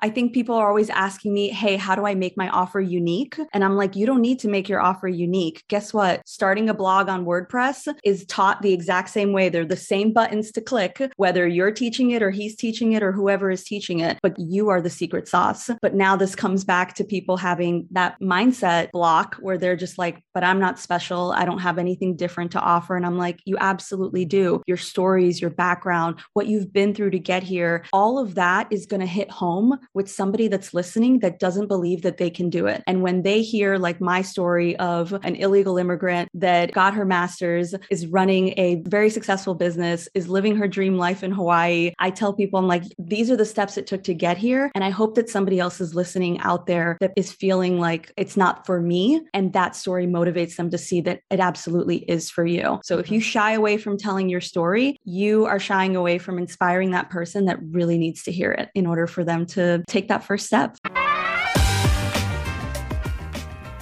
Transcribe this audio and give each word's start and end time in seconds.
I 0.00 0.10
think 0.10 0.34
people 0.34 0.54
are 0.54 0.68
always 0.68 0.90
asking 0.90 1.32
me, 1.32 1.48
Hey, 1.48 1.76
how 1.76 1.94
do 1.94 2.06
I 2.06 2.14
make 2.14 2.36
my 2.36 2.48
offer 2.50 2.80
unique? 2.80 3.38
And 3.52 3.64
I'm 3.64 3.76
like, 3.76 3.96
You 3.96 4.06
don't 4.06 4.20
need 4.20 4.38
to 4.40 4.48
make 4.48 4.68
your 4.68 4.80
offer 4.80 5.08
unique. 5.08 5.64
Guess 5.68 5.94
what? 5.94 6.22
Starting 6.26 6.68
a 6.68 6.74
blog 6.74 7.08
on 7.08 7.24
WordPress 7.24 7.92
is 8.04 8.26
taught 8.26 8.62
the 8.62 8.72
exact 8.72 9.10
same 9.10 9.32
way. 9.32 9.48
They're 9.48 9.64
the 9.64 9.76
same 9.76 10.12
buttons 10.12 10.52
to 10.52 10.60
click, 10.60 11.00
whether 11.16 11.46
you're 11.46 11.70
teaching 11.70 12.10
it 12.10 12.22
or 12.22 12.30
he's 12.30 12.56
teaching 12.56 12.92
it 12.92 13.02
or 13.02 13.12
whoever 13.12 13.50
is 13.50 13.64
teaching 13.64 14.00
it, 14.00 14.18
but 14.22 14.38
you 14.38 14.68
are 14.68 14.80
the 14.80 14.90
secret 14.90 15.28
sauce. 15.28 15.70
But 15.80 15.94
now 15.94 16.16
this 16.16 16.34
comes 16.34 16.64
back 16.64 16.94
to 16.94 17.04
people 17.04 17.36
having 17.36 17.86
that 17.92 18.20
mindset 18.20 18.90
block 18.90 19.36
where 19.36 19.58
they're 19.58 19.76
just 19.76 19.98
like, 19.98 20.22
But 20.34 20.44
I'm 20.44 20.60
not 20.60 20.78
special. 20.78 21.32
I 21.32 21.44
don't 21.44 21.58
have 21.60 21.78
anything 21.78 22.16
different 22.16 22.52
to 22.52 22.60
offer. 22.60 22.96
And 22.96 23.06
I'm 23.06 23.18
like, 23.18 23.40
You 23.46 23.56
absolutely 23.58 24.26
do. 24.26 24.62
Your 24.66 24.76
stories, 24.76 25.40
your 25.40 25.50
background, 25.50 26.20
what 26.34 26.46
you've 26.46 26.72
been 26.72 26.94
through 26.94 27.10
to 27.10 27.18
get 27.18 27.42
here, 27.42 27.84
all 27.92 28.18
of 28.18 28.34
that 28.34 28.66
is 28.70 28.84
going 28.84 29.00
to 29.00 29.06
hit 29.06 29.30
home 29.30 29.78
with 29.96 30.10
somebody 30.10 30.46
that's 30.46 30.74
listening 30.74 31.20
that 31.20 31.38
doesn't 31.38 31.66
believe 31.66 32.02
that 32.02 32.18
they 32.18 32.28
can 32.28 32.50
do 32.50 32.66
it. 32.66 32.84
And 32.86 33.02
when 33.02 33.22
they 33.22 33.40
hear 33.40 33.78
like 33.78 33.98
my 34.00 34.20
story 34.20 34.76
of 34.76 35.12
an 35.24 35.34
illegal 35.36 35.78
immigrant 35.78 36.28
that 36.34 36.72
got 36.72 36.94
her 36.94 37.06
master's, 37.06 37.74
is 37.90 38.06
running 38.06 38.52
a 38.58 38.82
very 38.86 39.08
successful 39.08 39.54
business, 39.54 40.08
is 40.14 40.28
living 40.28 40.54
her 40.56 40.68
dream 40.68 40.98
life 40.98 41.24
in 41.24 41.32
Hawaii, 41.32 41.92
I 41.98 42.10
tell 42.10 42.34
people, 42.34 42.58
I'm 42.58 42.68
like, 42.68 42.82
these 42.98 43.30
are 43.30 43.36
the 43.36 43.46
steps 43.46 43.78
it 43.78 43.86
took 43.86 44.04
to 44.04 44.14
get 44.14 44.36
here. 44.36 44.70
And 44.74 44.84
I 44.84 44.90
hope 44.90 45.14
that 45.14 45.30
somebody 45.30 45.58
else 45.58 45.80
is 45.80 45.94
listening 45.94 46.38
out 46.40 46.66
there 46.66 46.98
that 47.00 47.12
is 47.16 47.32
feeling 47.32 47.80
like 47.80 48.12
it's 48.18 48.36
not 48.36 48.66
for 48.66 48.80
me. 48.80 49.22
And 49.32 49.54
that 49.54 49.74
story 49.74 50.06
motivates 50.06 50.56
them 50.56 50.68
to 50.70 50.78
see 50.78 51.00
that 51.02 51.20
it 51.30 51.40
absolutely 51.40 51.98
is 52.10 52.28
for 52.28 52.44
you. 52.44 52.80
So 52.84 52.98
if 52.98 53.10
you 53.10 53.20
shy 53.20 53.52
away 53.52 53.78
from 53.78 53.96
telling 53.96 54.28
your 54.28 54.42
story, 54.42 54.98
you 55.04 55.46
are 55.46 55.58
shying 55.58 55.96
away 55.96 56.18
from 56.18 56.38
inspiring 56.38 56.90
that 56.90 57.08
person 57.08 57.46
that 57.46 57.58
really 57.62 57.96
needs 57.96 58.22
to 58.24 58.32
hear 58.32 58.52
it 58.52 58.68
in 58.74 58.86
order 58.86 59.06
for 59.06 59.24
them 59.24 59.46
to 59.46 59.82
take 59.86 60.08
that 60.08 60.24
first 60.24 60.46
step. 60.46 60.76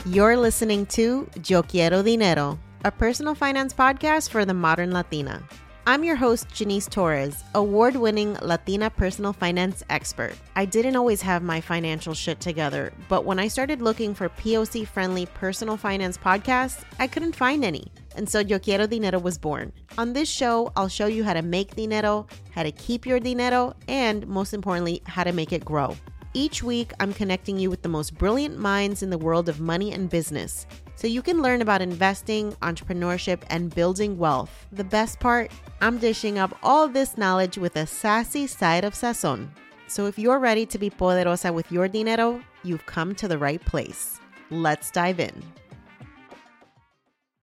You're 0.07 0.37
listening 0.37 0.87
to 0.87 1.29
Yo 1.47 1.63
Quiero 1.63 2.03
Dinero, 2.03 2.59
a 2.85 2.91
personal 2.91 3.35
finance 3.35 3.73
podcast 3.73 4.29
for 4.29 4.45
the 4.45 4.53
modern 4.53 4.93
Latina. 4.93 5.43
I'm 5.87 6.03
your 6.03 6.17
host, 6.17 6.49
Janice 6.49 6.87
Torres, 6.87 7.45
award 7.55 7.95
winning 7.95 8.39
Latina 8.41 8.89
personal 8.89 9.35
finance 9.35 9.83
expert. 9.91 10.33
I 10.57 10.65
didn't 10.65 10.97
always 10.97 11.21
have 11.21 11.43
my 11.43 11.61
financial 11.61 12.15
shit 12.15 12.41
together, 12.41 12.91
but 13.11 13.27
when 13.27 13.39
I 13.39 13.49
started 13.49 13.83
looking 13.83 14.15
for 14.15 14.31
POC 14.31 14.89
friendly 14.89 15.27
personal 15.27 15.77
finance 15.77 16.17
podcasts, 16.17 16.85
I 16.99 17.07
couldn't 17.07 17.37
find 17.37 17.67
any. 17.67 17.93
And 18.17 18.27
so 18.27 18.39
Yo 18.39 18.59
Quiero 18.59 18.87
Dinero 18.87 19.19
was 19.19 19.37
born. 19.37 19.75
On 19.99 20.15
this 20.15 20.31
show, 20.31 20.73
I'll 20.75 20.89
show 20.89 21.07
you 21.07 21.23
how 21.23 21.35
to 21.35 21.43
make 21.43 21.77
dinero, 21.77 22.29
how 22.51 22.63
to 22.63 22.73
keep 22.73 23.05
your 23.05 23.21
dinero, 23.21 23.75
and 23.87 24.27
most 24.27 24.55
importantly, 24.55 25.03
how 25.05 25.23
to 25.23 25.33
make 25.33 25.53
it 25.53 25.67
grow. 25.67 25.95
Each 26.33 26.63
week, 26.63 26.93
I'm 26.99 27.13
connecting 27.13 27.59
you 27.59 27.69
with 27.69 27.83
the 27.83 27.91
most 27.91 28.17
brilliant 28.17 28.59
minds 28.59 29.03
in 29.03 29.11
the 29.11 29.19
world 29.19 29.51
of 29.51 29.61
money 29.61 29.93
and 29.93 30.09
business 30.09 30.67
so 30.95 31.07
you 31.07 31.23
can 31.23 31.43
learn 31.43 31.63
about 31.63 31.83
investing, 31.83 32.53
entrepreneurship, 32.63 33.43
and 33.51 33.75
building 33.75 34.17
wealth. 34.19 34.67
The 34.73 34.85
best 34.85 35.21
part, 35.21 35.51
I'm 35.81 35.99
dishing 35.99 36.39
up 36.39 36.57
all 36.63 36.89
this 36.89 37.19
knowledge 37.19 37.59
with 37.59 37.77
a 37.77 37.87
sassy 37.87 38.47
side 38.47 38.85
of 38.85 38.95
sazon. 38.95 39.49
So 39.87 40.07
if 40.07 40.19
you're 40.19 40.39
ready 40.39 40.67
to 40.67 40.79
be 40.79 40.91
poderosa 40.91 41.53
with 41.53 41.71
your 41.71 41.89
dinero, 41.89 42.43
you've 42.63 42.87
come 42.87 43.15
to 43.17 43.29
the 43.29 43.39
right 43.39 43.65
place. 43.65 44.19
Let's 44.51 44.91
dive 44.91 45.21
in. 45.21 45.43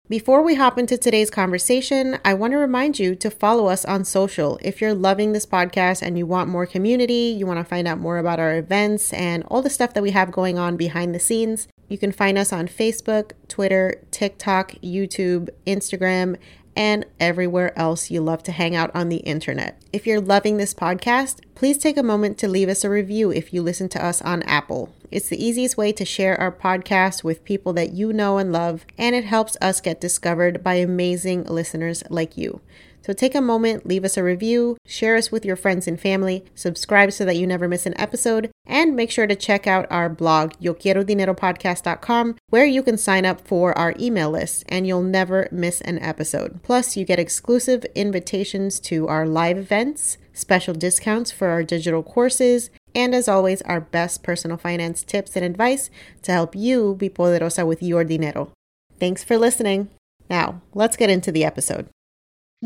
Before 0.07 0.44
we 0.44 0.53
hop 0.53 0.77
into 0.77 1.00
today's 1.00 1.31
conversation, 1.31 2.19
I 2.23 2.35
want 2.35 2.51
to 2.51 2.57
remind 2.57 3.00
you 3.00 3.16
to 3.16 3.31
follow 3.31 3.66
us 3.69 3.83
on 3.85 4.06
social. 4.06 4.59
If 4.62 4.79
you're 4.79 4.94
loving 4.94 5.31
this 5.31 5.47
podcast 5.47 6.03
and 6.03 6.16
you 6.16 6.27
want 6.27 6.47
more 6.47 6.67
community, 6.67 7.35
you 7.35 7.47
want 7.47 7.57
to 7.57 7.63
find 7.63 7.88
out 7.88 7.97
more 7.97 8.19
about 8.19 8.39
our 8.39 8.56
events 8.56 9.12
and 9.13 9.44
all 9.47 9.63
the 9.63 9.69
stuff 9.72 9.95
that 9.95 10.03
we 10.03 10.12
have 10.12 10.31
going 10.31 10.59
on 10.59 10.77
behind 10.77 11.16
the 11.16 11.19
scenes, 11.19 11.67
you 11.88 11.97
can 11.97 12.12
find 12.12 12.38
us 12.38 12.51
on 12.51 12.68
Facebook, 12.68 13.31
Twitter, 13.47 14.01
TikTok, 14.12 14.73
YouTube, 14.84 15.50
Instagram, 15.68 16.38
and 16.75 17.06
everywhere 17.19 17.78
else 17.78 18.12
you 18.12 18.22
love 18.22 18.44
to 18.44 18.51
hang 18.51 18.75
out 18.75 18.91
on 18.94 19.09
the 19.09 19.18
internet. 19.18 19.81
If 19.94 20.06
you're 20.06 20.19
loving 20.19 20.57
this 20.57 20.74
podcast, 20.74 21.40
please 21.56 21.77
take 21.77 21.98
a 21.98 22.04
moment 22.04 22.38
to 22.39 22.48
leave 22.48 22.68
us 22.68 22.83
a 22.83 22.89
review 22.89 23.31
if 23.31 23.54
you 23.54 23.62
listen 23.62 23.88
to 23.89 24.06
us 24.06 24.21
on 24.21 24.44
Apple. 24.44 24.94
It's 25.09 25.30
the 25.30 25.44
easiest 25.44 25.77
way 25.77 25.94
to 25.94 26.04
share 26.04 26.39
our 26.39 26.51
podcast 26.51 27.24
with 27.24 27.45
people 27.45 27.71
that 27.74 27.94
you 27.94 28.12
know 28.12 28.38
and 28.38 28.51
love, 28.51 28.86
and 28.98 29.15
it 29.15 29.24
helps 29.24 29.56
us 29.62 29.80
get 29.80 30.01
discovered 30.01 30.63
by 30.63 30.74
amazing 30.74 31.45
listeners 31.45 32.04
like 32.09 32.38
you. 32.38 32.59
So 33.06 33.13
take 33.13 33.36
a 33.36 33.42
moment, 33.42 33.86
leave 33.86 34.04
us 34.04 34.18
a 34.18 34.24
review, 34.24 34.78
share 34.88 35.16
us 35.16 35.31
with 35.31 35.46
your 35.46 35.56
friends 35.56 35.88
and 35.88 36.02
family, 36.02 36.44
subscribe 36.56 37.12
so 37.12 37.24
that 37.25 37.36
you 37.36 37.46
never 37.46 37.68
miss 37.68 37.86
an 37.86 37.94
episode, 38.02 38.50
and 38.66 38.96
make 38.96 39.12
sure 39.12 39.28
to 39.28 39.36
check 39.36 39.68
out 39.68 39.86
our 39.92 40.10
blog, 40.10 40.54
yoquierodineropodcast.com, 40.54 42.36
where 42.50 42.66
you 42.66 42.81
can 42.81 42.98
sign 42.98 43.24
up 43.24 43.42
for 43.42 43.78
our 43.78 43.94
email 44.00 44.31
list 44.31 44.63
and 44.68 44.88
you'll 44.88 45.04
never 45.04 45.48
miss 45.52 45.81
an 45.81 46.00
episode. 46.00 46.63
Plus, 46.63 46.98
you 46.98 47.06
get 47.06 47.19
exclusive 47.19 47.86
invitations 47.94 48.80
to 48.80 49.07
our 49.07 49.28
live 49.28 49.60
events, 49.60 50.18
special 50.34 50.74
discounts 50.74 51.30
for 51.31 51.50
our 51.50 51.62
digital 51.62 52.02
courses, 52.02 52.72
and 52.96 53.13
as 53.13 53.28
always, 53.28 53.62
our 53.62 53.81
best 53.81 54.24
personal 54.24 54.57
finance 54.57 55.04
tips 55.04 55.36
and 55.36 55.46
advice 55.46 55.92
to 56.24 56.31
help 56.31 56.56
you 56.56 56.96
be 56.96 57.10
poderosa 57.10 57.68
with 57.68 57.84
your 57.84 58.04
dinero. 58.04 58.52
Thanks 59.00 59.24
for 59.24 59.38
listening. 59.38 59.90
Now, 60.28 60.63
let's 60.74 60.98
get 60.98 61.12
into 61.12 61.31
the 61.31 61.46
episode. 61.46 61.88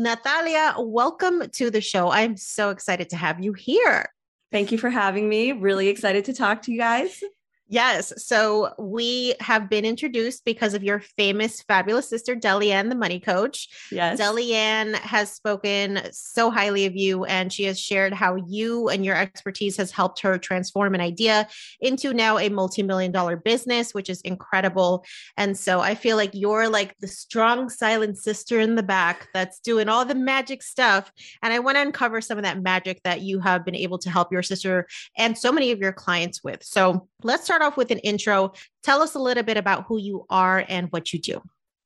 Natalia, 0.00 0.76
welcome 0.78 1.42
to 1.56 1.70
the 1.70 1.82
show. 1.82 2.10
I'm 2.10 2.34
so 2.34 2.70
excited 2.70 3.10
to 3.10 3.16
have 3.16 3.44
you 3.44 3.52
here. 3.52 4.06
Thank 4.50 4.72
you 4.72 4.78
for 4.78 4.88
having 4.88 5.28
me. 5.28 5.52
Really 5.52 5.88
excited 5.88 6.24
to 6.24 6.32
talk 6.32 6.62
to 6.62 6.72
you 6.72 6.78
guys. 6.78 7.22
Yes. 7.70 8.12
So 8.16 8.74
we 8.80 9.36
have 9.38 9.70
been 9.70 9.84
introduced 9.84 10.44
because 10.44 10.74
of 10.74 10.82
your 10.82 10.98
famous, 10.98 11.62
fabulous 11.62 12.08
sister, 12.08 12.34
Delyanne, 12.34 12.88
the 12.88 12.96
money 12.96 13.20
coach. 13.20 13.68
Yes. 13.92 14.18
Delyanne 14.18 14.94
has 14.94 15.32
spoken 15.32 16.00
so 16.10 16.50
highly 16.50 16.86
of 16.86 16.96
you, 16.96 17.24
and 17.26 17.52
she 17.52 17.62
has 17.64 17.78
shared 17.78 18.12
how 18.12 18.34
you 18.48 18.88
and 18.88 19.04
your 19.04 19.14
expertise 19.14 19.76
has 19.76 19.92
helped 19.92 20.20
her 20.20 20.36
transform 20.36 20.96
an 20.96 21.00
idea 21.00 21.46
into 21.80 22.12
now 22.12 22.38
a 22.38 22.48
multi 22.48 22.82
million 22.82 23.12
dollar 23.12 23.36
business, 23.36 23.94
which 23.94 24.10
is 24.10 24.20
incredible. 24.22 25.04
And 25.36 25.56
so 25.56 25.78
I 25.78 25.94
feel 25.94 26.16
like 26.16 26.30
you're 26.32 26.68
like 26.68 26.96
the 26.98 27.06
strong, 27.06 27.68
silent 27.68 28.18
sister 28.18 28.58
in 28.58 28.74
the 28.74 28.82
back 28.82 29.28
that's 29.32 29.60
doing 29.60 29.88
all 29.88 30.04
the 30.04 30.16
magic 30.16 30.64
stuff. 30.64 31.12
And 31.40 31.52
I 31.52 31.60
want 31.60 31.76
to 31.76 31.82
uncover 31.82 32.20
some 32.20 32.36
of 32.36 32.42
that 32.42 32.60
magic 32.60 33.00
that 33.04 33.20
you 33.20 33.38
have 33.38 33.64
been 33.64 33.76
able 33.76 33.98
to 33.98 34.10
help 34.10 34.32
your 34.32 34.42
sister 34.42 34.88
and 35.16 35.38
so 35.38 35.52
many 35.52 35.70
of 35.70 35.78
your 35.78 35.92
clients 35.92 36.42
with. 36.42 36.64
So 36.64 37.06
let's 37.22 37.44
start 37.44 37.59
off 37.62 37.76
with 37.76 37.90
an 37.90 37.98
intro. 37.98 38.52
Tell 38.82 39.02
us 39.02 39.14
a 39.14 39.18
little 39.18 39.42
bit 39.42 39.56
about 39.56 39.84
who 39.86 39.98
you 39.98 40.26
are 40.30 40.64
and 40.68 40.88
what 40.90 41.12
you 41.12 41.20
do. 41.20 41.42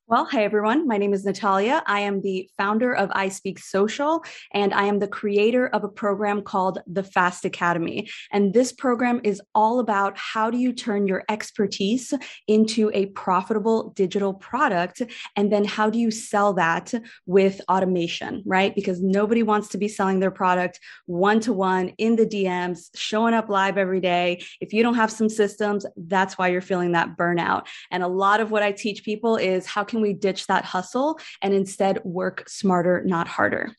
Well, 0.07 0.27
hi 0.27 0.45
everyone. 0.45 0.87
My 0.87 0.99
name 0.99 1.15
is 1.15 1.25
Natalia. 1.25 1.83
I 1.87 2.01
am 2.01 2.21
the 2.21 2.51
founder 2.59 2.93
of 2.93 3.11
I 3.15 3.31
Speak 3.31 3.59
Social, 3.59 4.23
and 4.53 4.75
I 4.75 4.85
am 4.85 4.99
the 4.99 5.09
creator 5.09 5.69
of 5.69 5.83
a 5.83 5.89
program 5.89 6.43
called 6.43 6.79
the 6.87 7.03
Fast 7.03 7.47
Academy. 7.47 8.11
And 8.31 8.53
this 8.53 8.71
program 8.71 9.23
is 9.25 9.41
all 9.55 9.81
about 9.81 10.19
how 10.19 10.51
do 10.51 10.59
you 10.59 10.75
turn 10.75 11.07
your 11.07 11.25
expertise 11.31 12.13
into 12.47 12.91
a 12.93 13.07
profitable 13.07 13.95
digital 13.97 14.35
product, 14.35 15.01
and 15.37 15.51
then 15.51 15.65
how 15.65 15.89
do 15.89 15.99
you 15.99 16.11
sell 16.11 16.53
that 16.53 16.93
with 17.25 17.63
automation, 17.71 18.43
right? 18.45 18.75
Because 18.75 19.01
nobody 19.01 19.43
wants 19.43 19.69
to 19.69 19.79
be 19.79 19.89
selling 19.89 20.21
their 20.21 20.31
product 20.31 20.81
one 21.07 21.41
to 21.41 21.55
one 21.55 21.95
in 21.97 22.17
the 22.17 22.27
DMs, 22.27 22.91
showing 22.95 23.33
up 23.33 23.49
live 23.49 23.79
every 23.79 24.01
day. 24.01 24.45
If 24.61 24.75
you 24.75 24.83
don't 24.83 24.97
have 24.97 25.11
some 25.11 25.31
systems, 25.31 25.87
that's 25.97 26.37
why 26.37 26.49
you're 26.49 26.61
feeling 26.61 26.93
that 26.93 27.17
burnout. 27.17 27.69
And 27.91 28.03
a 28.03 28.09
lot 28.09 28.41
of 28.41 28.51
what 28.51 28.63
I 28.63 28.71
teach 28.71 29.03
people 29.03 29.37
is 29.37 29.65
how 29.65 29.83
can 29.95 30.03
we 30.03 30.13
ditch 30.13 30.49
that 30.49 30.65
hustle 30.65 31.21
and 31.41 31.55
instead 31.55 32.03
work 32.03 32.49
smarter, 32.49 33.05
not 33.05 33.29
harder? 33.29 33.71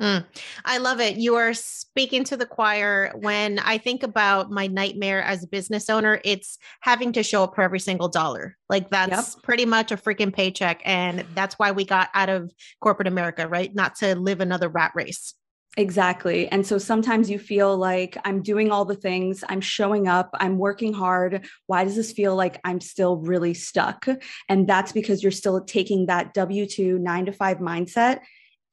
Mm, 0.00 0.24
I 0.64 0.78
love 0.78 1.00
it. 1.00 1.16
You 1.16 1.34
are 1.34 1.52
speaking 1.52 2.22
to 2.24 2.36
the 2.36 2.46
choir. 2.46 3.10
When 3.16 3.58
I 3.58 3.78
think 3.78 4.04
about 4.04 4.52
my 4.52 4.68
nightmare 4.68 5.20
as 5.20 5.42
a 5.42 5.48
business 5.48 5.90
owner, 5.90 6.20
it's 6.24 6.58
having 6.80 7.12
to 7.14 7.24
show 7.24 7.42
up 7.42 7.56
for 7.56 7.62
every 7.62 7.80
single 7.80 8.08
dollar. 8.08 8.56
Like 8.68 8.88
that's 8.88 9.34
yep. 9.34 9.42
pretty 9.42 9.66
much 9.66 9.90
a 9.90 9.96
freaking 9.96 10.32
paycheck. 10.32 10.80
And 10.84 11.24
that's 11.34 11.58
why 11.58 11.72
we 11.72 11.84
got 11.84 12.08
out 12.14 12.28
of 12.28 12.52
corporate 12.80 13.08
America, 13.08 13.48
right? 13.48 13.74
Not 13.74 13.96
to 13.96 14.14
live 14.14 14.40
another 14.40 14.68
rat 14.68 14.92
race. 14.94 15.34
Exactly. 15.76 16.46
And 16.48 16.64
so 16.64 16.78
sometimes 16.78 17.28
you 17.28 17.38
feel 17.38 17.76
like 17.76 18.16
I'm 18.24 18.42
doing 18.42 18.70
all 18.70 18.84
the 18.84 18.94
things, 18.94 19.42
I'm 19.48 19.60
showing 19.60 20.06
up, 20.06 20.30
I'm 20.34 20.56
working 20.56 20.92
hard. 20.92 21.48
Why 21.66 21.82
does 21.82 21.96
this 21.96 22.12
feel 22.12 22.36
like 22.36 22.60
I'm 22.64 22.80
still 22.80 23.16
really 23.16 23.54
stuck? 23.54 24.06
And 24.48 24.68
that's 24.68 24.92
because 24.92 25.22
you're 25.22 25.32
still 25.32 25.60
taking 25.64 26.06
that 26.06 26.32
W 26.32 26.66
2 26.66 26.98
nine 27.00 27.26
to 27.26 27.32
five 27.32 27.58
mindset 27.58 28.20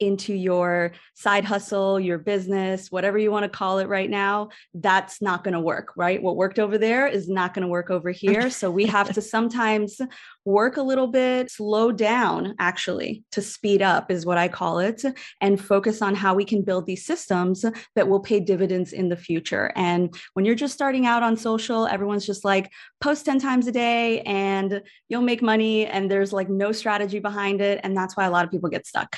into 0.01 0.33
your 0.33 0.92
side 1.13 1.45
hustle, 1.45 2.00
your 2.00 2.18
business, 2.18 2.92
whatever 2.92 3.18
you 3.18 3.31
want 3.31 3.44
to 3.44 3.50
call 3.50 3.80
it 3.80 3.88
right 3.88 4.09
now, 4.09 4.50
that's 4.74 5.21
not 5.21 5.44
going 5.44 5.53
to 5.53 5.59
work, 5.59 5.94
right? 5.95 6.21
What 6.21 6.36
worked 6.36 6.59
over 6.59 6.77
there 6.77 7.07
is 7.07 7.30
not 7.30 7.53
going 7.53 7.62
to 7.62 7.68
work 7.68 7.92
over 7.92 8.09
here. 8.09 8.50
So 8.50 8.71
we 8.71 8.86
have 8.88 9.13
to 9.13 9.21
sometimes 9.21 10.01
work 10.44 10.77
a 10.77 10.81
little 10.81 11.07
bit, 11.07 11.51
slow 11.51 11.92
down 11.92 12.56
actually 12.57 13.24
to 13.31 13.42
speed 13.42 13.83
up, 13.83 14.09
is 14.09 14.25
what 14.25 14.39
I 14.39 14.48
call 14.48 14.80
it, 14.80 15.03
and 15.39 15.62
focus 15.62 16.01
on 16.01 16.15
how 16.15 16.33
we 16.33 16.45
can 16.45 16.63
build 16.63 16.88
these 16.88 17.06
systems 17.06 17.63
that 17.95 18.07
will 18.07 18.19
pay 18.19 18.39
dividends 18.39 18.92
in 18.92 19.09
the 19.09 19.15
future. 19.15 19.71
And 19.75 20.13
when 20.33 20.45
you're 20.45 20.56
just 20.56 20.74
starting 20.74 21.06
out 21.06 21.21
on 21.21 21.38
social, 21.38 21.86
everyone's 21.86 22.25
just 22.25 22.44
like, 22.44 22.71
post 23.01 23.25
10 23.25 23.39
times 23.39 23.68
a 23.68 23.71
day 23.71 24.21
and 24.21 24.81
you'll 25.09 25.21
make 25.21 25.42
money. 25.42 25.86
And 25.86 26.09
there's 26.09 26.33
like 26.33 26.50
no 26.50 26.71
strategy 26.71 27.19
behind 27.19 27.62
it. 27.62 27.80
And 27.83 27.95
that's 27.95 28.18
why 28.18 28.25
a 28.25 28.31
lot 28.31 28.45
of 28.45 28.51
people 28.51 28.69
get 28.69 28.88
stuck. 28.88 29.18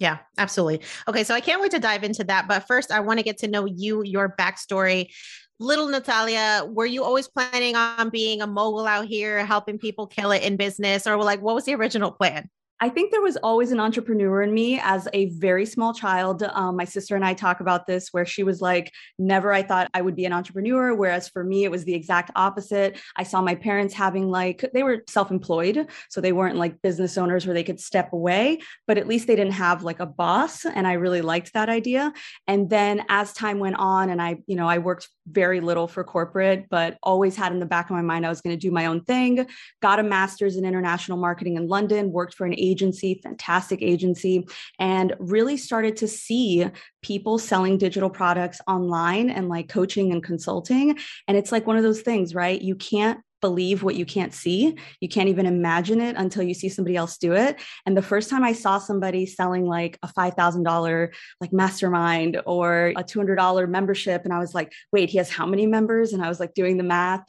Yeah, 0.00 0.18
absolutely. 0.38 0.80
Okay, 1.06 1.24
so 1.24 1.34
I 1.34 1.40
can't 1.40 1.60
wait 1.60 1.72
to 1.72 1.78
dive 1.78 2.04
into 2.04 2.24
that. 2.24 2.48
But 2.48 2.66
first, 2.66 2.90
I 2.90 3.00
want 3.00 3.18
to 3.18 3.22
get 3.22 3.38
to 3.38 3.48
know 3.48 3.66
you, 3.66 4.02
your 4.02 4.34
backstory. 4.36 5.12
Little 5.58 5.88
Natalia, 5.88 6.64
were 6.66 6.86
you 6.86 7.04
always 7.04 7.28
planning 7.28 7.76
on 7.76 8.08
being 8.08 8.40
a 8.40 8.46
mogul 8.46 8.86
out 8.86 9.04
here, 9.04 9.44
helping 9.44 9.78
people 9.78 10.06
kill 10.06 10.32
it 10.32 10.42
in 10.42 10.56
business? 10.56 11.06
Or 11.06 11.22
like, 11.22 11.42
what 11.42 11.54
was 11.54 11.66
the 11.66 11.74
original 11.74 12.10
plan? 12.10 12.48
I 12.82 12.88
think 12.88 13.10
there 13.10 13.20
was 13.20 13.36
always 13.36 13.72
an 13.72 13.80
entrepreneur 13.80 14.40
in 14.40 14.54
me 14.54 14.80
as 14.82 15.06
a 15.12 15.26
very 15.30 15.66
small 15.66 15.92
child. 15.92 16.42
Um, 16.42 16.76
my 16.76 16.86
sister 16.86 17.14
and 17.14 17.24
I 17.24 17.34
talk 17.34 17.60
about 17.60 17.86
this, 17.86 18.08
where 18.10 18.24
she 18.24 18.42
was 18.42 18.62
like, 18.62 18.90
never 19.18 19.52
I 19.52 19.62
thought 19.62 19.90
I 19.92 20.00
would 20.00 20.16
be 20.16 20.24
an 20.24 20.32
entrepreneur. 20.32 20.94
Whereas 20.94 21.28
for 21.28 21.44
me, 21.44 21.64
it 21.64 21.70
was 21.70 21.84
the 21.84 21.94
exact 21.94 22.30
opposite. 22.36 22.98
I 23.16 23.24
saw 23.24 23.42
my 23.42 23.54
parents 23.54 23.92
having 23.92 24.30
like, 24.30 24.64
they 24.72 24.82
were 24.82 25.04
self 25.08 25.30
employed. 25.30 25.88
So 26.08 26.22
they 26.22 26.32
weren't 26.32 26.56
like 26.56 26.80
business 26.80 27.18
owners 27.18 27.46
where 27.46 27.54
they 27.54 27.64
could 27.64 27.80
step 27.80 28.14
away, 28.14 28.60
but 28.86 28.96
at 28.96 29.06
least 29.06 29.26
they 29.26 29.36
didn't 29.36 29.52
have 29.52 29.82
like 29.82 30.00
a 30.00 30.06
boss. 30.06 30.64
And 30.64 30.86
I 30.86 30.94
really 30.94 31.20
liked 31.20 31.52
that 31.52 31.68
idea. 31.68 32.14
And 32.46 32.70
then 32.70 33.04
as 33.10 33.34
time 33.34 33.58
went 33.58 33.76
on, 33.76 34.08
and 34.08 34.22
I, 34.22 34.38
you 34.46 34.56
know, 34.56 34.66
I 34.66 34.78
worked 34.78 35.08
very 35.26 35.60
little 35.60 35.86
for 35.86 36.02
corporate, 36.02 36.66
but 36.70 36.96
always 37.02 37.36
had 37.36 37.52
in 37.52 37.60
the 37.60 37.66
back 37.66 37.90
of 37.90 37.96
my 37.96 38.02
mind 38.02 38.26
I 38.26 38.28
was 38.28 38.40
going 38.40 38.56
to 38.56 38.60
do 38.60 38.70
my 38.70 38.86
own 38.86 39.04
thing. 39.04 39.46
Got 39.82 40.00
a 40.00 40.02
master's 40.02 40.56
in 40.56 40.64
international 40.64 41.18
marketing 41.18 41.56
in 41.56 41.68
London, 41.68 42.10
worked 42.10 42.34
for 42.34 42.46
an 42.46 42.54
agency, 42.70 43.20
fantastic 43.22 43.82
agency, 43.82 44.46
and 44.78 45.14
really 45.18 45.56
started 45.56 45.96
to 45.98 46.08
see 46.08 46.66
people 47.02 47.38
selling 47.38 47.78
digital 47.78 48.10
products 48.10 48.60
online 48.66 49.30
and 49.30 49.48
like 49.48 49.68
coaching 49.68 50.12
and 50.12 50.22
consulting. 50.22 50.98
And 51.26 51.36
it's 51.36 51.52
like 51.52 51.66
one 51.66 51.76
of 51.76 51.82
those 51.82 52.02
things, 52.02 52.34
right? 52.34 52.60
You 52.60 52.74
can't 52.74 53.20
believe 53.40 53.82
what 53.82 53.94
you 53.94 54.04
can't 54.04 54.34
see. 54.34 54.76
You 55.00 55.08
can't 55.08 55.28
even 55.28 55.46
imagine 55.46 56.00
it 56.00 56.16
until 56.16 56.42
you 56.42 56.54
see 56.54 56.68
somebody 56.68 56.96
else 56.96 57.16
do 57.16 57.32
it. 57.32 57.60
And 57.86 57.96
the 57.96 58.02
first 58.02 58.30
time 58.30 58.44
I 58.44 58.52
saw 58.52 58.78
somebody 58.78 59.26
selling 59.26 59.64
like 59.64 59.98
a 60.02 60.08
$5,000 60.08 61.08
like 61.40 61.52
mastermind 61.52 62.40
or 62.46 62.92
a 62.96 63.02
$200 63.02 63.68
membership 63.68 64.22
and 64.24 64.32
I 64.32 64.38
was 64.38 64.54
like, 64.54 64.72
"Wait, 64.92 65.10
he 65.10 65.18
has 65.18 65.30
how 65.30 65.46
many 65.46 65.66
members?" 65.66 66.12
and 66.12 66.22
I 66.22 66.28
was 66.28 66.40
like 66.40 66.54
doing 66.54 66.76
the 66.76 66.84
math. 66.84 67.24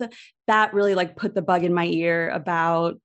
That 0.48 0.74
really 0.74 0.96
like 0.96 1.16
put 1.16 1.34
the 1.34 1.42
bug 1.42 1.64
in 1.64 1.74
my 1.74 1.86
ear 1.86 2.30
about 2.30 3.00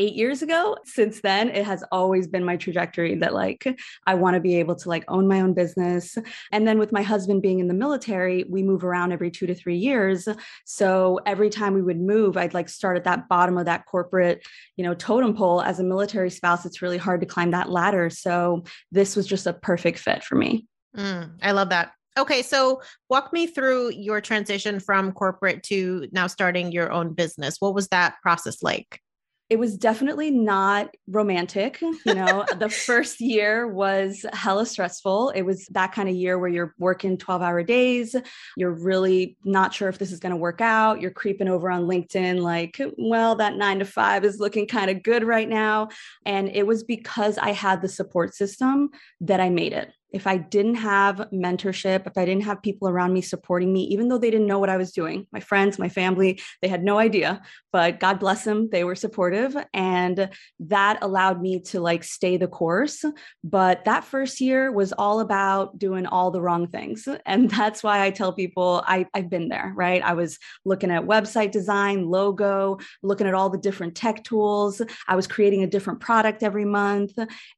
eight 0.00 0.14
years 0.14 0.40
ago. 0.40 0.78
Since 0.84 1.20
then, 1.20 1.50
it 1.50 1.66
has 1.66 1.84
always 1.92 2.26
been 2.26 2.42
my 2.42 2.56
trajectory 2.56 3.16
that 3.16 3.34
like 3.34 3.78
I 4.06 4.14
want 4.14 4.34
to 4.34 4.40
be 4.40 4.56
able 4.56 4.74
to 4.76 4.88
like 4.88 5.04
own 5.08 5.28
my 5.28 5.42
own 5.42 5.52
business. 5.52 6.16
And 6.50 6.66
then 6.66 6.78
with 6.78 6.90
my 6.90 7.02
husband 7.02 7.42
being 7.42 7.60
in 7.60 7.68
the 7.68 7.74
military, 7.74 8.44
we 8.48 8.62
move 8.62 8.82
around 8.82 9.12
every 9.12 9.30
two 9.30 9.46
to 9.46 9.54
three 9.54 9.76
years. 9.76 10.26
So 10.64 11.20
every 11.26 11.50
time 11.50 11.74
we 11.74 11.82
would 11.82 12.00
move, 12.00 12.38
I'd 12.38 12.54
like 12.54 12.70
start 12.70 12.96
at 12.96 13.04
that 13.04 13.28
bottom 13.28 13.58
of 13.58 13.66
that 13.66 13.84
corporate, 13.84 14.42
you 14.76 14.84
know, 14.84 14.94
totem 14.94 15.36
pole. 15.36 15.60
As 15.60 15.80
a 15.80 15.84
military 15.84 16.30
spouse, 16.30 16.64
it's 16.64 16.80
really 16.80 16.98
hard 16.98 17.20
to 17.20 17.26
climb 17.26 17.50
that 17.50 17.70
ladder. 17.70 18.08
So 18.08 18.64
this 18.90 19.14
was 19.14 19.26
just 19.26 19.46
a 19.46 19.52
perfect 19.52 19.98
fit 19.98 20.24
for 20.24 20.34
me. 20.34 20.66
Mm, 20.96 21.32
I 21.42 21.52
love 21.52 21.68
that. 21.68 21.92
Okay, 22.18 22.40
so 22.40 22.80
walk 23.10 23.34
me 23.34 23.46
through 23.46 23.90
your 23.90 24.22
transition 24.22 24.80
from 24.80 25.12
corporate 25.12 25.62
to 25.64 26.08
now 26.10 26.26
starting 26.26 26.72
your 26.72 26.90
own 26.90 27.12
business. 27.12 27.56
What 27.60 27.74
was 27.74 27.88
that 27.88 28.14
process 28.22 28.62
like? 28.62 29.00
It 29.50 29.58
was 29.58 29.76
definitely 29.76 30.30
not 30.30 30.94
romantic. 31.08 31.80
You 31.80 32.14
know, 32.14 32.46
the 32.58 32.68
first 32.68 33.20
year 33.20 33.66
was 33.66 34.24
hella 34.32 34.64
stressful. 34.64 35.30
It 35.30 35.42
was 35.42 35.66
that 35.72 35.92
kind 35.92 36.08
of 36.08 36.14
year 36.14 36.38
where 36.38 36.48
you're 36.48 36.72
working 36.78 37.18
12 37.18 37.42
hour 37.42 37.64
days. 37.64 38.14
You're 38.56 38.70
really 38.70 39.36
not 39.44 39.74
sure 39.74 39.88
if 39.88 39.98
this 39.98 40.12
is 40.12 40.20
going 40.20 40.30
to 40.30 40.36
work 40.36 40.60
out. 40.60 41.00
You're 41.00 41.10
creeping 41.10 41.48
over 41.48 41.68
on 41.68 41.82
LinkedIn, 41.82 42.40
like, 42.40 42.80
well, 42.96 43.34
that 43.36 43.56
nine 43.56 43.80
to 43.80 43.84
five 43.84 44.24
is 44.24 44.38
looking 44.38 44.68
kind 44.68 44.88
of 44.88 45.02
good 45.02 45.24
right 45.24 45.48
now. 45.48 45.88
And 46.24 46.48
it 46.48 46.64
was 46.64 46.84
because 46.84 47.36
I 47.36 47.50
had 47.50 47.82
the 47.82 47.88
support 47.88 48.34
system 48.34 48.90
that 49.20 49.40
I 49.40 49.50
made 49.50 49.72
it 49.72 49.92
if 50.12 50.26
I 50.26 50.36
didn't 50.36 50.76
have 50.76 51.28
mentorship, 51.32 52.06
if 52.06 52.16
I 52.16 52.24
didn't 52.24 52.44
have 52.44 52.62
people 52.62 52.88
around 52.88 53.12
me 53.12 53.20
supporting 53.20 53.72
me, 53.72 53.82
even 53.84 54.08
though 54.08 54.18
they 54.18 54.30
didn't 54.30 54.46
know 54.46 54.58
what 54.58 54.70
I 54.70 54.76
was 54.76 54.92
doing, 54.92 55.26
my 55.32 55.40
friends, 55.40 55.78
my 55.78 55.88
family, 55.88 56.40
they 56.62 56.68
had 56.68 56.82
no 56.82 56.98
idea, 56.98 57.42
but 57.72 58.00
God 58.00 58.18
bless 58.18 58.44
them, 58.44 58.68
they 58.70 58.84
were 58.84 58.94
supportive. 58.94 59.56
And 59.72 60.30
that 60.60 60.98
allowed 61.02 61.40
me 61.40 61.60
to 61.60 61.80
like 61.80 62.04
stay 62.04 62.36
the 62.36 62.48
course. 62.48 63.04
But 63.44 63.84
that 63.84 64.04
first 64.04 64.40
year 64.40 64.72
was 64.72 64.92
all 64.92 65.20
about 65.20 65.78
doing 65.78 66.06
all 66.06 66.30
the 66.30 66.42
wrong 66.42 66.68
things. 66.68 67.08
And 67.30 67.48
that's 67.48 67.82
why 67.82 68.04
I 68.04 68.10
tell 68.10 68.32
people 68.32 68.82
I, 68.86 69.06
I've 69.14 69.30
been 69.30 69.48
there, 69.48 69.72
right? 69.76 70.02
I 70.02 70.14
was 70.14 70.38
looking 70.64 70.90
at 70.90 71.06
website 71.06 71.52
design, 71.52 72.06
logo, 72.06 72.78
looking 73.02 73.28
at 73.28 73.34
all 73.34 73.50
the 73.50 73.58
different 73.58 73.94
tech 73.94 74.24
tools. 74.24 74.82
I 75.06 75.14
was 75.14 75.28
creating 75.28 75.62
a 75.62 75.68
different 75.68 76.00
product 76.00 76.42
every 76.42 76.64
month. 76.64 77.12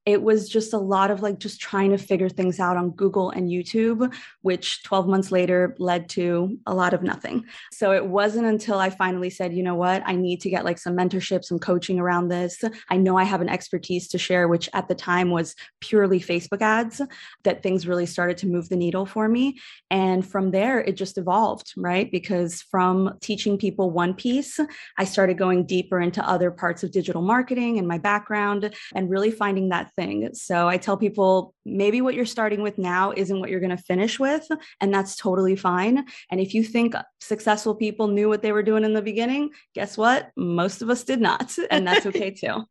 It 0.04 0.20
was 0.22 0.48
just 0.48 0.74
a 0.74 0.78
lot 0.78 1.10
of 1.10 1.22
like 1.22 1.38
just 1.38 1.60
trying 1.60 1.90
to 1.92 1.98
figure 1.98 2.28
things 2.28 2.41
things 2.42 2.58
out 2.58 2.76
on 2.76 2.90
Google 2.90 3.30
and 3.30 3.48
YouTube, 3.48 4.12
which 4.42 4.82
12 4.82 5.06
months 5.06 5.30
later 5.30 5.76
led 5.78 6.08
to 6.10 6.58
a 6.66 6.74
lot 6.74 6.92
of 6.92 7.02
nothing. 7.02 7.44
So 7.70 7.92
it 7.92 8.04
wasn't 8.04 8.46
until 8.46 8.78
I 8.78 8.90
finally 8.90 9.30
said, 9.30 9.54
you 9.54 9.62
know 9.62 9.76
what, 9.76 10.02
I 10.04 10.16
need 10.16 10.40
to 10.40 10.50
get 10.50 10.64
like 10.64 10.78
some 10.78 10.96
mentorship, 10.96 11.44
some 11.44 11.60
coaching 11.60 12.00
around 12.00 12.28
this. 12.28 12.62
I 12.90 12.96
know 12.96 13.16
I 13.16 13.22
have 13.22 13.40
an 13.40 13.48
expertise 13.48 14.08
to 14.08 14.18
share, 14.18 14.48
which 14.48 14.68
at 14.74 14.88
the 14.88 14.94
time 14.96 15.30
was 15.30 15.54
purely 15.80 16.18
Facebook 16.18 16.62
ads, 16.62 17.00
that 17.44 17.62
things 17.62 17.86
really 17.86 18.06
started 18.06 18.36
to 18.38 18.48
move 18.48 18.68
the 18.68 18.76
needle 18.76 19.06
for 19.06 19.28
me. 19.28 19.58
And 19.90 20.26
from 20.26 20.50
there, 20.50 20.80
it 20.80 20.96
just 20.96 21.18
evolved, 21.18 21.72
right? 21.76 22.10
Because 22.10 22.62
from 22.62 23.18
teaching 23.20 23.56
people 23.56 23.90
one 23.90 24.14
piece, 24.14 24.58
I 24.98 25.04
started 25.04 25.38
going 25.38 25.66
deeper 25.66 26.00
into 26.00 26.28
other 26.28 26.50
parts 26.50 26.82
of 26.82 26.90
digital 26.90 27.22
marketing 27.22 27.78
and 27.78 27.86
my 27.86 27.98
background 27.98 28.74
and 28.94 29.10
really 29.10 29.30
finding 29.30 29.68
that 29.68 29.94
thing. 29.94 30.34
So 30.34 30.66
I 30.66 30.76
tell 30.76 30.96
people 30.96 31.54
maybe 31.64 32.00
what 32.00 32.14
you're 32.14 32.26
starting 32.26 32.62
with 32.62 32.78
now 32.78 33.12
isn't 33.16 33.38
what 33.38 33.50
you're 33.50 33.60
going 33.60 33.76
to 33.76 33.82
finish 33.82 34.18
with, 34.18 34.46
and 34.80 34.92
that's 34.92 35.16
totally 35.16 35.56
fine. 35.56 36.06
And 36.30 36.40
if 36.40 36.54
you 36.54 36.64
think 36.64 36.94
successful 37.20 37.74
people 37.74 38.08
knew 38.08 38.28
what 38.28 38.42
they 38.42 38.52
were 38.52 38.62
doing 38.62 38.84
in 38.84 38.94
the 38.94 39.02
beginning, 39.02 39.50
guess 39.74 39.96
what? 39.96 40.30
Most 40.36 40.82
of 40.82 40.90
us 40.90 41.04
did 41.04 41.20
not, 41.20 41.56
and 41.70 41.86
that's 41.86 42.06
okay 42.06 42.30
too. 42.30 42.64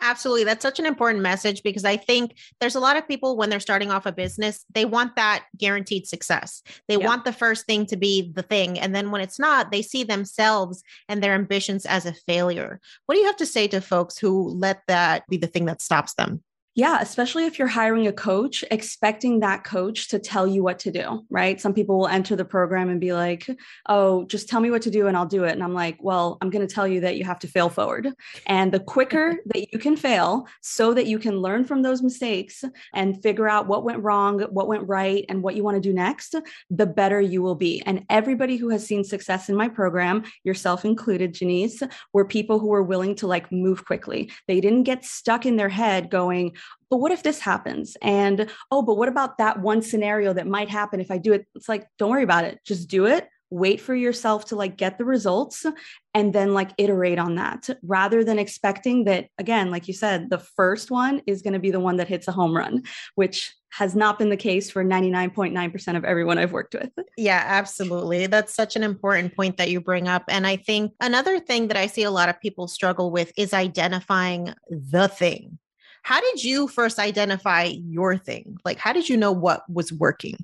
Absolutely. 0.00 0.44
That's 0.44 0.62
such 0.62 0.78
an 0.78 0.86
important 0.86 1.22
message 1.22 1.62
because 1.62 1.84
I 1.84 1.96
think 1.96 2.36
there's 2.60 2.74
a 2.74 2.80
lot 2.80 2.96
of 2.96 3.08
people 3.08 3.36
when 3.36 3.50
they're 3.50 3.60
starting 3.60 3.90
off 3.90 4.06
a 4.06 4.12
business, 4.12 4.64
they 4.74 4.84
want 4.84 5.16
that 5.16 5.44
guaranteed 5.56 6.06
success. 6.06 6.62
They 6.88 6.98
yeah. 6.98 7.06
want 7.06 7.24
the 7.24 7.32
first 7.32 7.66
thing 7.66 7.86
to 7.86 7.96
be 7.96 8.32
the 8.34 8.42
thing. 8.42 8.78
And 8.78 8.94
then 8.94 9.10
when 9.10 9.20
it's 9.20 9.38
not, 9.38 9.70
they 9.70 9.82
see 9.82 10.04
themselves 10.04 10.82
and 11.08 11.22
their 11.22 11.34
ambitions 11.34 11.86
as 11.86 12.06
a 12.06 12.12
failure. 12.12 12.80
What 13.06 13.14
do 13.14 13.20
you 13.20 13.26
have 13.26 13.36
to 13.36 13.46
say 13.46 13.68
to 13.68 13.80
folks 13.80 14.18
who 14.18 14.48
let 14.48 14.82
that 14.88 15.26
be 15.28 15.36
the 15.36 15.46
thing 15.46 15.66
that 15.66 15.80
stops 15.80 16.14
them? 16.14 16.42
Yeah, 16.74 17.00
especially 17.02 17.44
if 17.44 17.58
you're 17.58 17.68
hiring 17.68 18.06
a 18.06 18.12
coach, 18.12 18.64
expecting 18.70 19.40
that 19.40 19.62
coach 19.62 20.08
to 20.08 20.18
tell 20.18 20.46
you 20.46 20.62
what 20.62 20.78
to 20.80 20.90
do, 20.90 21.22
right? 21.28 21.60
Some 21.60 21.74
people 21.74 21.98
will 21.98 22.08
enter 22.08 22.34
the 22.34 22.46
program 22.46 22.88
and 22.88 22.98
be 22.98 23.12
like, 23.12 23.46
oh, 23.90 24.24
just 24.24 24.48
tell 24.48 24.58
me 24.58 24.70
what 24.70 24.80
to 24.82 24.90
do 24.90 25.06
and 25.06 25.14
I'll 25.14 25.26
do 25.26 25.44
it. 25.44 25.52
And 25.52 25.62
I'm 25.62 25.74
like, 25.74 25.98
well, 26.00 26.38
I'm 26.40 26.48
going 26.48 26.66
to 26.66 26.74
tell 26.74 26.88
you 26.88 27.00
that 27.00 27.18
you 27.18 27.24
have 27.24 27.40
to 27.40 27.46
fail 27.46 27.68
forward. 27.68 28.08
And 28.46 28.72
the 28.72 28.80
quicker 28.80 29.36
that 29.46 29.70
you 29.70 29.78
can 29.78 29.96
fail 29.98 30.46
so 30.62 30.94
that 30.94 31.04
you 31.04 31.18
can 31.18 31.40
learn 31.40 31.66
from 31.66 31.82
those 31.82 32.02
mistakes 32.02 32.64
and 32.94 33.22
figure 33.22 33.50
out 33.50 33.66
what 33.66 33.84
went 33.84 34.02
wrong, 34.02 34.40
what 34.40 34.66
went 34.66 34.88
right, 34.88 35.26
and 35.28 35.42
what 35.42 35.54
you 35.54 35.62
want 35.62 35.74
to 35.74 35.88
do 35.88 35.92
next, 35.92 36.34
the 36.70 36.86
better 36.86 37.20
you 37.20 37.42
will 37.42 37.54
be. 37.54 37.82
And 37.84 38.06
everybody 38.08 38.56
who 38.56 38.70
has 38.70 38.86
seen 38.86 39.04
success 39.04 39.50
in 39.50 39.56
my 39.56 39.68
program, 39.68 40.24
yourself 40.42 40.86
included, 40.86 41.34
Janice, 41.34 41.82
were 42.14 42.24
people 42.24 42.58
who 42.58 42.68
were 42.68 42.82
willing 42.82 43.14
to 43.16 43.26
like 43.26 43.52
move 43.52 43.84
quickly. 43.84 44.32
They 44.48 44.62
didn't 44.62 44.84
get 44.84 45.04
stuck 45.04 45.44
in 45.44 45.56
their 45.56 45.68
head 45.68 46.08
going, 46.08 46.56
but 46.92 46.98
what 46.98 47.10
if 47.10 47.22
this 47.22 47.40
happens? 47.40 47.96
And 48.02 48.50
oh, 48.70 48.82
but 48.82 48.98
what 48.98 49.08
about 49.08 49.38
that 49.38 49.60
one 49.60 49.80
scenario 49.80 50.34
that 50.34 50.46
might 50.46 50.68
happen 50.68 51.00
if 51.00 51.10
I 51.10 51.16
do 51.16 51.32
it? 51.32 51.46
It's 51.54 51.66
like, 51.66 51.86
don't 51.98 52.10
worry 52.10 52.22
about 52.22 52.44
it. 52.44 52.60
Just 52.66 52.88
do 52.88 53.06
it. 53.06 53.28
Wait 53.48 53.80
for 53.80 53.94
yourself 53.94 54.44
to 54.46 54.56
like 54.56 54.76
get 54.76 54.98
the 54.98 55.04
results 55.06 55.64
and 56.12 56.34
then 56.34 56.52
like 56.52 56.70
iterate 56.76 57.18
on 57.18 57.36
that 57.36 57.68
rather 57.82 58.22
than 58.24 58.38
expecting 58.38 59.04
that, 59.04 59.28
again, 59.38 59.70
like 59.70 59.88
you 59.88 59.94
said, 59.94 60.28
the 60.28 60.38
first 60.38 60.90
one 60.90 61.22
is 61.26 61.40
going 61.40 61.54
to 61.54 61.58
be 61.58 61.70
the 61.70 61.80
one 61.80 61.96
that 61.96 62.08
hits 62.08 62.28
a 62.28 62.32
home 62.32 62.54
run, 62.54 62.82
which 63.14 63.54
has 63.70 63.94
not 63.94 64.18
been 64.18 64.28
the 64.28 64.36
case 64.36 64.70
for 64.70 64.84
99.9% 64.84 65.96
of 65.96 66.04
everyone 66.04 66.36
I've 66.36 66.52
worked 66.52 66.74
with. 66.74 66.90
Yeah, 67.16 67.42
absolutely. 67.46 68.26
That's 68.26 68.54
such 68.54 68.76
an 68.76 68.82
important 68.82 69.34
point 69.34 69.56
that 69.56 69.70
you 69.70 69.80
bring 69.80 70.08
up. 70.08 70.24
And 70.28 70.46
I 70.46 70.56
think 70.56 70.92
another 71.00 71.40
thing 71.40 71.68
that 71.68 71.78
I 71.78 71.86
see 71.86 72.02
a 72.02 72.10
lot 72.10 72.28
of 72.28 72.38
people 72.38 72.68
struggle 72.68 73.10
with 73.10 73.32
is 73.38 73.54
identifying 73.54 74.52
the 74.68 75.08
thing 75.08 75.58
how 76.02 76.20
did 76.20 76.42
you 76.42 76.68
first 76.68 76.98
identify 76.98 77.64
your 77.88 78.16
thing? 78.18 78.58
Like, 78.64 78.78
how 78.78 78.92
did 78.92 79.08
you 79.08 79.16
know 79.16 79.32
what 79.32 79.68
was 79.70 79.92
working? 79.92 80.36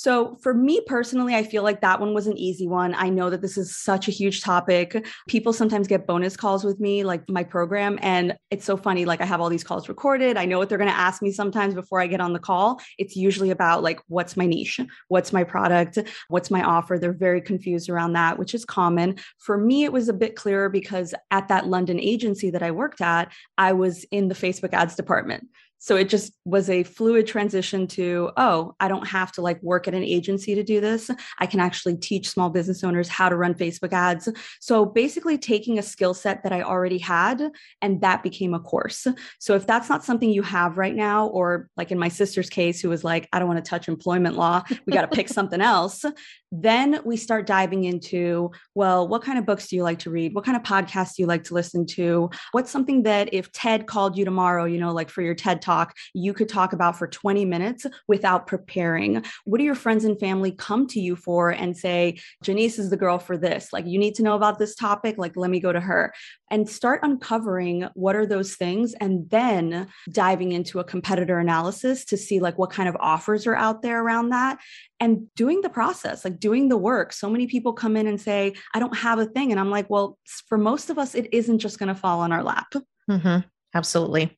So, 0.00 0.38
for 0.40 0.54
me 0.54 0.80
personally, 0.86 1.34
I 1.34 1.42
feel 1.42 1.62
like 1.62 1.82
that 1.82 2.00
one 2.00 2.14
was 2.14 2.26
an 2.26 2.38
easy 2.38 2.66
one. 2.66 2.94
I 2.94 3.10
know 3.10 3.28
that 3.28 3.42
this 3.42 3.58
is 3.58 3.76
such 3.76 4.08
a 4.08 4.10
huge 4.10 4.40
topic. 4.40 5.06
People 5.28 5.52
sometimes 5.52 5.86
get 5.86 6.06
bonus 6.06 6.38
calls 6.38 6.64
with 6.64 6.80
me, 6.80 7.04
like 7.04 7.28
my 7.28 7.44
program. 7.44 7.98
And 8.00 8.34
it's 8.50 8.64
so 8.64 8.78
funny. 8.78 9.04
Like, 9.04 9.20
I 9.20 9.26
have 9.26 9.42
all 9.42 9.50
these 9.50 9.62
calls 9.62 9.90
recorded. 9.90 10.38
I 10.38 10.46
know 10.46 10.56
what 10.56 10.70
they're 10.70 10.78
going 10.78 10.88
to 10.88 10.96
ask 10.96 11.20
me 11.20 11.30
sometimes 11.30 11.74
before 11.74 12.00
I 12.00 12.06
get 12.06 12.22
on 12.22 12.32
the 12.32 12.38
call. 12.38 12.80
It's 12.96 13.14
usually 13.14 13.50
about, 13.50 13.82
like, 13.82 14.00
what's 14.08 14.38
my 14.38 14.46
niche? 14.46 14.80
What's 15.08 15.34
my 15.34 15.44
product? 15.44 15.98
What's 16.28 16.50
my 16.50 16.62
offer? 16.62 16.98
They're 16.98 17.12
very 17.12 17.42
confused 17.42 17.90
around 17.90 18.14
that, 18.14 18.38
which 18.38 18.54
is 18.54 18.64
common. 18.64 19.16
For 19.36 19.58
me, 19.58 19.84
it 19.84 19.92
was 19.92 20.08
a 20.08 20.14
bit 20.14 20.34
clearer 20.34 20.70
because 20.70 21.12
at 21.30 21.48
that 21.48 21.66
London 21.66 22.00
agency 22.00 22.48
that 22.48 22.62
I 22.62 22.70
worked 22.70 23.02
at, 23.02 23.30
I 23.58 23.74
was 23.74 24.04
in 24.04 24.28
the 24.28 24.34
Facebook 24.34 24.72
ads 24.72 24.94
department. 24.94 25.48
So 25.82 25.96
it 25.96 26.10
just 26.10 26.32
was 26.44 26.68
a 26.68 26.82
fluid 26.82 27.26
transition 27.26 27.86
to, 27.88 28.30
oh, 28.36 28.74
I 28.78 28.86
don't 28.86 29.08
have 29.08 29.32
to 29.32 29.42
like 29.42 29.62
work 29.62 29.88
at 29.88 29.94
an 29.94 30.04
agency 30.04 30.54
to 30.54 30.62
do 30.62 30.78
this. 30.80 31.10
I 31.38 31.46
can 31.46 31.58
actually 31.58 31.96
teach 31.96 32.28
small 32.28 32.50
business 32.50 32.84
owners 32.84 33.08
how 33.08 33.30
to 33.30 33.36
run 33.36 33.54
Facebook 33.54 33.94
ads. 33.94 34.28
So 34.60 34.84
basically 34.84 35.38
taking 35.38 35.78
a 35.78 35.82
skill 35.82 36.12
set 36.12 36.42
that 36.42 36.52
I 36.52 36.60
already 36.62 36.98
had 36.98 37.50
and 37.80 38.02
that 38.02 38.22
became 38.22 38.52
a 38.52 38.60
course. 38.60 39.06
So 39.38 39.54
if 39.54 39.66
that's 39.66 39.88
not 39.88 40.04
something 40.04 40.28
you 40.28 40.42
have 40.42 40.76
right 40.76 40.94
now, 40.94 41.28
or 41.28 41.68
like 41.78 41.90
in 41.90 41.98
my 41.98 42.08
sister's 42.08 42.50
case, 42.50 42.82
who 42.82 42.90
was 42.90 43.02
like, 43.02 43.26
I 43.32 43.38
don't 43.38 43.48
want 43.48 43.64
to 43.64 43.68
touch 43.68 43.88
employment 43.88 44.36
law, 44.36 44.62
we 44.84 44.92
got 44.92 45.10
to 45.10 45.16
pick 45.16 45.30
something 45.30 45.62
else. 45.62 46.04
Then 46.52 47.00
we 47.04 47.16
start 47.16 47.46
diving 47.46 47.84
into, 47.84 48.50
well, 48.74 49.08
what 49.08 49.22
kind 49.22 49.38
of 49.38 49.46
books 49.46 49.68
do 49.68 49.76
you 49.76 49.82
like 49.82 50.00
to 50.00 50.10
read? 50.10 50.34
What 50.34 50.44
kind 50.44 50.56
of 50.56 50.62
podcasts 50.62 51.14
do 51.14 51.22
you 51.22 51.26
like 51.26 51.44
to 51.44 51.54
listen 51.54 51.86
to? 51.86 52.28
What's 52.52 52.70
something 52.70 53.04
that 53.04 53.32
if 53.32 53.50
TED 53.52 53.86
called 53.86 54.18
you 54.18 54.26
tomorrow, 54.26 54.64
you 54.64 54.78
know, 54.78 54.92
like 54.92 55.08
for 55.08 55.22
your 55.22 55.34
TED 55.34 55.62
talk, 55.62 55.69
talk 55.70 55.96
you 56.14 56.32
could 56.34 56.48
talk 56.48 56.72
about 56.72 56.98
for 56.98 57.06
20 57.06 57.44
minutes 57.44 57.86
without 58.08 58.46
preparing? 58.46 59.24
What 59.44 59.58
do 59.58 59.64
your 59.64 59.74
friends 59.74 60.04
and 60.04 60.18
family 60.18 60.52
come 60.52 60.86
to 60.88 61.00
you 61.00 61.16
for 61.16 61.50
and 61.50 61.76
say, 61.76 62.18
Janice 62.42 62.78
is 62.78 62.90
the 62.90 62.96
girl 62.96 63.18
for 63.18 63.36
this? 63.36 63.72
Like, 63.72 63.86
you 63.86 63.98
need 63.98 64.14
to 64.16 64.22
know 64.22 64.34
about 64.34 64.58
this 64.58 64.74
topic. 64.74 65.16
Like, 65.18 65.36
let 65.36 65.50
me 65.50 65.60
go 65.60 65.72
to 65.72 65.80
her 65.80 66.12
and 66.50 66.68
start 66.68 67.00
uncovering 67.02 67.86
what 67.94 68.16
are 68.16 68.26
those 68.26 68.56
things 68.56 68.94
and 68.94 69.30
then 69.30 69.86
diving 70.10 70.52
into 70.52 70.80
a 70.80 70.84
competitor 70.84 71.38
analysis 71.38 72.04
to 72.06 72.16
see 72.16 72.40
like 72.40 72.58
what 72.58 72.70
kind 72.70 72.88
of 72.88 72.96
offers 72.98 73.46
are 73.46 73.54
out 73.54 73.82
there 73.82 74.02
around 74.02 74.30
that 74.30 74.58
and 74.98 75.32
doing 75.34 75.60
the 75.60 75.68
process 75.70 76.24
like 76.24 76.38
doing 76.40 76.68
the 76.68 76.76
work 76.76 77.12
so 77.12 77.30
many 77.30 77.46
people 77.46 77.72
come 77.72 77.96
in 77.96 78.06
and 78.06 78.20
say 78.20 78.52
i 78.74 78.78
don't 78.78 78.96
have 78.96 79.18
a 79.18 79.26
thing 79.26 79.50
and 79.50 79.60
i'm 79.60 79.70
like 79.70 79.88
well 79.88 80.18
for 80.48 80.58
most 80.58 80.90
of 80.90 80.98
us 80.98 81.14
it 81.14 81.28
isn't 81.32 81.58
just 81.58 81.78
going 81.78 81.88
to 81.88 81.94
fall 81.94 82.20
on 82.20 82.32
our 82.32 82.42
lap 82.42 82.72
mm-hmm. 83.08 83.38
absolutely 83.74 84.36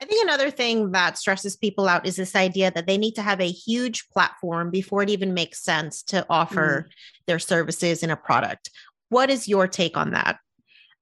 I 0.00 0.04
think 0.04 0.24
another 0.24 0.50
thing 0.50 0.92
that 0.92 1.18
stresses 1.18 1.56
people 1.56 1.88
out 1.88 2.06
is 2.06 2.16
this 2.16 2.34
idea 2.34 2.70
that 2.72 2.86
they 2.86 2.98
need 2.98 3.14
to 3.14 3.22
have 3.22 3.40
a 3.40 3.50
huge 3.50 4.08
platform 4.10 4.70
before 4.70 5.02
it 5.02 5.10
even 5.10 5.34
makes 5.34 5.62
sense 5.62 6.02
to 6.04 6.26
offer 6.28 6.86
mm. 6.86 6.92
their 7.26 7.38
services 7.38 8.02
in 8.02 8.10
a 8.10 8.16
product. 8.16 8.70
What 9.08 9.30
is 9.30 9.48
your 9.48 9.68
take 9.68 9.96
on 9.96 10.10
that? 10.12 10.38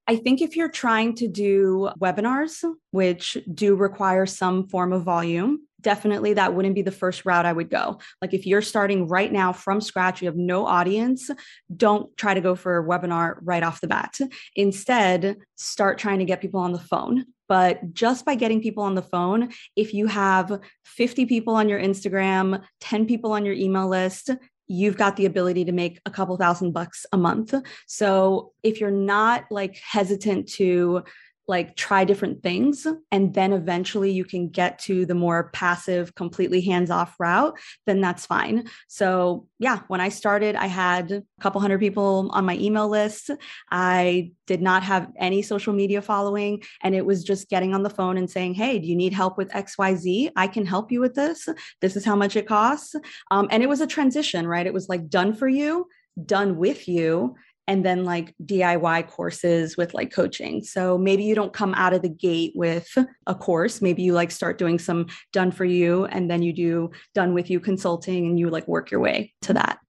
I 0.05 0.17
think 0.17 0.41
if 0.41 0.55
you're 0.55 0.69
trying 0.69 1.15
to 1.15 1.27
do 1.27 1.89
webinars, 1.99 2.63
which 2.91 3.37
do 3.53 3.75
require 3.75 4.25
some 4.25 4.67
form 4.67 4.91
of 4.91 5.03
volume, 5.03 5.61
definitely 5.83 6.33
that 6.33 6.53
wouldn't 6.53 6.75
be 6.75 6.81
the 6.81 6.91
first 6.91 7.25
route 7.25 7.45
I 7.45 7.53
would 7.53 7.69
go. 7.69 7.99
Like 8.21 8.33
if 8.33 8.45
you're 8.47 8.61
starting 8.61 9.07
right 9.07 9.31
now 9.31 9.53
from 9.53 9.81
scratch, 9.81 10.21
you 10.21 10.27
have 10.27 10.35
no 10.35 10.65
audience, 10.65 11.29
don't 11.75 12.15
try 12.17 12.33
to 12.33 12.41
go 12.41 12.55
for 12.55 12.77
a 12.77 12.83
webinar 12.83 13.37
right 13.41 13.63
off 13.63 13.81
the 13.81 13.87
bat. 13.87 14.17
Instead, 14.55 15.37
start 15.55 15.97
trying 15.97 16.19
to 16.19 16.25
get 16.25 16.41
people 16.41 16.59
on 16.59 16.73
the 16.73 16.79
phone. 16.79 17.25
But 17.47 17.93
just 17.93 18.25
by 18.25 18.35
getting 18.35 18.61
people 18.61 18.83
on 18.83 18.95
the 18.95 19.01
phone, 19.01 19.51
if 19.75 19.93
you 19.93 20.07
have 20.07 20.59
50 20.85 21.25
people 21.25 21.55
on 21.55 21.69
your 21.69 21.79
Instagram, 21.79 22.63
10 22.81 23.05
people 23.05 23.31
on 23.31 23.45
your 23.45 23.55
email 23.55 23.87
list, 23.87 24.29
you've 24.67 24.97
got 24.97 25.15
the 25.15 25.25
ability 25.25 25.65
to 25.65 25.71
make 25.71 25.99
a 26.05 26.11
couple 26.11 26.37
thousand 26.37 26.71
bucks 26.71 27.05
a 27.11 27.17
month. 27.17 27.53
So 27.85 28.53
if 28.63 28.79
you're 28.79 28.91
not 28.91 29.45
like 29.51 29.77
hesitant 29.77 30.47
to 30.53 31.03
like 31.47 31.75
try 31.75 32.05
different 32.05 32.41
things 32.41 32.87
and 33.11 33.33
then 33.33 33.51
eventually 33.51 34.11
you 34.11 34.23
can 34.23 34.47
get 34.49 34.79
to 34.79 35.05
the 35.05 35.15
more 35.15 35.49
passive 35.51 36.15
completely 36.15 36.61
hands 36.61 36.89
off 36.89 37.15
route 37.19 37.57
then 37.85 38.01
that's 38.01 38.25
fine. 38.25 38.65
So 38.87 39.47
yeah 39.59 39.79
when 39.87 40.01
i 40.01 40.09
started 40.09 40.55
i 40.55 40.67
had 40.67 41.11
a 41.11 41.23
couple 41.41 41.61
hundred 41.61 41.79
people 41.79 42.29
on 42.31 42.45
my 42.45 42.55
email 42.57 42.87
list. 42.87 43.29
I 43.71 44.31
did 44.47 44.61
not 44.61 44.83
have 44.83 45.11
any 45.17 45.41
social 45.41 45.73
media 45.73 46.01
following 46.01 46.63
and 46.81 46.95
it 46.95 47.05
was 47.05 47.23
just 47.23 47.49
getting 47.49 47.73
on 47.73 47.83
the 47.83 47.89
phone 47.89 48.17
and 48.17 48.29
saying 48.29 48.53
hey 48.53 48.79
do 48.79 48.87
you 48.87 48.95
need 48.95 49.13
help 49.13 49.37
with 49.37 49.49
xyz 49.49 50.31
i 50.35 50.47
can 50.47 50.65
help 50.65 50.91
you 50.91 50.99
with 50.99 51.15
this. 51.15 51.47
This 51.81 51.95
is 51.95 52.05
how 52.05 52.15
much 52.15 52.35
it 52.35 52.47
costs. 52.47 52.95
Um, 53.31 53.47
and 53.51 53.63
it 53.63 53.69
was 53.69 53.81
a 53.81 53.87
transition 53.87 54.47
right? 54.47 54.65
It 54.65 54.73
was 54.73 54.89
like 54.89 55.09
done 55.09 55.33
for 55.33 55.47
you 55.47 55.87
done 56.25 56.57
with 56.57 56.87
you 56.87 57.35
and 57.67 57.85
then 57.85 58.03
like 58.03 58.33
DIY 58.43 59.07
courses 59.07 59.77
with 59.77 59.93
like 59.93 60.11
coaching. 60.11 60.63
So 60.63 60.97
maybe 60.97 61.23
you 61.23 61.35
don't 61.35 61.53
come 61.53 61.73
out 61.75 61.93
of 61.93 62.01
the 62.01 62.09
gate 62.09 62.53
with 62.55 62.87
a 63.27 63.35
course. 63.35 63.81
Maybe 63.81 64.03
you 64.03 64.13
like 64.13 64.31
start 64.31 64.57
doing 64.57 64.79
some 64.79 65.07
done 65.31 65.51
for 65.51 65.65
you 65.65 66.05
and 66.05 66.29
then 66.29 66.41
you 66.41 66.53
do 66.53 66.91
done 67.13 67.33
with 67.33 67.49
you 67.49 67.59
consulting 67.59 68.25
and 68.25 68.37
you 68.37 68.49
like 68.49 68.67
work 68.67 68.91
your 68.91 68.99
way 68.99 69.33
to 69.43 69.53
that. 69.53 69.79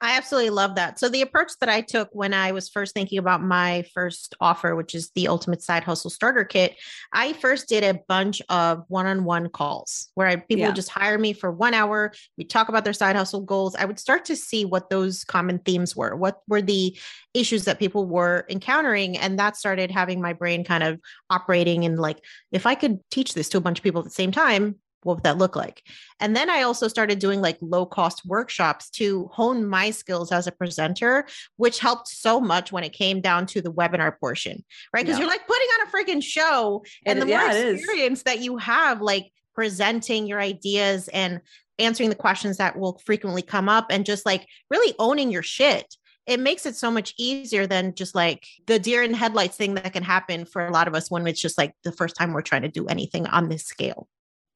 I 0.00 0.16
absolutely 0.16 0.50
love 0.50 0.76
that. 0.76 1.00
So 1.00 1.08
the 1.08 1.22
approach 1.22 1.50
that 1.58 1.68
I 1.68 1.80
took 1.80 2.08
when 2.12 2.32
I 2.32 2.52
was 2.52 2.68
first 2.68 2.94
thinking 2.94 3.18
about 3.18 3.42
my 3.42 3.84
first 3.92 4.36
offer, 4.40 4.76
which 4.76 4.94
is 4.94 5.10
the 5.16 5.26
Ultimate 5.26 5.60
Side 5.60 5.82
Hustle 5.82 6.08
Starter 6.08 6.44
Kit, 6.44 6.76
I 7.12 7.32
first 7.32 7.68
did 7.68 7.82
a 7.82 7.98
bunch 8.06 8.40
of 8.48 8.84
one-on-one 8.86 9.48
calls 9.48 10.08
where 10.14 10.28
I, 10.28 10.36
people 10.36 10.60
yeah. 10.60 10.66
would 10.68 10.76
just 10.76 10.88
hire 10.88 11.18
me 11.18 11.32
for 11.32 11.50
one 11.50 11.74
hour. 11.74 12.12
We 12.36 12.44
talk 12.44 12.68
about 12.68 12.84
their 12.84 12.92
side 12.92 13.16
hustle 13.16 13.40
goals. 13.40 13.74
I 13.74 13.86
would 13.86 13.98
start 13.98 14.24
to 14.26 14.36
see 14.36 14.64
what 14.64 14.88
those 14.88 15.24
common 15.24 15.58
themes 15.58 15.96
were. 15.96 16.14
What 16.14 16.42
were 16.46 16.62
the 16.62 16.96
issues 17.34 17.64
that 17.64 17.80
people 17.80 18.06
were 18.06 18.46
encountering, 18.48 19.18
and 19.18 19.36
that 19.40 19.56
started 19.56 19.90
having 19.90 20.20
my 20.20 20.32
brain 20.32 20.62
kind 20.62 20.84
of 20.84 21.00
operating 21.28 21.82
in 21.82 21.96
like, 21.96 22.24
if 22.52 22.66
I 22.66 22.76
could 22.76 23.00
teach 23.10 23.34
this 23.34 23.48
to 23.48 23.58
a 23.58 23.60
bunch 23.60 23.80
of 23.80 23.82
people 23.82 24.00
at 24.00 24.04
the 24.04 24.10
same 24.10 24.30
time, 24.30 24.76
what 25.02 25.16
would 25.16 25.24
that 25.24 25.38
look 25.38 25.56
like? 25.56 25.82
And 26.20 26.34
then 26.34 26.50
I 26.50 26.62
also 26.62 26.88
started 26.88 27.18
doing 27.18 27.40
like 27.40 27.58
low 27.60 27.86
cost 27.86 28.22
workshops 28.26 28.90
to 28.90 29.28
hone 29.32 29.66
my 29.66 29.90
skills 29.90 30.32
as 30.32 30.46
a 30.46 30.52
presenter, 30.52 31.26
which 31.56 31.78
helped 31.78 32.08
so 32.08 32.40
much 32.40 32.72
when 32.72 32.84
it 32.84 32.92
came 32.92 33.20
down 33.20 33.46
to 33.46 33.60
the 33.60 33.72
webinar 33.72 34.18
portion, 34.18 34.64
right? 34.92 35.04
Because 35.04 35.18
yeah. 35.18 35.24
you're 35.24 35.30
like 35.30 35.46
putting 35.46 35.68
on 35.68 35.86
a 35.86 35.90
freaking 35.90 36.22
show, 36.22 36.84
and 37.06 37.20
the 37.20 37.26
more 37.26 37.38
yeah, 37.38 37.52
experience 37.52 38.22
that 38.24 38.40
you 38.40 38.56
have, 38.56 39.00
like 39.00 39.32
presenting 39.54 40.26
your 40.26 40.40
ideas 40.40 41.08
and 41.08 41.40
answering 41.78 42.08
the 42.08 42.16
questions 42.16 42.56
that 42.58 42.78
will 42.78 43.00
frequently 43.04 43.42
come 43.42 43.68
up 43.68 43.86
and 43.90 44.04
just 44.04 44.26
like 44.26 44.46
really 44.70 44.94
owning 44.98 45.30
your 45.30 45.42
shit 45.42 45.94
it 46.28 46.38
makes 46.38 46.66
it 46.66 46.76
so 46.76 46.90
much 46.90 47.14
easier 47.18 47.66
than 47.66 47.94
just 47.94 48.14
like 48.14 48.46
the 48.66 48.78
deer 48.78 49.02
in 49.02 49.14
headlights 49.14 49.56
thing 49.56 49.74
that 49.74 49.94
can 49.94 50.02
happen 50.02 50.44
for 50.44 50.66
a 50.66 50.70
lot 50.70 50.86
of 50.86 50.94
us 50.94 51.10
when 51.10 51.26
it's 51.26 51.40
just 51.40 51.56
like 51.56 51.72
the 51.84 51.92
first 51.92 52.14
time 52.16 52.34
we're 52.34 52.42
trying 52.42 52.62
to 52.62 52.68
do 52.68 52.86
anything 52.86 53.26
on 53.26 53.48
this 53.48 53.64
scale. 53.64 54.06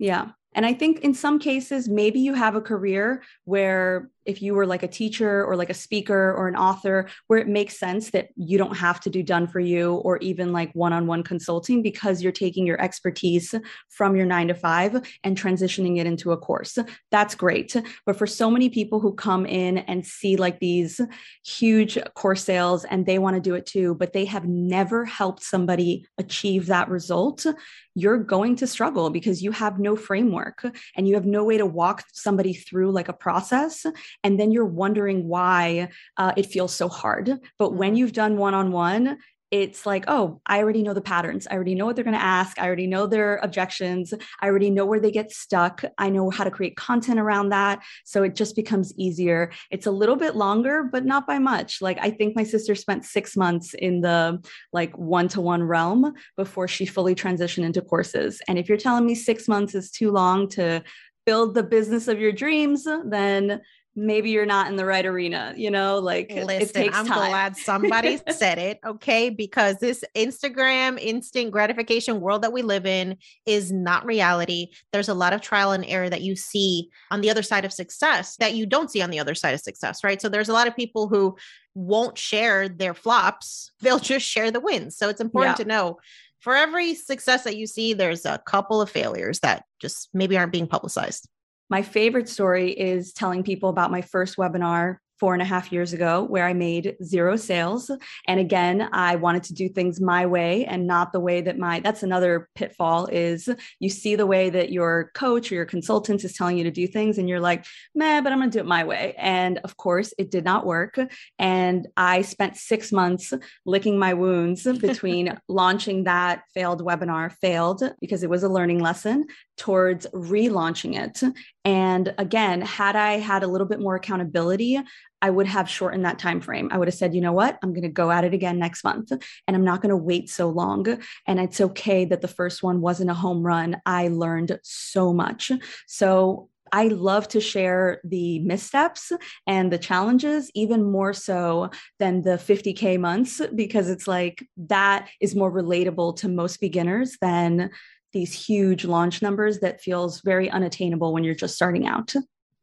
Yeah. 0.03 0.31
And 0.55 0.67
I 0.67 0.75
think 0.75 0.99
in 1.01 1.15
some 1.15 1.39
cases, 1.39 1.89
maybe 1.89 2.19
you 2.19 2.35
have 2.35 2.57
a 2.57 2.61
career 2.61 3.23
where 3.45 4.11
if 4.25 4.43
you 4.43 4.55
were 4.55 4.67
like 4.67 4.83
a 4.83 4.89
teacher 4.89 5.45
or 5.45 5.57
like 5.57 5.71
a 5.71 5.75
speaker 5.75 6.35
or 6.35 6.49
an 6.49 6.57
author, 6.57 7.09
where 7.27 7.39
it 7.39 7.49
makes 7.49 7.79
sense 7.79 8.11
that 8.11 8.29
you 8.37 8.59
don't 8.59 8.77
have 8.77 9.01
to 9.01 9.11
do 9.11 9.23
done 9.23 9.47
for 9.47 9.61
you 9.61 9.95
or 9.95 10.19
even 10.19 10.53
like 10.53 10.73
one 10.75 10.93
on 10.93 11.07
one 11.07 11.23
consulting 11.23 11.83
because 11.83 12.23
you're 12.23 12.33
taking 12.33 12.67
your 12.67 12.81
expertise 12.81 13.55
from 13.89 14.17
your 14.17 14.27
nine 14.27 14.49
to 14.49 14.55
five 14.55 14.95
and 15.25 15.41
transitioning 15.41 15.99
it 15.99 16.07
into 16.07 16.33
a 16.33 16.37
course. 16.37 16.79
That's 17.11 17.35
great. 17.35 17.77
But 18.07 18.17
for 18.17 18.27
so 18.27 18.51
many 18.51 18.69
people 18.69 19.01
who 19.01 19.15
come 19.15 19.47
in 19.47 19.79
and 19.79 20.07
see 20.07 20.37
like 20.37 20.61
these 20.61 21.01
huge 21.45 21.99
course 22.15 22.45
sales 22.45 22.85
and 22.85 23.07
they 23.07 23.19
want 23.19 23.35
to 23.37 23.41
do 23.41 23.55
it 23.55 23.67
too, 23.67 23.95
but 23.95 24.13
they 24.13 24.25
have 24.27 24.47
never 24.47 25.05
helped 25.05 25.43
somebody 25.43 26.07
achieve 26.19 26.67
that 26.67 26.89
result, 26.89 27.47
you're 27.95 28.19
going 28.19 28.57
to 28.57 28.67
struggle 28.67 29.11
because 29.11 29.43
you 29.43 29.53
have 29.53 29.79
no 29.79 29.97
framework 29.97 30.65
and 30.97 31.07
you 31.07 31.15
have 31.15 31.27
no 31.27 31.45
way 31.45 31.59
to 31.59 31.67
walk 31.67 32.05
somebody 32.13 32.55
through 32.55 32.91
like 32.91 33.09
a 33.09 33.13
process. 33.13 33.85
And 34.25 34.39
then 34.39 34.51
you're 34.51 34.65
wondering 34.65 35.29
why 35.29 35.89
uh, 36.17 36.33
it 36.37 36.47
feels 36.47 36.75
so 36.75 36.89
hard. 36.89 37.39
But 37.59 37.75
when 37.75 37.91
mm-hmm. 37.91 37.97
you've 37.97 38.13
done 38.13 38.37
one 38.37 38.55
on 38.55 38.73
one, 38.73 39.19
it's 39.53 39.85
like, 39.85 40.07
oh, 40.09 40.41
I 40.47 40.61
already 40.61 40.83
know 40.83 40.95
the 40.95 41.03
patterns. 41.03 41.47
I 41.47 41.55
already 41.55 41.75
know 41.75 41.85
what 41.85 41.95
they're 41.95 42.07
going 42.07 42.17
to 42.17 42.23
ask. 42.23 42.59
I 42.59 42.67
already 42.67 42.87
know 42.87 43.07
their 43.07 43.37
objections. 43.37 44.15
I 44.41 44.47
already 44.47 44.71
know 44.71 44.87
where 44.87 44.99
they 44.99 45.11
get 45.11 45.31
stuck. 45.31 45.85
I 45.99 46.09
know 46.09 46.31
how 46.31 46.45
to 46.45 46.51
create 46.51 46.75
content 46.75 47.21
around 47.21 47.51
that. 47.51 47.83
So 48.07 48.23
it 48.23 48.35
just 48.35 48.57
becomes 48.57 48.95
easier. 48.97 49.53
It's 49.71 49.85
a 49.85 49.91
little 49.91 50.17
bit 50.17 50.37
longer, 50.37 50.85
but 50.91 51.05
not 51.05 51.27
by 51.27 51.39
much. 51.39 51.83
Like 51.83 51.99
I 52.01 52.11
think 52.11 52.35
my 52.35 52.45
sister 52.45 52.75
spent 52.75 53.05
six 53.05 53.37
months 53.37 53.75
in 53.75 54.01
the 54.01 54.43
like 54.73 54.97
one 54.97 55.29
to 55.29 55.43
one 55.43 55.63
realm 55.63 56.15
before 56.35 56.67
she 56.67 56.87
fully 56.87 57.15
transitioned 57.15 57.65
into 57.65 57.83
courses. 57.83 58.41
And 58.49 58.59
if 58.59 58.71
you're 58.71 58.79
telling 58.79 59.05
me 59.05 59.15
six 59.15 59.49
months 59.49 59.75
is 59.75 59.91
too 59.91 60.13
long 60.13 60.49
to 60.51 60.83
build 61.27 61.55
the 61.55 61.63
business 61.63 62.09
of 62.09 62.19
your 62.19 62.33
dreams, 62.33 62.87
then 63.05 63.61
maybe 63.95 64.31
you're 64.31 64.47
not 64.47 64.69
in 64.69 64.77
the 64.77 64.87
right 64.87 65.05
arena, 65.05 65.53
you 65.57 65.71
know, 65.71 65.99
like 65.99 66.33
Listen, 66.33 66.91
I'm 66.93 67.07
time. 67.07 67.29
glad 67.29 67.57
somebody 67.57 68.19
said 68.31 68.59
it, 68.59 68.79
okay? 68.87 69.29
Because 69.29 69.79
this 69.79 70.03
Instagram 70.17 70.99
instant 70.99 71.51
gratification 71.51 72.21
world 72.21 72.43
that 72.43 72.53
we 72.53 72.63
live 72.63 72.87
in 72.87 73.19
is 73.45 73.71
not 73.71 74.07
reality. 74.07 74.69
There's 74.93 75.11
a 75.11 75.15
lot 75.15 75.35
of 75.35 75.43
trial 75.43 75.73
and 75.73 75.85
error 75.87 76.09
that 76.09 76.23
you 76.23 76.37
see 76.37 76.89
on 77.11 77.21
the 77.21 77.31
other 77.31 77.43
side 77.43 77.65
of 77.65 77.73
success 77.73 78.37
that 78.37 78.55
you 78.55 78.65
don't 78.65 78.91
see 78.91 79.03
on 79.03 79.11
the 79.11 79.21
other 79.21 79.35
side 79.35 79.55
of 79.55 79.61
success, 79.61 80.03
right? 80.03 80.21
So 80.23 80.29
there's 80.29 80.49
a 80.49 80.55
lot 80.55 80.69
of 80.69 80.75
people 80.75 81.09
who 81.09 81.37
won't 81.75 82.17
share 82.17 82.69
their 82.69 82.95
flops, 82.95 83.73
they'll 83.81 83.99
just 83.99 84.27
share 84.27 84.51
the 84.51 84.61
wins. 84.61 84.97
So 84.97 85.09
it's 85.11 85.21
important 85.21 85.59
yeah. 85.59 85.65
to 85.65 85.69
know 85.69 85.99
for 86.41 86.57
every 86.57 86.95
success 86.95 87.45
that 87.45 87.57
you 87.57 87.69
see, 87.69 87.93
there's 87.93 88.27
a 88.27 88.39
couple 88.39 88.81
of 88.81 88.91
failures 88.91 89.39
that 89.41 89.65
just 89.81 90.09
maybe 90.13 90.37
aren't 90.37 90.51
being 90.51 90.67
publicized. 90.67 91.29
My 91.71 91.83
favorite 91.83 92.29
story 92.29 92.71
is 92.73 93.13
telling 93.13 93.43
people 93.43 93.69
about 93.69 93.91
my 93.91 94.03
first 94.03 94.37
webinar 94.37 94.99
four 95.23 95.35
and 95.35 95.41
a 95.41 95.45
half 95.45 95.71
years 95.71 95.93
ago 95.93 96.25
where 96.25 96.45
I 96.45 96.53
made 96.53 96.97
zero 97.01 97.37
sales. 97.37 97.89
And 98.27 98.41
again, 98.41 98.89
I 98.91 99.15
wanted 99.15 99.45
to 99.45 99.55
do 99.55 99.69
things 99.69 100.01
my 100.01 100.27
way 100.27 100.67
and 100.67 100.85
not 100.85 101.13
the 101.13 101.21
way 101.21 101.41
that 101.43 101.57
my 101.57 101.79
that's 101.79 102.03
another 102.03 102.49
pitfall 102.57 103.07
is 103.07 103.49
you 103.79 103.89
see 103.89 104.17
the 104.17 104.27
way 104.27 104.51
that 104.51 104.73
your 104.73 105.13
coach 105.15 105.53
or 105.53 105.55
your 105.55 105.65
consultant 105.65 106.25
is 106.25 106.33
telling 106.33 106.59
you 106.59 106.65
to 106.65 106.73
do 106.73 106.89
things 106.89 107.19
and 107.19 107.29
you're 107.29 107.39
like, 107.39 107.65
man, 107.95 108.25
but 108.25 108.33
I'm 108.33 108.41
gonna 108.41 108.51
do 108.51 108.59
it 108.59 108.67
my 108.67 108.83
way. 108.83 109.15
And 109.17 109.59
of 109.59 109.77
course 109.77 110.13
it 110.19 110.33
did 110.33 110.45
not 110.45 110.67
work. 110.67 110.99
And 111.39 111.87
I 111.97 112.23
spent 112.23 112.57
six 112.57 112.91
months 112.91 113.33
licking 113.65 114.01
my 114.01 114.15
wounds 114.15 114.65
between 114.65 115.39
launching 115.49 116.03
that 116.03 116.43
failed 116.53 116.85
webinar, 116.85 117.31
failed 117.41 117.85
because 118.01 118.25
it 118.25 118.31
was 118.31 118.43
a 118.43 118.49
learning 118.49 118.81
lesson, 118.81 119.27
towards 119.63 120.09
relaunching 120.09 121.01
it. 121.01 121.23
And 121.65 122.13
again, 122.19 122.63
had 122.63 122.97
I 122.97 123.19
had 123.19 123.45
a 123.45 123.47
little 123.47 123.69
bit 123.69 123.79
more 123.79 123.95
accountability, 123.95 124.81
I 125.23 125.31
would 125.31 125.47
have 125.47 125.71
shortened 125.71 126.05
that 126.05 126.19
time 126.19 126.41
frame. 126.41 126.69
I 126.73 126.79
would 126.79 126.89
have 126.89 126.97
said, 126.97 127.15
you 127.15 127.21
know 127.21 127.33
what? 127.33 127.61
I'm 127.63 127.73
going 127.73 127.85
to 127.85 127.89
go 127.89 128.11
at 128.11 128.25
it 128.25 128.35
again 128.35 128.59
next 128.59 128.83
month 128.83 129.13
and 129.13 129.57
I'm 129.57 129.63
not 129.63 129.81
going 129.81 129.91
to 129.91 129.97
wait 129.97 130.29
so 130.29 130.49
long. 130.49 130.99
And 131.29 131.39
it's 131.39 131.61
okay 131.61 132.05
that 132.07 132.23
the 132.23 132.27
first 132.27 132.65
one 132.65 132.81
wasn't 132.81 133.11
a 133.11 133.15
home 133.15 133.47
run. 133.47 133.81
I 133.87 134.09
learned 134.09 134.59
so 134.65 135.13
much. 135.13 135.53
So 135.87 136.49
I 136.73 136.89
love 136.89 137.29
to 137.29 137.41
share 137.41 138.01
the 138.03 138.41
missteps 138.41 139.13
and 139.47 139.73
the 139.73 139.79
challenges, 139.79 140.51
even 140.57 140.83
more 140.83 141.13
so 141.13 141.71
than 142.01 142.23
the 142.23 142.31
50K 142.31 142.99
months, 142.99 143.41
because 143.55 143.89
it's 143.89 144.09
like 144.09 144.45
that 144.57 145.09
is 145.21 145.37
more 145.37 145.53
relatable 145.53 146.17
to 146.17 146.29
most 146.29 146.59
beginners 146.59 147.17
than 147.21 147.71
these 148.13 148.33
huge 148.33 148.85
launch 148.85 149.23
numbers 149.23 149.61
that 149.61 149.81
feels 149.81 150.21
very 150.21 150.51
unattainable 150.51 151.13
when 151.13 151.25
you're 151.25 151.35
just 151.35 151.55
starting 151.55 151.87
out. 151.87 152.15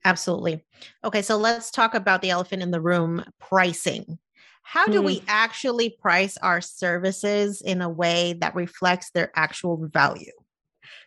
Absolutely. 0.06 0.64
Okay, 1.04 1.22
so 1.22 1.38
let's 1.38 1.72
talk 1.72 1.94
about 1.94 2.22
the 2.22 2.30
elephant 2.30 2.64
in 2.64 2.72
the 2.72 2.82
room 2.82 3.24
pricing. 3.40 4.18
How 4.64 4.86
do 4.86 5.02
mm. 5.02 5.06
we 5.06 5.24
actually 5.28 5.90
price 5.90 6.38
our 6.38 6.62
services 6.62 7.62
in 7.62 7.82
a 7.82 7.90
way 7.90 8.36
that 8.40 8.56
reflects 8.56 9.10
their 9.12 9.32
actual 9.36 9.88
value? 9.92 10.32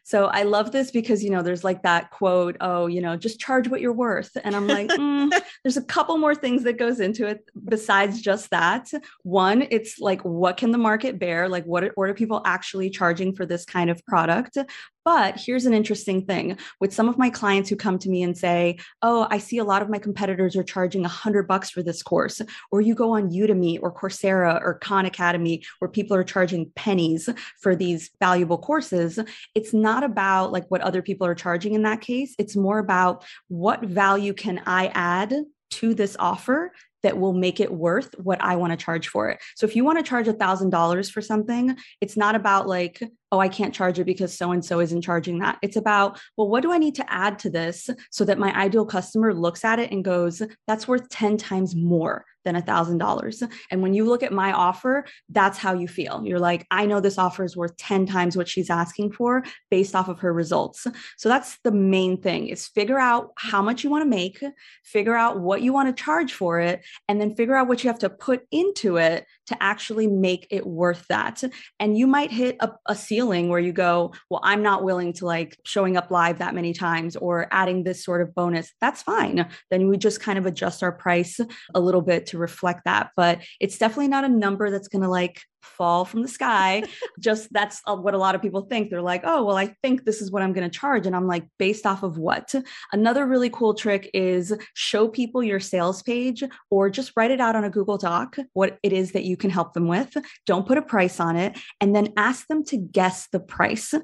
So 0.04 0.26
I 0.26 0.42
love 0.42 0.72
this 0.72 0.90
because, 0.90 1.22
you 1.22 1.30
know, 1.30 1.42
there's 1.42 1.64
like 1.64 1.82
that 1.82 2.10
quote, 2.10 2.56
oh, 2.60 2.86
you 2.86 3.00
know, 3.00 3.16
just 3.16 3.40
charge 3.40 3.68
what 3.68 3.80
you're 3.80 3.92
worth. 3.92 4.30
And 4.42 4.56
I'm 4.56 4.66
like, 4.66 4.88
mm, 4.88 5.30
there's 5.64 5.76
a 5.76 5.84
couple 5.84 6.18
more 6.18 6.34
things 6.34 6.64
that 6.64 6.78
goes 6.78 7.00
into 7.00 7.26
it 7.26 7.44
besides 7.68 8.20
just 8.20 8.50
that. 8.50 8.90
One, 9.22 9.66
it's 9.70 9.98
like, 10.00 10.22
what 10.22 10.56
can 10.56 10.72
the 10.72 10.78
market 10.78 11.18
bear? 11.18 11.48
Like, 11.48 11.64
what, 11.64 11.92
what 11.94 12.10
are 12.10 12.14
people 12.14 12.42
actually 12.44 12.90
charging 12.90 13.34
for 13.34 13.46
this 13.46 13.64
kind 13.64 13.90
of 13.90 14.04
product? 14.04 14.58
But 15.04 15.40
here's 15.40 15.66
an 15.66 15.74
interesting 15.74 16.24
thing 16.24 16.58
with 16.80 16.94
some 16.94 17.08
of 17.08 17.18
my 17.18 17.28
clients 17.28 17.68
who 17.68 17.76
come 17.76 17.98
to 17.98 18.08
me 18.08 18.22
and 18.22 18.36
say, 18.36 18.78
"Oh, 19.02 19.26
I 19.30 19.38
see 19.38 19.58
a 19.58 19.64
lot 19.64 19.82
of 19.82 19.88
my 19.90 19.98
competitors 19.98 20.56
are 20.56 20.62
charging 20.62 21.04
a 21.04 21.08
hundred 21.08 21.48
bucks 21.48 21.70
for 21.70 21.82
this 21.82 22.02
course," 22.02 22.40
or 22.70 22.80
you 22.80 22.94
go 22.94 23.12
on 23.16 23.30
Udemy 23.30 23.78
or 23.82 23.92
Coursera 23.92 24.60
or 24.62 24.74
Khan 24.74 25.06
Academy 25.06 25.62
where 25.78 25.90
people 25.90 26.16
are 26.16 26.24
charging 26.24 26.70
pennies 26.76 27.28
for 27.60 27.74
these 27.74 28.10
valuable 28.20 28.58
courses. 28.58 29.18
It's 29.54 29.74
not 29.74 30.04
about 30.04 30.52
like 30.52 30.66
what 30.68 30.82
other 30.82 31.02
people 31.02 31.26
are 31.26 31.34
charging 31.34 31.74
in 31.74 31.82
that 31.82 32.00
case. 32.00 32.34
It's 32.38 32.56
more 32.56 32.78
about 32.78 33.24
what 33.48 33.82
value 33.82 34.34
can 34.34 34.62
I 34.66 34.86
add 34.94 35.34
to 35.70 35.94
this 35.94 36.16
offer 36.18 36.72
that 37.02 37.18
will 37.18 37.32
make 37.32 37.60
it 37.60 37.72
worth 37.72 38.14
what 38.18 38.42
I 38.42 38.56
want 38.56 38.72
to 38.72 38.82
charge 38.82 39.08
for 39.08 39.30
it. 39.30 39.40
So 39.56 39.66
if 39.66 39.76
you 39.76 39.84
want 39.84 39.98
to 39.98 40.08
charge 40.08 40.28
a 40.28 40.32
thousand 40.32 40.70
dollars 40.70 41.10
for 41.10 41.20
something, 41.20 41.76
it's 42.00 42.16
not 42.16 42.34
about 42.34 42.66
like, 42.66 43.02
oh, 43.30 43.38
I 43.38 43.48
can't 43.48 43.74
charge 43.74 43.98
it 43.98 44.04
because 44.04 44.36
so 44.36 44.52
and 44.52 44.64
so 44.64 44.80
isn't 44.80 45.02
charging 45.02 45.38
that. 45.38 45.58
It's 45.62 45.76
about, 45.76 46.20
well, 46.36 46.48
what 46.48 46.62
do 46.62 46.72
I 46.72 46.78
need 46.78 46.94
to 46.96 47.12
add 47.12 47.38
to 47.40 47.50
this 47.50 47.88
so 48.10 48.24
that 48.24 48.38
my 48.38 48.54
ideal 48.54 48.84
customer 48.84 49.32
looks 49.34 49.64
at 49.64 49.78
it 49.78 49.90
and 49.90 50.04
goes, 50.04 50.42
that's 50.66 50.86
worth 50.86 51.08
10 51.08 51.38
times 51.38 51.74
more 51.74 52.24
than 52.44 52.56
a 52.56 52.62
thousand 52.62 52.98
dollars. 52.98 53.42
And 53.70 53.82
when 53.82 53.94
you 53.94 54.04
look 54.04 54.22
at 54.22 54.32
my 54.32 54.52
offer, 54.52 55.04
that's 55.28 55.58
how 55.58 55.74
you 55.74 55.88
feel. 55.88 56.22
You're 56.24 56.38
like, 56.38 56.66
I 56.70 56.86
know 56.86 57.00
this 57.00 57.18
offer 57.18 57.44
is 57.44 57.56
worth 57.56 57.76
10 57.76 58.06
times 58.06 58.36
what 58.36 58.48
she's 58.48 58.70
asking 58.70 59.12
for 59.12 59.44
based 59.70 59.94
off 59.94 60.08
of 60.08 60.20
her 60.20 60.32
results. 60.32 60.86
So 61.16 61.28
that's 61.28 61.58
the 61.64 61.72
main 61.72 62.20
thing 62.20 62.48
is 62.48 62.66
figure 62.66 62.98
out 62.98 63.32
how 63.36 63.62
much 63.62 63.84
you 63.84 63.90
want 63.90 64.02
to 64.02 64.08
make, 64.08 64.42
figure 64.84 65.16
out 65.16 65.40
what 65.40 65.62
you 65.62 65.72
want 65.72 65.94
to 65.94 66.02
charge 66.02 66.32
for 66.32 66.60
it, 66.60 66.82
and 67.08 67.20
then 67.20 67.34
figure 67.34 67.54
out 67.54 67.68
what 67.68 67.82
you 67.84 67.88
have 67.88 67.98
to 68.00 68.10
put 68.10 68.42
into 68.50 68.96
it 68.96 69.26
to 69.52 69.62
actually 69.62 70.06
make 70.06 70.46
it 70.50 70.66
worth 70.66 71.06
that. 71.08 71.42
And 71.80 71.96
you 71.96 72.06
might 72.06 72.30
hit 72.30 72.56
a, 72.60 72.72
a 72.86 72.94
ceiling 72.94 73.22
ceiling 73.22 73.48
where 73.48 73.60
you 73.60 73.72
go, 73.72 74.12
well, 74.30 74.40
I'm 74.42 74.62
not 74.62 74.82
willing 74.82 75.12
to 75.14 75.26
like 75.26 75.56
showing 75.64 75.96
up 75.96 76.10
live 76.10 76.38
that 76.38 76.54
many 76.54 76.72
times 76.72 77.16
or 77.16 77.46
adding 77.50 77.84
this 77.84 78.04
sort 78.04 78.20
of 78.20 78.34
bonus, 78.34 78.72
that's 78.80 79.02
fine. 79.02 79.48
Then 79.70 79.88
we 79.88 79.96
just 79.96 80.20
kind 80.20 80.38
of 80.38 80.46
adjust 80.46 80.82
our 80.82 80.92
price 80.92 81.38
a 81.74 81.80
little 81.80 82.02
bit 82.02 82.26
to 82.26 82.38
reflect 82.38 82.82
that. 82.84 83.10
But 83.16 83.40
it's 83.60 83.78
definitely 83.78 84.08
not 84.08 84.24
a 84.24 84.28
number 84.28 84.70
that's 84.70 84.88
going 84.88 85.02
to 85.02 85.08
like 85.08 85.40
fall 85.62 86.04
from 86.04 86.22
the 86.22 86.28
sky. 86.28 86.84
Just 87.18 87.52
that's 87.52 87.80
uh, 87.86 87.96
what 87.96 88.14
a 88.14 88.18
lot 88.18 88.34
of 88.34 88.42
people 88.42 88.62
think. 88.62 88.90
They're 88.90 89.02
like, 89.02 89.22
oh, 89.24 89.44
well, 89.44 89.56
I 89.56 89.74
think 89.82 90.04
this 90.04 90.20
is 90.20 90.30
what 90.30 90.42
I'm 90.42 90.52
going 90.52 90.68
to 90.68 90.78
charge. 90.78 91.06
And 91.06 91.16
I'm 91.16 91.26
like, 91.26 91.46
based 91.58 91.86
off 91.86 92.02
of 92.02 92.18
what? 92.18 92.54
Another 92.92 93.26
really 93.26 93.50
cool 93.50 93.74
trick 93.74 94.10
is 94.12 94.52
show 94.74 95.08
people 95.08 95.42
your 95.42 95.60
sales 95.60 96.02
page 96.02 96.42
or 96.70 96.90
just 96.90 97.12
write 97.16 97.30
it 97.30 97.40
out 97.40 97.56
on 97.56 97.64
a 97.64 97.70
Google 97.70 97.98
Doc, 97.98 98.36
what 98.52 98.78
it 98.82 98.92
is 98.92 99.12
that 99.12 99.24
you 99.24 99.36
can 99.36 99.50
help 99.50 99.72
them 99.72 99.88
with. 99.88 100.16
Don't 100.46 100.66
put 100.66 100.78
a 100.78 100.82
price 100.82 101.20
on 101.20 101.36
it. 101.36 101.58
And 101.80 101.94
then 101.94 102.12
ask 102.16 102.46
them 102.48 102.64
to 102.66 102.76
guess 102.76 103.28
the 103.32 103.40
price. 103.40 103.94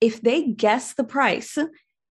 If 0.00 0.20
they 0.20 0.44
guess 0.48 0.94
the 0.94 1.04
price, 1.04 1.56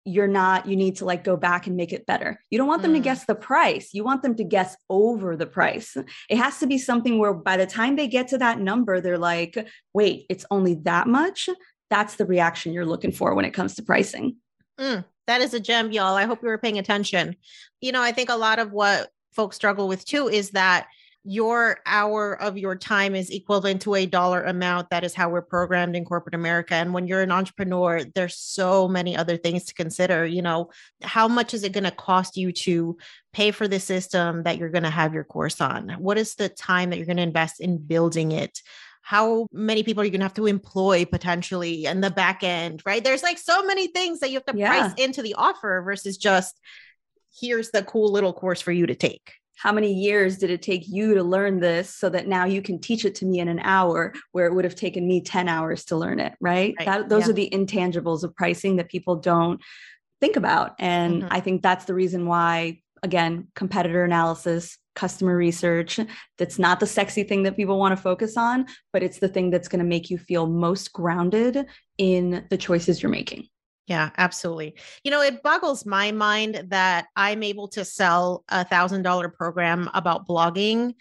you're 0.04 0.28
not 0.28 0.66
you 0.66 0.76
need 0.76 0.96
to 0.96 1.04
like 1.04 1.24
go 1.24 1.36
back 1.36 1.66
and 1.66 1.76
make 1.76 1.92
it 1.92 2.06
better. 2.06 2.40
You 2.50 2.58
don't 2.58 2.68
want 2.68 2.82
them 2.82 2.92
mm. 2.92 2.96
to 2.96 3.00
guess 3.00 3.24
the 3.26 3.34
price. 3.34 3.90
You 3.92 4.04
want 4.04 4.22
them 4.22 4.34
to 4.36 4.44
guess 4.44 4.76
over 4.88 5.36
the 5.36 5.46
price. 5.46 5.96
It 6.28 6.38
has 6.38 6.58
to 6.60 6.66
be 6.66 6.78
something 6.78 7.18
where 7.18 7.34
by 7.34 7.56
the 7.56 7.66
time 7.66 7.96
they 7.96 8.08
get 8.08 8.28
to 8.28 8.38
that 8.38 8.60
number 8.60 9.00
they're 9.00 9.18
like 9.18 9.68
wait 9.94 10.26
it's 10.28 10.46
only 10.50 10.74
that 10.82 11.06
much? 11.06 11.48
That's 11.90 12.16
the 12.16 12.26
reaction 12.26 12.72
you're 12.72 12.86
looking 12.86 13.12
for 13.12 13.34
when 13.34 13.44
it 13.44 13.54
comes 13.54 13.74
to 13.74 13.82
pricing. 13.82 14.36
Mm, 14.78 15.04
that 15.26 15.40
is 15.40 15.54
a 15.54 15.60
gem 15.60 15.92
y'all. 15.92 16.16
I 16.16 16.24
hope 16.24 16.42
you 16.42 16.48
were 16.48 16.58
paying 16.58 16.78
attention. 16.78 17.36
You 17.80 17.92
know 17.92 18.02
i 18.02 18.12
think 18.12 18.30
a 18.30 18.36
lot 18.36 18.58
of 18.58 18.72
what 18.72 19.10
folks 19.32 19.56
struggle 19.56 19.88
with 19.88 20.04
too 20.04 20.28
is 20.28 20.50
that 20.50 20.88
your 21.24 21.78
hour 21.84 22.40
of 22.40 22.56
your 22.56 22.74
time 22.74 23.14
is 23.14 23.30
equivalent 23.30 23.82
to 23.82 23.94
a 23.94 24.06
dollar 24.06 24.42
amount. 24.42 24.88
That 24.90 25.04
is 25.04 25.14
how 25.14 25.28
we're 25.28 25.42
programmed 25.42 25.94
in 25.94 26.04
corporate 26.04 26.34
America. 26.34 26.74
And 26.74 26.94
when 26.94 27.06
you're 27.06 27.20
an 27.20 27.30
entrepreneur, 27.32 28.02
there's 28.14 28.36
so 28.36 28.88
many 28.88 29.16
other 29.16 29.36
things 29.36 29.64
to 29.64 29.74
consider. 29.74 30.24
You 30.24 30.40
know, 30.40 30.70
how 31.02 31.28
much 31.28 31.52
is 31.52 31.62
it 31.62 31.72
going 31.72 31.84
to 31.84 31.90
cost 31.90 32.36
you 32.36 32.52
to 32.52 32.96
pay 33.34 33.50
for 33.50 33.68
the 33.68 33.80
system 33.80 34.44
that 34.44 34.56
you're 34.56 34.70
going 34.70 34.84
to 34.84 34.90
have 34.90 35.12
your 35.12 35.24
course 35.24 35.60
on? 35.60 35.90
What 35.98 36.16
is 36.16 36.36
the 36.36 36.48
time 36.48 36.90
that 36.90 36.96
you're 36.96 37.06
going 37.06 37.18
to 37.18 37.22
invest 37.22 37.60
in 37.60 37.76
building 37.76 38.32
it? 38.32 38.58
How 39.02 39.46
many 39.52 39.82
people 39.82 40.02
are 40.02 40.04
you 40.04 40.10
going 40.10 40.20
to 40.20 40.26
have 40.26 40.34
to 40.34 40.46
employ 40.46 41.04
potentially 41.04 41.84
in 41.84 42.00
the 42.00 42.10
back 42.10 42.42
end, 42.42 42.82
right? 42.86 43.02
There's 43.02 43.22
like 43.22 43.38
so 43.38 43.64
many 43.66 43.88
things 43.88 44.20
that 44.20 44.30
you 44.30 44.36
have 44.36 44.46
to 44.46 44.56
yeah. 44.56 44.68
price 44.68 44.94
into 44.96 45.20
the 45.20 45.34
offer 45.34 45.82
versus 45.84 46.16
just 46.16 46.58
here's 47.38 47.70
the 47.70 47.82
cool 47.82 48.10
little 48.10 48.32
course 48.32 48.60
for 48.60 48.72
you 48.72 48.86
to 48.86 48.94
take 48.94 49.32
how 49.60 49.72
many 49.72 49.92
years 49.92 50.38
did 50.38 50.48
it 50.48 50.62
take 50.62 50.88
you 50.88 51.14
to 51.14 51.22
learn 51.22 51.60
this 51.60 51.94
so 51.94 52.08
that 52.08 52.26
now 52.26 52.46
you 52.46 52.62
can 52.62 52.80
teach 52.80 53.04
it 53.04 53.14
to 53.16 53.26
me 53.26 53.40
in 53.40 53.48
an 53.48 53.60
hour 53.60 54.14
where 54.32 54.46
it 54.46 54.54
would 54.54 54.64
have 54.64 54.74
taken 54.74 55.06
me 55.06 55.20
10 55.20 55.48
hours 55.48 55.84
to 55.84 55.96
learn 55.96 56.18
it 56.18 56.32
right, 56.40 56.74
right. 56.78 56.86
That, 56.86 57.08
those 57.10 57.24
yeah. 57.24 57.30
are 57.30 57.34
the 57.34 57.50
intangibles 57.52 58.24
of 58.24 58.34
pricing 58.34 58.76
that 58.76 58.88
people 58.88 59.16
don't 59.16 59.60
think 60.20 60.36
about 60.36 60.74
and 60.78 61.22
mm-hmm. 61.22 61.32
i 61.32 61.40
think 61.40 61.62
that's 61.62 61.84
the 61.84 61.94
reason 61.94 62.26
why 62.26 62.80
again 63.02 63.48
competitor 63.54 64.02
analysis 64.02 64.78
customer 64.94 65.36
research 65.36 66.00
that's 66.38 66.58
not 66.58 66.80
the 66.80 66.86
sexy 66.86 67.22
thing 67.22 67.42
that 67.42 67.56
people 67.56 67.78
want 67.78 67.94
to 67.94 68.02
focus 68.02 68.36
on 68.36 68.66
but 68.92 69.02
it's 69.02 69.18
the 69.18 69.28
thing 69.28 69.50
that's 69.50 69.68
going 69.68 69.78
to 69.78 69.84
make 69.84 70.08
you 70.10 70.16
feel 70.16 70.46
most 70.46 70.92
grounded 70.92 71.66
in 71.98 72.46
the 72.48 72.56
choices 72.56 73.02
you're 73.02 73.10
making 73.10 73.46
yeah, 73.90 74.10
absolutely. 74.18 74.76
You 75.02 75.10
know, 75.10 75.20
it 75.20 75.42
boggles 75.42 75.84
my 75.84 76.12
mind 76.12 76.66
that 76.68 77.08
I'm 77.16 77.42
able 77.42 77.66
to 77.70 77.84
sell 77.84 78.44
a 78.48 78.64
thousand 78.64 79.02
dollar 79.02 79.28
program 79.28 79.90
about 79.94 80.28
blogging 80.28 80.94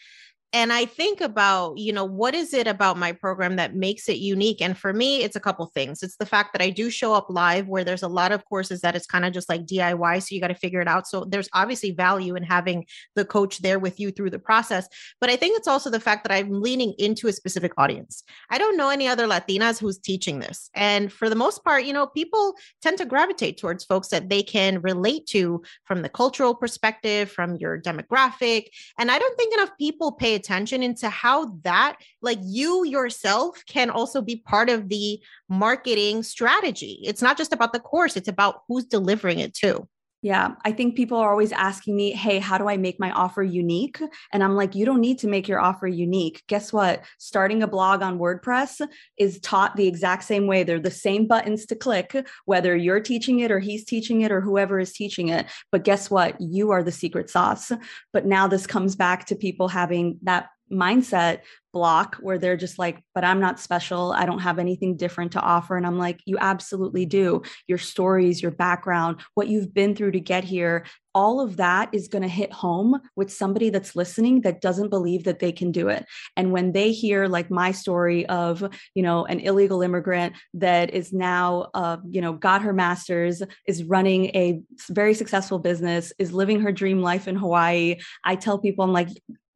and 0.51 0.73
i 0.73 0.83
think 0.83 1.21
about 1.21 1.77
you 1.77 1.93
know 1.93 2.05
what 2.05 2.33
is 2.33 2.53
it 2.53 2.67
about 2.67 2.97
my 2.97 3.11
program 3.11 3.55
that 3.57 3.75
makes 3.75 4.09
it 4.09 4.17
unique? 4.17 4.61
And 4.61 4.77
for 4.77 4.93
me 4.93 5.23
it's 5.23 5.35
a 5.35 5.39
couple 5.39 5.65
things. 5.67 6.01
It's 6.01 6.17
the 6.17 6.25
fact 6.25 6.53
that 6.53 6.61
i 6.61 6.69
do 6.69 6.89
show 6.89 7.13
up 7.13 7.27
live 7.29 7.67
where 7.67 7.83
there's 7.83 8.03
a 8.03 8.07
lot 8.07 8.31
of 8.31 8.45
courses 8.45 8.81
that 8.81 8.95
it's 8.95 9.05
kind 9.05 9.25
of 9.25 9.33
just 9.33 9.49
like 9.49 9.65
diy 9.65 10.21
so 10.21 10.33
you 10.33 10.41
got 10.41 10.47
to 10.47 10.55
figure 10.55 10.81
it 10.81 10.87
out. 10.87 11.07
So 11.07 11.25
there's 11.25 11.49
obviously 11.53 11.91
value 11.91 12.35
in 12.35 12.43
having 12.43 12.85
the 13.15 13.25
coach 13.25 13.59
there 13.59 13.79
with 13.79 13.99
you 13.99 14.11
through 14.11 14.31
the 14.31 14.39
process. 14.39 14.87
But 15.21 15.29
i 15.29 15.35
think 15.35 15.57
it's 15.57 15.67
also 15.67 15.89
the 15.89 15.99
fact 15.99 16.23
that 16.23 16.31
i'm 16.31 16.61
leaning 16.61 16.93
into 16.97 17.27
a 17.27 17.33
specific 17.33 17.73
audience. 17.77 18.23
I 18.49 18.57
don't 18.57 18.77
know 18.77 18.89
any 18.89 19.07
other 19.07 19.27
latinas 19.27 19.79
who's 19.79 19.99
teaching 19.99 20.39
this. 20.39 20.69
And 20.73 21.11
for 21.13 21.29
the 21.29 21.35
most 21.35 21.63
part 21.63 21.85
you 21.85 21.93
know 21.93 22.07
people 22.07 22.55
tend 22.81 22.97
to 22.97 23.05
gravitate 23.05 23.57
towards 23.57 23.83
folks 23.83 24.07
that 24.09 24.29
they 24.29 24.41
can 24.41 24.81
relate 24.81 25.27
to 25.27 25.61
from 25.83 26.01
the 26.01 26.09
cultural 26.09 26.55
perspective 26.55 27.31
from 27.31 27.55
your 27.57 27.79
demographic. 27.79 28.67
And 28.97 29.11
i 29.11 29.19
don't 29.19 29.37
think 29.37 29.53
enough 29.53 29.71
people 29.77 30.11
pay 30.11 30.38
attention 30.39 30.81
into 30.81 31.09
how 31.09 31.57
that 31.63 31.97
like 32.21 32.39
you 32.41 32.85
yourself 32.85 33.61
can 33.67 33.89
also 33.89 34.21
be 34.21 34.37
part 34.37 34.69
of 34.69 34.89
the 34.89 35.19
marketing 35.49 36.23
strategy. 36.23 36.99
It's 37.03 37.21
not 37.21 37.37
just 37.37 37.53
about 37.53 37.73
the 37.73 37.79
course 37.79 38.15
it's 38.15 38.27
about 38.27 38.61
who's 38.67 38.85
delivering 38.85 39.39
it 39.39 39.53
too 39.53 39.87
yeah, 40.21 40.55
I 40.65 40.73
think 40.73 40.97
people 40.97 41.17
are 41.17 41.29
always 41.29 41.53
asking 41.53 41.95
me, 41.95 42.11
hey, 42.11 42.39
how 42.39 42.57
do 42.57 42.67
I 42.67 42.75
make 42.75 42.99
my 42.99 43.11
offer 43.11 43.41
unique? 43.41 44.01
And 44.33 44.43
I'm 44.43 44.55
like, 44.55 44.75
you 44.75 44.85
don't 44.85 44.99
need 44.99 45.17
to 45.19 45.27
make 45.27 45.47
your 45.47 45.61
offer 45.61 45.87
unique. 45.87 46.43
Guess 46.47 46.73
what? 46.73 47.05
Starting 47.19 47.63
a 47.63 47.67
blog 47.67 48.01
on 48.01 48.19
WordPress 48.19 48.85
is 49.17 49.39
taught 49.39 49.77
the 49.77 49.87
exact 49.87 50.25
same 50.25 50.45
way. 50.45 50.63
They're 50.63 50.79
the 50.79 50.91
same 50.91 51.25
buttons 51.25 51.65
to 51.67 51.75
click, 51.75 52.27
whether 52.45 52.75
you're 52.75 52.99
teaching 52.99 53.39
it 53.39 53.49
or 53.49 53.59
he's 53.59 53.85
teaching 53.85 54.21
it 54.21 54.31
or 54.31 54.41
whoever 54.41 54.77
is 54.77 54.91
teaching 54.91 55.29
it. 55.29 55.45
But 55.71 55.85
guess 55.85 56.11
what? 56.11 56.35
You 56.41 56.71
are 56.71 56.83
the 56.83 56.91
secret 56.91 57.29
sauce. 57.29 57.71
But 58.11 58.25
now 58.25 58.47
this 58.47 58.67
comes 58.67 58.97
back 58.97 59.25
to 59.27 59.35
people 59.35 59.69
having 59.69 60.19
that 60.23 60.49
mindset 60.71 61.41
block 61.71 62.15
where 62.21 62.37
they're 62.37 62.57
just 62.57 62.79
like, 62.79 63.03
but 63.13 63.23
I'm 63.23 63.39
not 63.39 63.59
special. 63.59 64.11
I 64.11 64.25
don't 64.25 64.39
have 64.39 64.59
anything 64.59 64.97
different 64.97 65.33
to 65.33 65.41
offer. 65.41 65.77
And 65.77 65.85
I'm 65.85 65.99
like, 65.99 66.19
you 66.25 66.37
absolutely 66.39 67.05
do. 67.05 67.43
Your 67.67 67.77
stories, 67.77 68.41
your 68.41 68.51
background, 68.51 69.21
what 69.35 69.47
you've 69.47 69.73
been 69.73 69.95
through 69.95 70.11
to 70.11 70.19
get 70.19 70.43
here, 70.43 70.85
all 71.13 71.41
of 71.41 71.57
that 71.57 71.89
is 71.91 72.07
going 72.07 72.21
to 72.21 72.27
hit 72.27 72.51
home 72.51 72.99
with 73.15 73.31
somebody 73.31 73.69
that's 73.69 73.95
listening 73.95 74.41
that 74.41 74.61
doesn't 74.61 74.89
believe 74.89 75.23
that 75.25 75.39
they 75.39 75.51
can 75.51 75.71
do 75.71 75.89
it. 75.89 76.05
And 76.37 76.51
when 76.51 76.71
they 76.71 76.91
hear 76.91 77.27
like 77.27 77.51
my 77.51 77.71
story 77.71 78.25
of, 78.27 78.63
you 78.95 79.03
know, 79.03 79.25
an 79.25 79.39
illegal 79.39 79.81
immigrant 79.81 80.35
that 80.55 80.91
is 80.91 81.11
now, 81.11 81.69
uh, 81.73 81.97
you 82.09 82.21
know, 82.21 82.33
got 82.33 82.61
her 82.61 82.73
master's, 82.73 83.41
is 83.67 83.83
running 83.83 84.25
a 84.27 84.61
very 84.89 85.13
successful 85.13 85.59
business, 85.59 86.13
is 86.19 86.31
living 86.31 86.61
her 86.61 86.71
dream 86.71 87.01
life 87.01 87.27
in 87.27 87.35
Hawaii, 87.35 87.97
I 88.23 88.35
tell 88.35 88.57
people, 88.57 88.85
I'm 88.85 88.93
like, 88.93 89.09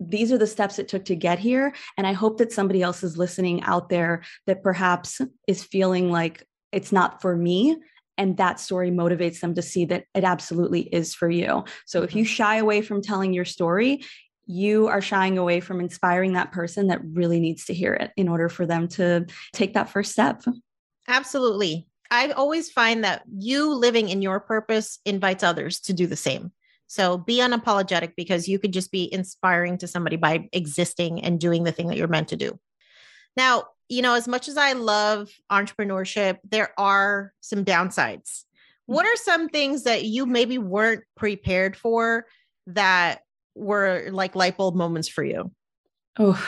these 0.09 0.31
are 0.31 0.37
the 0.37 0.47
steps 0.47 0.79
it 0.79 0.87
took 0.87 1.05
to 1.05 1.15
get 1.15 1.39
here. 1.39 1.73
And 1.97 2.07
I 2.07 2.13
hope 2.13 2.37
that 2.37 2.51
somebody 2.51 2.81
else 2.81 3.03
is 3.03 3.17
listening 3.17 3.61
out 3.63 3.89
there 3.89 4.23
that 4.47 4.63
perhaps 4.63 5.21
is 5.47 5.63
feeling 5.63 6.11
like 6.11 6.45
it's 6.71 6.91
not 6.91 7.21
for 7.21 7.35
me. 7.35 7.77
And 8.17 8.37
that 8.37 8.59
story 8.59 8.91
motivates 8.91 9.39
them 9.39 9.55
to 9.55 9.61
see 9.61 9.85
that 9.85 10.05
it 10.13 10.23
absolutely 10.23 10.81
is 10.81 11.15
for 11.15 11.29
you. 11.29 11.63
So 11.85 12.03
if 12.03 12.15
you 12.15 12.23
mm-hmm. 12.23 12.33
shy 12.33 12.57
away 12.57 12.81
from 12.81 13.01
telling 13.01 13.33
your 13.33 13.45
story, 13.45 14.03
you 14.45 14.87
are 14.87 15.01
shying 15.01 15.37
away 15.37 15.61
from 15.61 15.79
inspiring 15.79 16.33
that 16.33 16.51
person 16.51 16.87
that 16.87 17.01
really 17.03 17.39
needs 17.39 17.65
to 17.65 17.73
hear 17.73 17.93
it 17.93 18.11
in 18.17 18.27
order 18.27 18.49
for 18.49 18.65
them 18.65 18.87
to 18.89 19.25
take 19.53 19.73
that 19.73 19.89
first 19.89 20.11
step. 20.11 20.43
Absolutely. 21.07 21.87
I 22.11 22.29
always 22.31 22.69
find 22.69 23.03
that 23.03 23.23
you 23.35 23.73
living 23.73 24.09
in 24.09 24.21
your 24.21 24.39
purpose 24.39 24.99
invites 25.05 25.43
others 25.43 25.79
to 25.81 25.93
do 25.93 26.05
the 26.05 26.15
same. 26.15 26.51
So 26.87 27.17
be 27.17 27.37
unapologetic 27.37 28.13
because 28.15 28.47
you 28.47 28.59
could 28.59 28.73
just 28.73 28.91
be 28.91 29.11
inspiring 29.11 29.77
to 29.79 29.87
somebody 29.87 30.15
by 30.15 30.47
existing 30.53 31.23
and 31.23 31.39
doing 31.39 31.63
the 31.63 31.71
thing 31.71 31.87
that 31.87 31.97
you're 31.97 32.07
meant 32.07 32.27
to 32.29 32.35
do. 32.35 32.59
Now, 33.35 33.65
you 33.89 34.01
know, 34.01 34.13
as 34.13 34.27
much 34.27 34.47
as 34.47 34.57
I 34.57 34.73
love 34.73 35.29
entrepreneurship, 35.51 36.39
there 36.49 36.71
are 36.77 37.33
some 37.41 37.65
downsides. 37.65 38.43
What 38.85 39.05
are 39.05 39.15
some 39.15 39.49
things 39.49 39.83
that 39.83 40.03
you 40.03 40.25
maybe 40.25 40.57
weren't 40.57 41.03
prepared 41.15 41.75
for 41.75 42.25
that 42.67 43.21
were 43.55 44.09
like 44.11 44.35
light 44.35 44.57
bulb 44.57 44.75
moments 44.75 45.07
for 45.07 45.23
you? 45.23 45.51
Oh, 46.19 46.39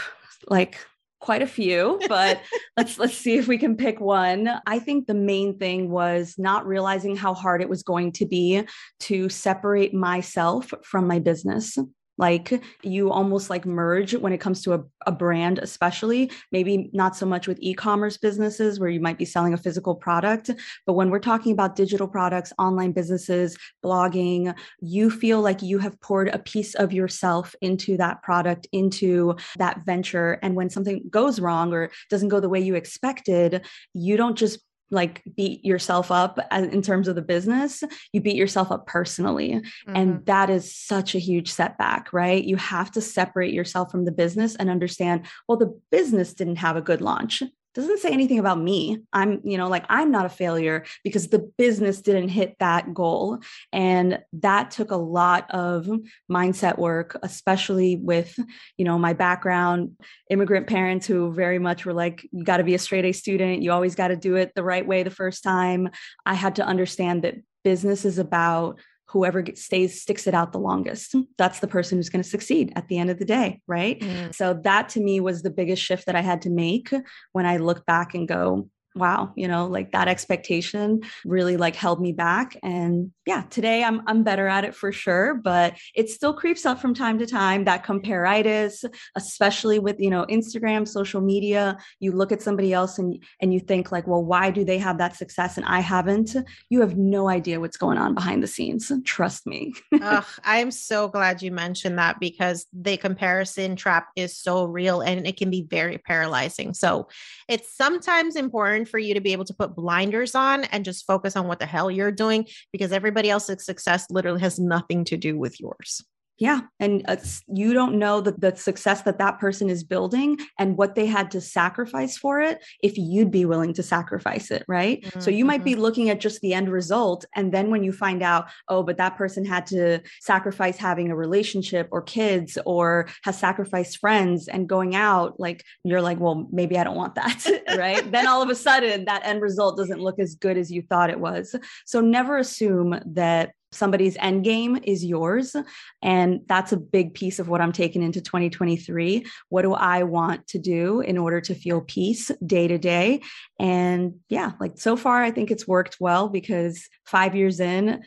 like 0.48 0.80
quite 1.20 1.42
a 1.42 1.48
few, 1.48 2.00
but 2.08 2.42
let's 2.78 2.98
let's 2.98 3.18
see 3.18 3.38
if 3.38 3.48
we 3.48 3.58
can 3.58 3.76
pick 3.76 4.00
one. 4.00 4.50
I 4.66 4.80
think 4.80 5.08
the 5.08 5.14
main 5.14 5.58
thing 5.58 5.90
was 5.90 6.36
not 6.38 6.68
realizing 6.68 7.16
how 7.16 7.34
hard 7.34 7.62
it 7.62 7.70
was 7.70 7.84
going 7.84 8.12
to 8.14 8.26
be 8.26 8.64
to 9.02 9.30
separate 9.30 9.94
myself 9.94 10.74
from 10.84 11.08
my 11.08 11.20
business 11.20 11.78
like 12.18 12.62
you 12.84 13.12
almost 13.12 13.50
like 13.50 13.66
merge 13.66 14.16
when 14.16 14.34
it 14.34 14.40
comes 14.40 14.62
to 14.64 14.74
a, 14.74 14.84
a 15.06 15.12
brand 15.12 15.60
especially. 15.60 16.32
Maybe 16.52 16.90
not 16.94 17.16
so 17.16 17.26
much 17.26 17.48
with 17.48 17.58
e-commerce 17.62 18.18
businesses 18.18 18.80
where 18.80 18.90
you 18.90 19.00
might 19.00 19.18
be 19.18 19.26
selling 19.26 19.54
a 19.54 19.58
physical 19.58 19.96
product 19.96 20.52
but 20.86 20.94
when 20.94 21.10
we're 21.10 21.20
talking 21.20 21.52
about 21.52 21.76
digital 21.76 22.08
products 22.08 22.54
online 22.58 22.92
businesses 22.92 23.58
blogging 23.84 24.56
you 24.82 25.10
feel 25.10 25.42
like 25.42 25.62
you 25.62 25.80
have 25.80 26.00
poured 26.02 26.30
a 26.30 26.40
piece 26.40 26.76
of 26.76 26.94
yourself 26.94 27.56
into 27.62 27.98
that 27.98 28.22
product 28.24 28.68
into 28.72 29.36
that 29.58 29.86
venture. 29.86 30.34
And 30.42 30.56
when 30.56 30.70
something 30.70 31.04
goes 31.10 31.40
wrong 31.40 31.74
or 31.74 31.92
doesn't 32.10 32.30
go 32.30 32.40
the 32.40 32.50
way 32.50 32.60
you 32.60 32.76
expected 32.76 33.66
you 33.94 34.18
don't 34.18 34.38
just 34.38 34.60
like 34.92 35.24
beat 35.36 35.64
yourself 35.66 36.12
up 36.12 36.40
in 36.52 36.82
terms 36.82 37.08
of 37.08 37.16
the 37.16 37.22
business 37.22 37.84
you 38.14 38.22
beat 38.22 38.36
yourself 38.36 38.72
up 38.72 38.86
personally 38.86 39.54
mm-hmm. 39.54 39.96
and 39.96 40.26
that 40.26 40.50
is 40.50 40.76
such 40.76 41.16
a 41.16 41.20
huge 41.20 41.52
setback 41.52 42.14
right 42.14 42.44
you 42.44 42.56
have 42.56 42.92
to 42.92 43.02
separate 43.02 43.54
yourself 43.54 43.92
from 43.92 44.06
the 44.06 44.12
business 44.12 44.56
and 44.56 44.70
understand 44.70 45.26
well 45.48 45.58
the 45.58 45.80
business 45.92 46.34
didn't 46.34 46.58
have 46.58 46.78
a 46.78 46.82
good 46.82 47.02
launch 47.02 47.42
doesn't 47.76 48.00
say 48.00 48.10
anything 48.10 48.40
about 48.40 48.60
me. 48.60 49.04
I'm, 49.14 49.42
you 49.44 49.58
know, 49.58 49.68
like 49.68 49.86
I'm 49.90 50.10
not 50.10 50.26
a 50.26 50.30
failure 50.30 50.86
because 51.04 51.28
the 51.28 51.52
business 51.58 52.02
didn't 52.02 52.30
hit 52.30 52.56
that 52.60 52.94
goal. 52.94 53.40
And 53.74 54.20
that 54.34 54.72
took 54.72 54.92
a 54.92 54.96
lot 54.96 55.52
of 55.52 55.90
mindset 56.32 56.78
work, 56.78 57.18
especially 57.22 57.98
with, 57.98 58.40
you 58.78 58.86
know, 58.86 58.98
my 58.98 59.14
background, 59.14 59.92
immigrant 60.30 60.68
parents 60.68 61.06
who 61.06 61.34
very 61.34 61.60
much 61.60 61.86
were 61.86 61.94
like, 61.94 62.28
you 62.32 62.44
got 62.44 62.58
to 62.58 62.64
be 62.64 62.76
a 62.76 62.80
straight 62.80 63.06
A 63.06 63.12
student. 63.12 63.62
You 63.62 63.72
always 63.72 63.96
got 63.96 64.08
to 64.08 64.16
do 64.16 64.36
it 64.36 64.54
the 64.56 64.64
right 64.64 64.88
way 64.88 65.04
the 65.04 65.10
first 65.10 65.44
time. 65.44 65.90
I 66.26 66.34
had 66.34 66.56
to 66.56 66.66
understand 66.66 67.24
that 67.24 67.36
business 67.64 68.06
is 68.06 68.20
about 68.20 68.80
whoever 69.08 69.44
stays 69.56 70.02
sticks 70.02 70.28
it 70.28 70.34
out 70.34 70.52
the 70.52 70.60
longest 70.60 71.16
that's 71.38 71.60
the 71.60 71.68
person 71.68 71.98
who's 71.98 72.10
going 72.10 72.24
to 72.24 72.30
succeed 72.30 72.74
at 72.76 72.88
the 72.88 72.98
end 72.98 73.10
of 73.10 73.20
the 73.20 73.26
day 73.26 73.62
right 73.68 74.00
mm. 74.00 74.34
so 74.34 74.54
that 74.64 74.90
to 74.90 75.00
me 75.00 75.20
was 75.20 75.42
the 75.42 75.50
biggest 75.50 75.82
shift 75.82 76.06
that 76.06 76.16
i 76.16 76.22
had 76.22 76.42
to 76.42 76.50
make 76.50 76.94
when 77.32 77.46
i 77.46 77.58
look 77.58 77.86
back 77.86 78.14
and 78.14 78.28
go 78.28 78.70
wow 78.96 79.32
you 79.36 79.48
know 79.48 79.68
like 79.68 79.92
that 79.92 80.08
expectation 80.08 81.02
really 81.26 81.58
like 81.58 81.76
held 81.76 82.02
me 82.02 82.12
back. 82.12 82.58
And 82.64 83.12
yeah 83.26 83.44
today 83.50 83.84
i'm 83.84 84.02
i'm 84.08 84.24
better 84.24 84.48
at 84.48 84.64
it 84.64 84.76
for 84.76 84.92
sure 84.92 85.36
but 85.36 85.76
it 85.96 86.10
still 86.10 86.34
creeps 86.34 86.66
up 86.66 86.80
from 86.80 86.94
time 86.94 87.18
to 87.20 87.26
time 87.26 87.66
that 87.66 87.86
comparaitis 87.86 88.86
especially 89.16 89.80
with 89.80 90.00
you 90.00 90.10
know 90.10 90.26
instagram 90.30 90.88
social 90.88 91.22
media. 91.22 91.78
You 92.00 92.12
look 92.12 92.32
at 92.32 92.42
somebody 92.42 92.74
else 92.74 92.98
and 92.98 93.22
and 93.42 93.54
you 93.54 93.60
think 93.60 93.92
like 93.92 94.08
well 94.08 94.24
why 94.24 94.52
do 94.52 94.64
they 94.64 94.78
have 94.78 94.98
that 95.00 95.16
success 95.16 95.58
and 95.58 95.66
i 95.66 95.80
haven't? 95.80 96.36
You 96.70 96.82
have 96.82 96.98
no 96.98 97.30
idea 97.30 97.60
what's 97.60 97.78
going 97.78 97.98
on 97.98 98.14
behind 98.14 98.44
the 98.44 98.48
scenes. 98.48 98.92
Trust 99.04 99.46
me. 99.46 99.74
Ugh, 100.02 100.26
i'm 100.44 100.72
so 100.72 101.08
glad 101.08 101.42
you 101.42 101.52
mentioned 101.52 101.98
that 101.98 102.20
because 102.20 102.66
the 102.74 102.98
comparison 102.98 103.76
trap 103.76 104.08
is 104.16 104.38
so 104.38 104.66
real 104.66 105.02
and 105.02 105.28
it 105.28 105.38
can 105.38 105.50
be 105.50 105.64
very 105.64 105.98
paralyzing. 105.98 106.74
So 106.74 107.08
it's 107.48 107.76
sometimes 107.76 108.36
important 108.36 108.85
important 108.86 108.92
for 108.92 109.00
you 109.00 109.14
to 109.16 109.22
be 109.22 109.34
able 109.34 109.46
to 109.46 109.54
put 109.54 109.76
blinders 109.76 110.36
on 110.36 110.66
and 110.66 110.86
just 110.86 111.06
focus 111.06 111.36
on 111.36 111.48
what 111.48 111.60
the 111.60 111.66
hell 111.66 111.90
you're 111.90 112.12
doing 112.12 112.48
because 112.72 112.92
everybody 112.92 113.30
else's 113.30 113.66
success 113.66 114.08
literally 114.10 114.42
has 114.42 114.60
nothing 114.60 115.04
to 115.06 115.18
do 115.18 115.38
with 115.38 115.60
yours. 115.60 116.04
Yeah. 116.38 116.62
And 116.80 117.06
you 117.48 117.74
don't 117.74 117.98
know 117.98 118.20
the, 118.20 118.34
the 118.34 118.56
success 118.56 119.04
that 119.04 119.20
that 119.20 119.40
person 119.40 119.70
is 119.70 119.84
building 119.84 120.38
and 120.60 120.78
what 120.78 120.96
they 120.96 121.06
had 121.06 121.32
to 121.32 121.40
sacrifice 121.40 122.18
for 122.18 122.42
it 122.42 122.64
if 122.84 122.98
you'd 122.98 123.32
be 123.32 123.46
willing 123.46 123.74
to 123.74 123.84
sacrifice 123.84 124.52
it. 124.52 124.66
Right. 124.68 125.02
Mm-hmm. 125.02 125.20
So 125.22 125.32
you 125.32 125.46
might 125.46 125.64
be 125.64 125.74
mm-hmm. 125.74 125.82
looking 125.82 126.10
at 126.10 126.20
just 126.20 126.42
the 126.42 126.54
end 126.54 126.70
result. 126.70 127.26
And 127.36 127.54
then 127.54 127.72
when 127.72 127.84
you 127.84 127.94
find 127.94 128.22
out, 128.22 128.50
oh, 128.68 128.84
but 128.84 128.98
that 128.98 129.16
person 129.16 129.46
had 129.46 129.66
to 129.68 130.02
sacrifice 130.20 130.78
having 130.78 131.10
a 131.10 131.16
relationship 131.16 131.88
or 131.92 132.02
kids 132.02 132.58
or 132.66 133.08
has 133.24 133.40
sacrificed 133.40 134.00
friends 134.00 134.50
and 134.50 134.68
going 134.68 134.94
out, 134.94 135.40
like 135.40 135.64
you're 135.84 136.02
like, 136.02 136.20
well, 136.20 136.48
maybe 136.52 136.78
I 136.78 136.84
don't 136.84 136.98
want 136.98 137.16
that. 137.16 137.46
right. 137.78 138.12
then 138.12 138.28
all 138.28 138.42
of 138.42 138.50
a 138.50 138.56
sudden 138.56 139.06
that 139.06 139.26
end 139.26 139.42
result 139.42 139.78
doesn't 139.78 140.02
look 140.02 140.20
as 140.20 140.36
good 140.36 140.58
as 140.58 140.70
you 140.70 140.82
thought 140.82 141.10
it 141.10 141.20
was. 141.20 141.56
So 141.86 142.02
never 142.02 142.38
assume 142.38 143.00
that 143.06 143.54
somebody's 143.76 144.18
end 144.18 144.44
game 144.44 144.80
is 144.84 145.04
yours. 145.04 145.56
And 146.02 146.42
that's 146.48 146.72
a 146.72 146.78
big 146.78 147.14
piece 147.14 147.40
of 147.40 147.48
what 147.48 147.62
I'm 147.62 147.72
taking 147.72 148.02
into 148.02 148.22
2023. 148.22 149.26
What 149.50 149.62
do 149.64 149.74
I 149.74 150.04
want 150.04 150.48
to 150.48 150.60
do 150.60 151.02
in 151.02 151.18
order 151.18 151.42
to 151.42 151.56
feel 151.56 151.82
peace 151.82 152.32
day 152.46 152.68
to 152.68 152.78
day? 152.78 153.22
And 153.60 154.16
yeah, 154.30 154.54
like 154.60 154.78
so 154.78 154.96
far, 154.96 155.24
I 155.24 155.32
think 155.32 155.52
it's 155.52 155.68
worked 155.68 155.98
well 156.00 156.30
because 156.30 156.88
five 157.06 157.36
years 157.36 157.60
in, 157.60 158.04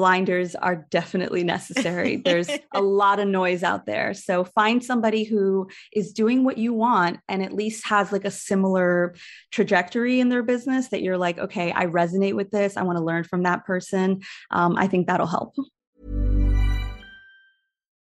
blinders 0.00 0.54
are 0.54 0.86
definitely 0.88 1.44
necessary. 1.44 2.16
There's 2.24 2.48
a 2.72 2.80
lot 2.80 3.20
of 3.20 3.28
noise 3.28 3.62
out 3.62 3.84
there. 3.84 4.14
So 4.14 4.44
find 4.44 4.82
somebody 4.82 5.24
who 5.24 5.68
is 5.92 6.14
doing 6.14 6.42
what 6.42 6.56
you 6.56 6.72
want 6.72 7.20
and 7.28 7.42
at 7.42 7.52
least 7.52 7.86
has 7.86 8.10
like 8.10 8.24
a 8.24 8.30
similar 8.30 9.14
trajectory 9.50 10.18
in 10.18 10.30
their 10.30 10.42
business 10.42 10.88
that 10.88 11.02
you're 11.02 11.18
like, 11.18 11.36
okay, 11.38 11.70
I 11.70 11.84
resonate 11.84 12.34
with 12.34 12.50
this. 12.50 12.78
I 12.78 12.82
want 12.82 12.96
to 12.96 13.04
learn 13.04 13.24
from 13.24 13.42
that 13.42 13.66
person. 13.66 14.22
Um, 14.50 14.74
I 14.78 14.86
think 14.86 15.06
that'll 15.06 15.26
help. 15.26 15.54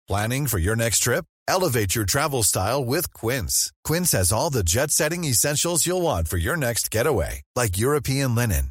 Planning 0.06 0.46
for 0.46 0.58
your 0.58 0.76
next 0.76 1.00
trip? 1.00 1.24
Elevate 1.48 1.96
your 1.96 2.04
travel 2.04 2.44
style 2.44 2.84
with 2.84 3.12
Quince. 3.12 3.72
Quince 3.82 4.12
has 4.12 4.30
all 4.30 4.50
the 4.50 4.62
jet 4.62 4.92
setting 4.92 5.24
essentials 5.24 5.84
you'll 5.84 6.02
want 6.02 6.28
for 6.28 6.36
your 6.36 6.56
next 6.56 6.92
getaway, 6.92 7.42
like 7.56 7.76
European 7.76 8.36
linen 8.36 8.70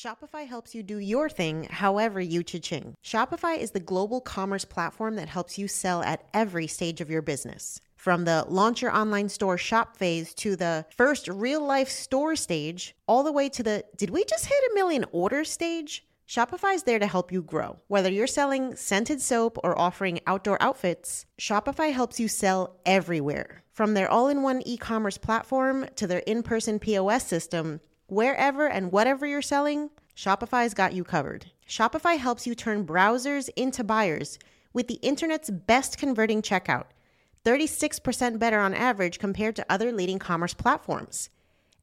Shopify 0.00 0.46
helps 0.46 0.74
you 0.74 0.82
do 0.82 0.96
your 0.96 1.28
thing 1.28 1.64
however 1.64 2.22
you 2.22 2.42
cha-ching. 2.42 2.94
Shopify 3.04 3.58
is 3.58 3.72
the 3.72 3.80
global 3.80 4.22
commerce 4.22 4.64
platform 4.64 5.16
that 5.16 5.28
helps 5.28 5.58
you 5.58 5.68
sell 5.68 6.02
at 6.02 6.24
every 6.32 6.66
stage 6.66 7.02
of 7.02 7.10
your 7.10 7.20
business. 7.20 7.82
From 7.96 8.24
the 8.24 8.46
launch 8.48 8.80
your 8.80 8.96
online 8.96 9.28
store 9.28 9.58
shop 9.58 9.98
phase 9.98 10.32
to 10.36 10.56
the 10.56 10.86
first 10.96 11.28
real 11.28 11.60
life 11.62 11.90
store 11.90 12.34
stage, 12.34 12.96
all 13.06 13.22
the 13.22 13.30
way 13.30 13.50
to 13.50 13.62
the 13.62 13.84
did 13.94 14.08
we 14.08 14.24
just 14.24 14.46
hit 14.46 14.70
a 14.70 14.74
million 14.74 15.04
orders 15.12 15.50
stage? 15.50 16.06
Shopify 16.26 16.74
is 16.74 16.84
there 16.84 16.98
to 16.98 17.06
help 17.06 17.30
you 17.30 17.42
grow. 17.42 17.78
Whether 17.88 18.10
you're 18.10 18.26
selling 18.26 18.76
scented 18.76 19.20
soap 19.20 19.58
or 19.62 19.78
offering 19.78 20.20
outdoor 20.26 20.62
outfits, 20.62 21.26
Shopify 21.38 21.92
helps 21.92 22.18
you 22.18 22.26
sell 22.26 22.80
everywhere. 22.86 23.64
From 23.74 23.92
their 23.92 24.10
all 24.10 24.28
in 24.28 24.42
one 24.42 24.62
e 24.64 24.78
commerce 24.78 25.18
platform 25.18 25.86
to 25.96 26.06
their 26.06 26.20
in 26.20 26.42
person 26.42 26.78
POS 26.78 27.26
system, 27.26 27.80
Wherever 28.10 28.66
and 28.66 28.90
whatever 28.90 29.24
you're 29.24 29.40
selling, 29.40 29.88
Shopify's 30.16 30.74
got 30.74 30.94
you 30.94 31.04
covered. 31.04 31.52
Shopify 31.68 32.18
helps 32.18 32.44
you 32.44 32.56
turn 32.56 32.84
browsers 32.84 33.48
into 33.54 33.84
buyers 33.84 34.36
with 34.72 34.88
the 34.88 34.94
internet's 34.94 35.48
best 35.48 35.96
converting 35.96 36.42
checkout, 36.42 36.86
36% 37.44 38.40
better 38.40 38.58
on 38.58 38.74
average 38.74 39.20
compared 39.20 39.54
to 39.54 39.66
other 39.70 39.92
leading 39.92 40.18
commerce 40.18 40.54
platforms. 40.54 41.30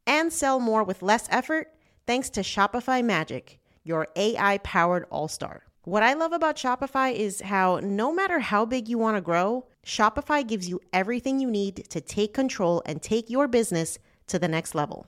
And 0.06 0.34
sell 0.34 0.60
more 0.60 0.84
with 0.84 1.02
less 1.02 1.30
effort 1.32 1.74
thanks 2.06 2.30
to 2.32 2.42
Shopify 2.42 3.02
Magic, 3.02 3.58
your 3.86 4.10
AI 4.18 4.58
powered 4.58 5.06
all 5.10 5.30
star. 5.30 5.64
What 5.84 6.04
I 6.04 6.12
love 6.12 6.34
about 6.34 6.58
Shopify 6.58 7.14
is 7.16 7.40
how 7.40 7.80
no 7.82 8.12
matter 8.12 8.40
how 8.40 8.66
big 8.66 8.90
you 8.90 8.98
want 8.98 9.16
to 9.16 9.22
grow, 9.22 9.66
Shopify 9.86 10.46
gives 10.46 10.68
you 10.68 10.82
everything 10.92 11.40
you 11.40 11.50
need 11.50 11.90
to 11.90 12.02
take 12.02 12.34
control 12.34 12.84
and 12.86 13.02
take 13.02 13.30
your 13.30 13.48
business 13.48 13.98
to 14.28 14.38
the 14.38 14.50
next 14.50 14.76
level. 14.76 15.08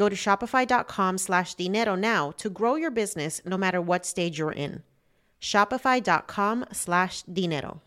Go 0.00 0.08
to 0.08 0.16
shopify.com 0.16 1.18
slash 1.18 1.56
dinero 1.56 1.94
now 1.94 2.30
to 2.38 2.48
grow 2.48 2.76
your 2.76 2.90
business 2.90 3.42
no 3.44 3.58
matter 3.58 3.82
what 3.82 4.06
stage 4.06 4.38
you're 4.38 4.50
in. 4.50 4.82
Shopify.com 5.42 6.64
slash 6.72 7.20
dinero. 7.24 7.82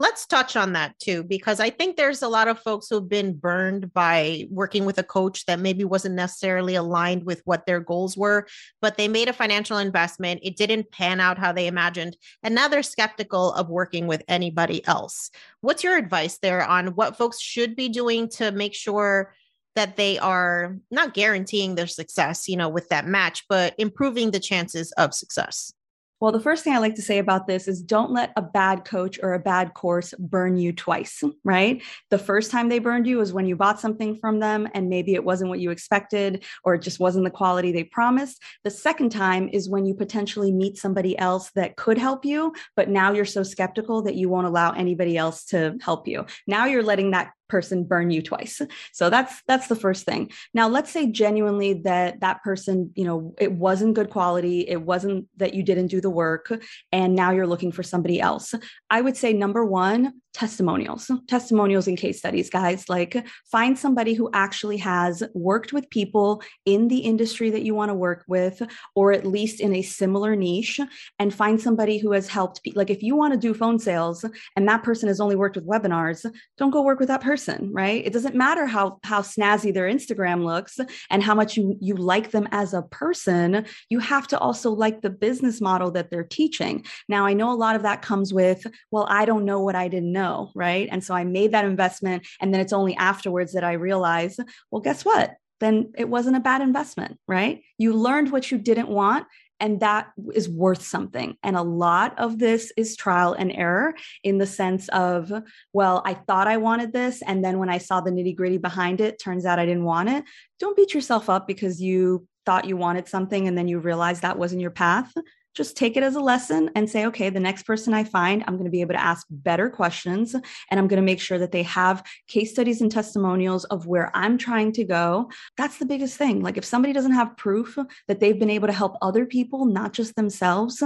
Let's 0.00 0.26
touch 0.26 0.56
on 0.56 0.72
that 0.72 0.98
too, 0.98 1.22
because 1.22 1.60
I 1.60 1.70
think 1.70 1.96
there's 1.96 2.22
a 2.22 2.28
lot 2.28 2.48
of 2.48 2.58
folks 2.60 2.88
who've 2.88 3.08
been 3.08 3.34
burned 3.34 3.92
by 3.94 4.48
working 4.50 4.84
with 4.84 4.98
a 4.98 5.04
coach 5.04 5.46
that 5.46 5.60
maybe 5.60 5.84
wasn't 5.84 6.16
necessarily 6.16 6.74
aligned 6.74 7.24
with 7.24 7.42
what 7.44 7.64
their 7.64 7.78
goals 7.78 8.16
were, 8.16 8.48
but 8.80 8.96
they 8.96 9.06
made 9.06 9.28
a 9.28 9.32
financial 9.32 9.78
investment. 9.78 10.40
It 10.42 10.56
didn't 10.56 10.90
pan 10.90 11.20
out 11.20 11.38
how 11.38 11.52
they 11.52 11.68
imagined. 11.68 12.16
And 12.42 12.52
now 12.52 12.66
they're 12.66 12.82
skeptical 12.82 13.52
of 13.52 13.70
working 13.70 14.08
with 14.08 14.24
anybody 14.26 14.84
else. 14.88 15.30
What's 15.60 15.84
your 15.84 15.96
advice 15.96 16.38
there 16.38 16.64
on 16.64 16.88
what 16.88 17.16
folks 17.16 17.40
should 17.40 17.76
be 17.76 17.88
doing 17.88 18.28
to 18.30 18.50
make 18.50 18.74
sure 18.74 19.34
that 19.78 19.96
they 19.96 20.18
are 20.18 20.76
not 20.90 21.14
guaranteeing 21.14 21.76
their 21.76 21.86
success, 21.86 22.48
you 22.48 22.56
know, 22.56 22.68
with 22.68 22.88
that 22.88 23.06
match, 23.06 23.44
but 23.48 23.74
improving 23.78 24.32
the 24.32 24.40
chances 24.40 24.90
of 24.92 25.14
success. 25.14 25.72
Well, 26.20 26.32
the 26.32 26.40
first 26.40 26.64
thing 26.64 26.72
I 26.72 26.78
like 26.78 26.96
to 26.96 27.02
say 27.02 27.18
about 27.18 27.46
this 27.46 27.68
is 27.68 27.80
don't 27.80 28.10
let 28.10 28.32
a 28.34 28.42
bad 28.42 28.84
coach 28.84 29.20
or 29.22 29.34
a 29.34 29.38
bad 29.38 29.74
course 29.74 30.12
burn 30.18 30.56
you 30.56 30.72
twice, 30.72 31.22
right? 31.44 31.80
The 32.10 32.18
first 32.18 32.50
time 32.50 32.68
they 32.68 32.80
burned 32.80 33.06
you 33.06 33.18
was 33.18 33.32
when 33.32 33.46
you 33.46 33.54
bought 33.54 33.78
something 33.78 34.16
from 34.16 34.40
them 34.40 34.66
and 34.74 34.88
maybe 34.88 35.14
it 35.14 35.24
wasn't 35.24 35.50
what 35.50 35.60
you 35.60 35.70
expected 35.70 36.42
or 36.64 36.74
it 36.74 36.82
just 36.82 36.98
wasn't 36.98 37.24
the 37.24 37.30
quality 37.30 37.70
they 37.70 37.84
promised. 37.84 38.42
The 38.64 38.70
second 38.70 39.10
time 39.10 39.48
is 39.52 39.68
when 39.68 39.86
you 39.86 39.94
potentially 39.94 40.50
meet 40.50 40.76
somebody 40.76 41.16
else 41.16 41.52
that 41.54 41.76
could 41.76 41.98
help 41.98 42.24
you, 42.24 42.52
but 42.74 42.88
now 42.88 43.12
you're 43.12 43.24
so 43.24 43.44
skeptical 43.44 44.02
that 44.02 44.16
you 44.16 44.28
won't 44.28 44.48
allow 44.48 44.72
anybody 44.72 45.16
else 45.16 45.44
to 45.46 45.76
help 45.80 46.08
you. 46.08 46.26
Now 46.48 46.64
you're 46.64 46.82
letting 46.82 47.12
that 47.12 47.30
person 47.48 47.84
burn 47.84 48.10
you 48.10 48.22
twice 48.22 48.60
so 48.92 49.10
that's 49.10 49.42
that's 49.46 49.68
the 49.68 49.76
first 49.76 50.04
thing 50.04 50.30
now 50.54 50.68
let's 50.68 50.90
say 50.90 51.06
genuinely 51.06 51.74
that 51.74 52.20
that 52.20 52.42
person 52.42 52.90
you 52.94 53.04
know 53.04 53.34
it 53.38 53.52
wasn't 53.52 53.94
good 53.94 54.10
quality 54.10 54.60
it 54.68 54.82
wasn't 54.82 55.26
that 55.36 55.54
you 55.54 55.62
didn't 55.62 55.88
do 55.88 56.00
the 56.00 56.10
work 56.10 56.52
and 56.92 57.14
now 57.14 57.30
you're 57.30 57.46
looking 57.46 57.72
for 57.72 57.82
somebody 57.82 58.20
else 58.20 58.54
i 58.90 59.00
would 59.00 59.16
say 59.16 59.32
number 59.32 59.64
one 59.64 60.12
testimonials, 60.38 61.10
testimonials 61.26 61.88
and 61.88 61.98
case 61.98 62.18
studies, 62.18 62.48
guys. 62.48 62.88
Like 62.88 63.26
find 63.50 63.76
somebody 63.76 64.14
who 64.14 64.30
actually 64.32 64.76
has 64.76 65.22
worked 65.34 65.72
with 65.72 65.90
people 65.90 66.42
in 66.64 66.86
the 66.86 66.98
industry 66.98 67.50
that 67.50 67.62
you 67.62 67.74
want 67.74 67.90
to 67.90 67.94
work 67.94 68.24
with, 68.28 68.62
or 68.94 69.12
at 69.12 69.26
least 69.26 69.60
in 69.60 69.74
a 69.74 69.82
similar 69.82 70.36
niche, 70.36 70.80
and 71.18 71.34
find 71.34 71.60
somebody 71.60 71.98
who 71.98 72.12
has 72.12 72.28
helped. 72.28 72.62
Pe- 72.62 72.72
like 72.76 72.88
if 72.88 73.02
you 73.02 73.16
want 73.16 73.32
to 73.32 73.38
do 73.38 73.52
phone 73.52 73.80
sales 73.80 74.24
and 74.54 74.68
that 74.68 74.84
person 74.84 75.08
has 75.08 75.20
only 75.20 75.34
worked 75.34 75.56
with 75.56 75.66
webinars, 75.66 76.24
don't 76.56 76.70
go 76.70 76.82
work 76.82 77.00
with 77.00 77.08
that 77.08 77.20
person, 77.20 77.37
right? 77.72 78.04
It 78.04 78.12
doesn't 78.12 78.34
matter 78.34 78.66
how 78.66 78.98
how 79.04 79.22
snazzy 79.22 79.72
their 79.72 79.88
Instagram 79.88 80.44
looks 80.44 80.78
and 81.10 81.22
how 81.22 81.34
much 81.34 81.56
you 81.56 81.76
you 81.80 81.94
like 81.94 82.30
them 82.30 82.48
as 82.50 82.74
a 82.74 82.82
person. 82.82 83.66
You 83.88 83.98
have 84.00 84.26
to 84.28 84.38
also 84.38 84.70
like 84.70 85.02
the 85.02 85.10
business 85.10 85.60
model 85.60 85.90
that 85.92 86.10
they're 86.10 86.24
teaching. 86.24 86.84
Now, 87.08 87.26
I 87.26 87.32
know 87.32 87.52
a 87.52 87.54
lot 87.54 87.76
of 87.76 87.82
that 87.82 88.02
comes 88.02 88.34
with, 88.34 88.66
well, 88.90 89.06
I 89.08 89.24
don't 89.24 89.44
know 89.44 89.60
what 89.60 89.74
I 89.74 89.88
didn't 89.88 90.12
know 90.12 90.38
right? 90.54 90.88
And 90.90 91.02
so 91.02 91.14
I 91.14 91.24
made 91.24 91.52
that 91.52 91.64
investment. 91.64 92.26
And 92.40 92.52
then 92.52 92.60
it's 92.60 92.72
only 92.72 92.96
afterwards 92.96 93.52
that 93.52 93.64
I 93.64 93.72
realized, 93.72 94.40
well, 94.70 94.80
guess 94.80 95.04
what? 95.04 95.36
Then 95.60 95.92
it 95.96 96.08
wasn't 96.08 96.36
a 96.36 96.40
bad 96.40 96.62
investment, 96.62 97.18
right? 97.26 97.62
You 97.78 97.92
learned 97.92 98.30
what 98.30 98.50
you 98.50 98.58
didn't 98.58 98.88
want 98.88 99.26
and 99.60 99.80
that 99.80 100.10
is 100.34 100.48
worth 100.48 100.82
something. 100.82 101.36
And 101.42 101.56
a 101.56 101.62
lot 101.62 102.18
of 102.18 102.38
this 102.38 102.72
is 102.76 102.96
trial 102.96 103.32
and 103.32 103.52
error 103.52 103.94
in 104.22 104.38
the 104.38 104.46
sense 104.46 104.88
of, 104.88 105.32
well, 105.72 106.02
I 106.04 106.14
thought 106.14 106.48
I 106.48 106.58
wanted 106.58 106.92
this. 106.92 107.22
And 107.22 107.44
then 107.44 107.58
when 107.58 107.68
I 107.68 107.78
saw 107.78 108.00
the 108.00 108.10
nitty 108.10 108.36
gritty 108.36 108.58
behind 108.58 109.00
it, 109.00 109.20
turns 109.20 109.44
out 109.44 109.58
I 109.58 109.66
didn't 109.66 109.84
want 109.84 110.08
it. 110.08 110.24
Don't 110.58 110.76
beat 110.76 110.94
yourself 110.94 111.28
up 111.28 111.46
because 111.46 111.80
you 111.80 112.26
thought 112.46 112.66
you 112.66 112.76
wanted 112.76 113.08
something 113.08 113.46
and 113.46 113.58
then 113.58 113.68
you 113.68 113.78
realized 113.78 114.22
that 114.22 114.38
wasn't 114.38 114.62
your 114.62 114.70
path 114.70 115.12
just 115.54 115.76
take 115.76 115.96
it 115.96 116.02
as 116.02 116.14
a 116.14 116.20
lesson 116.20 116.70
and 116.74 116.88
say, 116.88 117.06
okay, 117.06 117.30
the 117.30 117.40
next 117.40 117.64
person 117.64 117.94
I 117.94 118.04
find, 118.04 118.44
I'm 118.46 118.54
going 118.54 118.64
to 118.64 118.70
be 118.70 118.80
able 118.80 118.94
to 118.94 119.02
ask 119.02 119.26
better 119.30 119.68
questions 119.68 120.34
and 120.34 120.78
I'm 120.78 120.88
going 120.88 121.00
to 121.00 121.06
make 121.06 121.20
sure 121.20 121.38
that 121.38 121.52
they 121.52 121.64
have 121.64 122.04
case 122.28 122.52
studies 122.52 122.80
and 122.80 122.90
testimonials 122.90 123.64
of 123.64 123.86
where 123.86 124.10
I'm 124.14 124.38
trying 124.38 124.72
to 124.72 124.84
go. 124.84 125.30
That's 125.56 125.78
the 125.78 125.86
biggest 125.86 126.16
thing. 126.16 126.42
Like 126.42 126.56
if 126.56 126.64
somebody 126.64 126.92
doesn't 126.92 127.12
have 127.12 127.36
proof 127.36 127.76
that 128.06 128.20
they've 128.20 128.38
been 128.38 128.50
able 128.50 128.68
to 128.68 128.72
help 128.72 128.96
other 129.02 129.26
people, 129.26 129.64
not 129.64 129.92
just 129.92 130.14
themselves, 130.14 130.82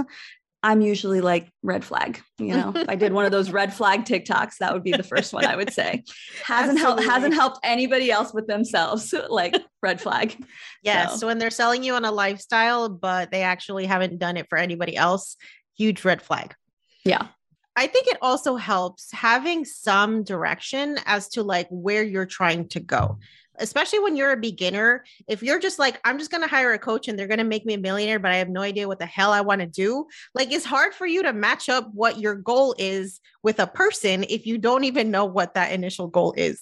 I'm 0.63 0.79
usually 0.79 1.19
like 1.19 1.49
red 1.61 1.83
flag. 1.83 2.21
You 2.39 2.55
know, 2.55 2.71
if 2.73 2.87
I 2.87 2.95
did 2.95 3.11
one 3.11 3.25
of 3.25 3.31
those 3.31 3.51
red 3.51 3.73
flag 3.73 4.05
TikToks, 4.05 4.57
that 4.59 4.73
would 4.73 4.83
be 4.83 4.93
the 4.93 5.03
first 5.03 5.33
one 5.33 5.45
I 5.45 5.57
would 5.57 5.73
say. 5.73 6.03
Hasn't 6.45 6.79
helped 6.79 7.03
hasn't 7.03 7.33
helped 7.33 7.59
anybody 7.63 8.09
else 8.09 8.33
with 8.33 8.47
themselves. 8.47 9.13
like 9.29 9.55
red 9.81 9.99
flag. 9.99 10.41
Yes. 10.81 11.11
So. 11.11 11.17
so 11.17 11.27
when 11.27 11.37
they're 11.37 11.51
selling 11.51 11.83
you 11.83 11.95
on 11.95 12.05
a 12.05 12.11
lifestyle, 12.11 12.87
but 12.87 13.29
they 13.29 13.41
actually 13.41 13.85
haven't 13.85 14.19
done 14.19 14.37
it 14.37 14.47
for 14.49 14.57
anybody 14.57 14.95
else, 14.95 15.35
huge 15.77 16.05
red 16.05 16.21
flag. 16.21 16.55
Yeah. 17.03 17.27
I 17.75 17.87
think 17.87 18.07
it 18.07 18.17
also 18.21 18.55
helps 18.55 19.11
having 19.11 19.65
some 19.65 20.23
direction 20.23 20.97
as 21.05 21.27
to 21.29 21.43
like 21.43 21.67
where 21.69 22.03
you're 22.03 22.27
trying 22.27 22.69
to 22.69 22.79
go 22.79 23.17
especially 23.57 23.99
when 23.99 24.15
you're 24.15 24.31
a 24.31 24.37
beginner, 24.37 25.03
if 25.27 25.43
you're 25.43 25.59
just 25.59 25.79
like, 25.79 25.99
I'm 26.03 26.17
just 26.17 26.31
going 26.31 26.41
to 26.41 26.49
hire 26.49 26.73
a 26.73 26.79
coach 26.79 27.07
and 27.07 27.17
they're 27.17 27.27
going 27.27 27.37
to 27.39 27.43
make 27.43 27.65
me 27.65 27.73
a 27.73 27.79
millionaire, 27.79 28.19
but 28.19 28.31
I 28.31 28.37
have 28.37 28.49
no 28.49 28.61
idea 28.61 28.87
what 28.87 28.99
the 28.99 29.05
hell 29.05 29.31
I 29.31 29.41
want 29.41 29.61
to 29.61 29.67
do, 29.67 30.05
like 30.33 30.51
it's 30.51 30.65
hard 30.65 30.93
for 30.93 31.05
you 31.05 31.23
to 31.23 31.33
match 31.33 31.69
up 31.69 31.89
what 31.93 32.19
your 32.19 32.35
goal 32.35 32.75
is 32.77 33.19
with 33.43 33.59
a 33.59 33.67
person 33.67 34.25
if 34.29 34.45
you 34.45 34.57
don't 34.57 34.83
even 34.83 35.11
know 35.11 35.25
what 35.25 35.53
that 35.53 35.71
initial 35.71 36.07
goal 36.07 36.33
is. 36.37 36.61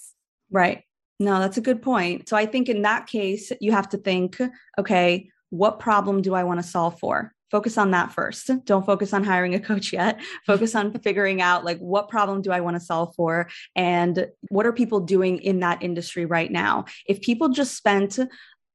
Right. 0.50 0.82
No, 1.18 1.38
that's 1.38 1.56
a 1.58 1.62
good 1.62 1.82
point. 1.82 2.28
So 2.28 2.36
I 2.36 2.46
think 2.46 2.68
in 2.68 2.82
that 2.82 3.06
case, 3.06 3.52
you 3.60 3.72
have 3.72 3.88
to 3.90 3.98
think, 3.98 4.40
okay, 4.78 5.30
what 5.50 5.78
problem 5.78 6.22
do 6.22 6.34
I 6.34 6.44
want 6.44 6.60
to 6.60 6.66
solve 6.66 6.98
for? 6.98 7.32
Focus 7.52 7.78
on 7.78 7.92
that 7.92 8.10
first. 8.10 8.50
Don't 8.64 8.84
focus 8.84 9.12
on 9.12 9.22
hiring 9.22 9.54
a 9.54 9.60
coach 9.60 9.92
yet. 9.92 10.20
Focus 10.46 10.74
on 10.74 10.98
figuring 11.00 11.40
out 11.40 11.64
like 11.64 11.78
what 11.78 12.08
problem 12.08 12.40
do 12.40 12.50
I 12.50 12.60
want 12.60 12.76
to 12.76 12.80
solve 12.80 13.14
for 13.14 13.48
and 13.76 14.26
what 14.48 14.66
are 14.66 14.72
people 14.72 15.00
doing 15.00 15.38
in 15.38 15.60
that 15.60 15.82
industry 15.82 16.24
right 16.24 16.50
now? 16.50 16.86
If 17.06 17.20
people 17.20 17.50
just 17.50 17.76
spent 17.76 18.18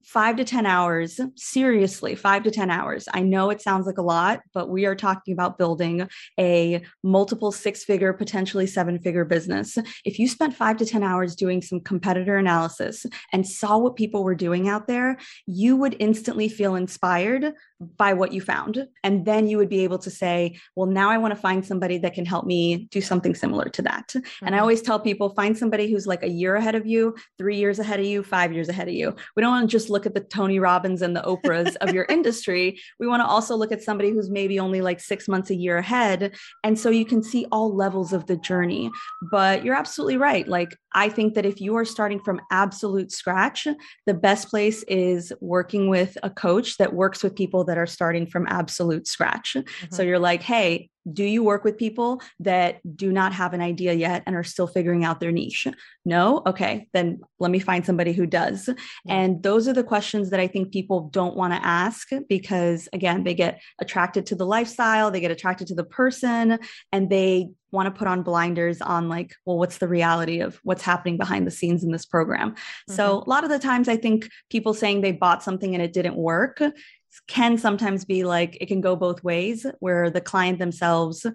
five 0.08 0.38
to 0.38 0.46
10 0.46 0.66
hours, 0.66 1.20
seriously, 1.36 2.16
five 2.16 2.42
to 2.42 2.50
10 2.50 2.72
hours. 2.72 3.10
I 3.14 3.24
know 3.24 3.50
it 3.50 3.62
sounds 3.62 3.86
like 3.86 3.98
a 3.98 4.02
lot, 4.02 4.40
but 4.54 4.70
we 4.70 4.86
are 4.86 4.96
talking 4.96 5.34
about 5.34 5.58
building 5.58 6.08
a 6.40 6.82
multiple 7.04 7.52
six 7.52 7.84
figure, 7.84 8.14
potentially 8.14 8.68
seven 8.68 9.00
figure 9.00 9.26
business. 9.26 9.78
If 10.06 10.18
you 10.18 10.30
spent 10.30 10.56
five 10.56 10.78
to 10.78 10.86
10 10.86 11.04
hours 11.04 11.36
doing 11.36 11.62
some 11.62 11.82
competitor 11.82 12.38
analysis 12.38 13.06
and 13.34 13.46
saw 13.46 13.78
what 13.80 13.98
people 13.98 14.24
were 14.24 14.34
doing 14.34 14.70
out 14.70 14.88
there, 14.88 15.18
you 15.46 15.76
would 15.76 15.98
instantly 16.00 16.48
feel 16.48 16.76
inspired 16.76 17.54
by 17.80 18.14
what 18.14 18.34
you 18.34 18.42
found. 18.42 18.88
And 19.04 19.26
then 19.26 19.48
you 19.48 19.58
would 19.58 19.70
be 19.70 19.84
able 19.84 20.00
to 20.00 20.10
say, 20.10 20.60
well, 20.76 20.88
now 20.88 21.10
I 21.10 21.18
want 21.18 21.34
to 21.34 21.40
find 21.40 21.66
somebody 21.66 22.00
that 22.00 22.14
can 22.14 22.26
help 22.26 22.46
me 22.46 22.88
do 22.90 23.02
something 23.02 23.36
similar 23.36 23.66
to 23.70 23.82
that. 23.84 24.08
Mm-hmm. 24.10 24.46
And 24.46 24.56
I 24.56 24.58
mm-hmm. 24.58 24.62
always 24.64 24.82
tell 24.82 25.00
people 25.00 25.30
find 25.30 25.58
somebody 25.58 25.92
who's 25.92 26.08
like 26.08 26.24
a 26.24 26.30
year 26.30 26.56
ahead 26.56 26.76
of 26.76 26.88
you, 26.88 27.16
three 27.38 27.58
years 27.58 27.78
ahead 27.80 28.00
of 28.00 28.06
you, 28.06 28.24
five 28.24 28.52
years 28.52 28.70
ahead 28.70 28.88
of 28.88 28.96
you. 28.96 29.16
We 29.36 29.42
don't 29.42 29.52
want 29.52 29.70
to 29.70 29.76
just 29.78 29.90
look 29.90 30.06
at 30.06 30.16
the 30.16 30.22
Tony 30.22 30.60
Robbins 30.60 31.02
and 31.02 31.16
the 31.16 31.22
Oprahs 31.22 31.76
of 31.78 31.94
your 31.94 32.06
industry. 32.10 32.80
We 33.00 33.08
want 33.08 33.22
to 33.22 33.28
also 33.28 33.56
look 33.56 33.72
at 33.72 33.84
somebody 33.84 34.10
who's 34.10 34.30
maybe 34.30 34.60
only 34.60 34.82
like 34.82 35.00
six 35.00 35.28
months, 35.28 35.50
a 35.52 35.56
year 35.56 35.78
ahead. 35.78 36.36
And 36.64 36.80
so 36.80 36.90
you 36.90 37.06
can 37.06 37.22
see 37.22 37.46
all 37.52 37.76
levels 37.76 38.12
of 38.12 38.26
the 38.26 38.38
journey. 38.38 38.90
But 39.32 39.64
you're 39.64 39.76
absolutely 39.76 40.18
right. 40.18 40.48
Like, 40.48 40.76
I 40.94 41.10
think 41.10 41.36
that 41.36 41.46
if 41.46 41.62
you 41.62 41.76
are 41.76 41.86
starting 41.86 42.20
from 42.20 42.42
absolute 42.52 43.12
scratch, 43.12 43.68
the 44.08 44.14
best 44.16 44.50
place 44.50 44.82
is 44.88 45.32
working 45.42 45.90
with 45.90 46.18
a 46.24 46.30
coach 46.30 46.78
that 46.78 46.94
works 46.94 47.22
with 47.22 47.36
people 47.36 47.67
that 47.68 47.78
are 47.78 47.86
starting 47.86 48.26
from 48.26 48.48
absolute 48.48 49.08
scratch. 49.08 49.56
Mm-hmm. 49.56 49.96
So 49.96 50.04
you're 50.04 50.20
like, 50.20 50.42
hey, 50.42 50.90
do 51.12 51.24
you 51.24 51.44
work 51.44 51.64
with 51.64 51.78
people 51.78 52.22
that 52.40 52.80
do 52.96 53.12
not 53.12 53.34
have 53.34 53.54
an 53.54 53.62
idea 53.62 53.94
yet 53.94 54.24
and 54.26 54.36
are 54.36 54.44
still 54.44 54.68
figuring 54.68 55.06
out 55.06 55.20
their 55.20 55.32
niche? 55.32 55.68
No? 56.06 56.42
Okay, 56.46 56.88
then 56.94 57.22
let 57.40 57.52
me 57.52 57.60
find 57.60 57.86
somebody 57.86 58.14
who 58.14 58.26
does. 58.26 58.70
And 59.08 59.42
those 59.42 59.68
are 59.68 59.74
the 59.74 59.84
questions 59.84 60.30
that 60.32 60.40
I 60.40 60.48
think 60.48 60.72
people 60.72 61.10
don't 61.12 61.36
want 61.36 61.54
to 61.54 61.66
ask 61.66 62.10
because, 62.28 62.90
again, 62.92 63.24
they 63.24 63.34
get 63.34 63.62
attracted 63.80 64.26
to 64.28 64.36
the 64.36 64.46
lifestyle, 64.46 65.12
they 65.12 65.22
get 65.22 65.32
attracted 65.32 65.68
to 65.68 65.76
the 65.76 65.84
person, 65.84 66.60
and 66.92 67.10
they 67.10 67.50
want 67.72 67.94
to 67.94 67.98
put 67.98 68.08
on 68.08 68.24
blinders 68.24 68.82
on 68.82 69.10
like 69.10 69.36
well 69.46 69.58
what's 69.58 69.80
the 69.80 69.90
reality 69.90 70.40
of 70.40 70.58
what's 70.64 70.82
happening 70.82 71.18
behind 71.18 71.46
the 71.46 71.52
scenes 71.52 71.84
in 71.84 71.92
this 71.92 72.06
program 72.06 72.52
mm-hmm. 72.52 72.94
so 72.94 73.18
a 73.18 73.30
lot 73.30 73.44
of 73.44 73.50
the 73.50 73.60
times 73.60 73.90
i 73.90 73.98
think 73.98 74.30
people 74.50 74.74
saying 74.74 75.02
they 75.02 75.12
bought 75.12 75.44
something 75.44 75.76
and 75.76 75.84
it 75.84 75.92
didn't 75.92 76.16
work 76.16 76.62
can 77.28 77.58
sometimes 77.58 78.06
be 78.06 78.24
like 78.24 78.58
it 78.62 78.68
can 78.68 78.82
go 78.82 78.96
both 78.96 79.24
ways 79.24 79.66
where 79.80 80.10
the 80.10 80.22
client 80.22 80.60
themselves 80.60 81.26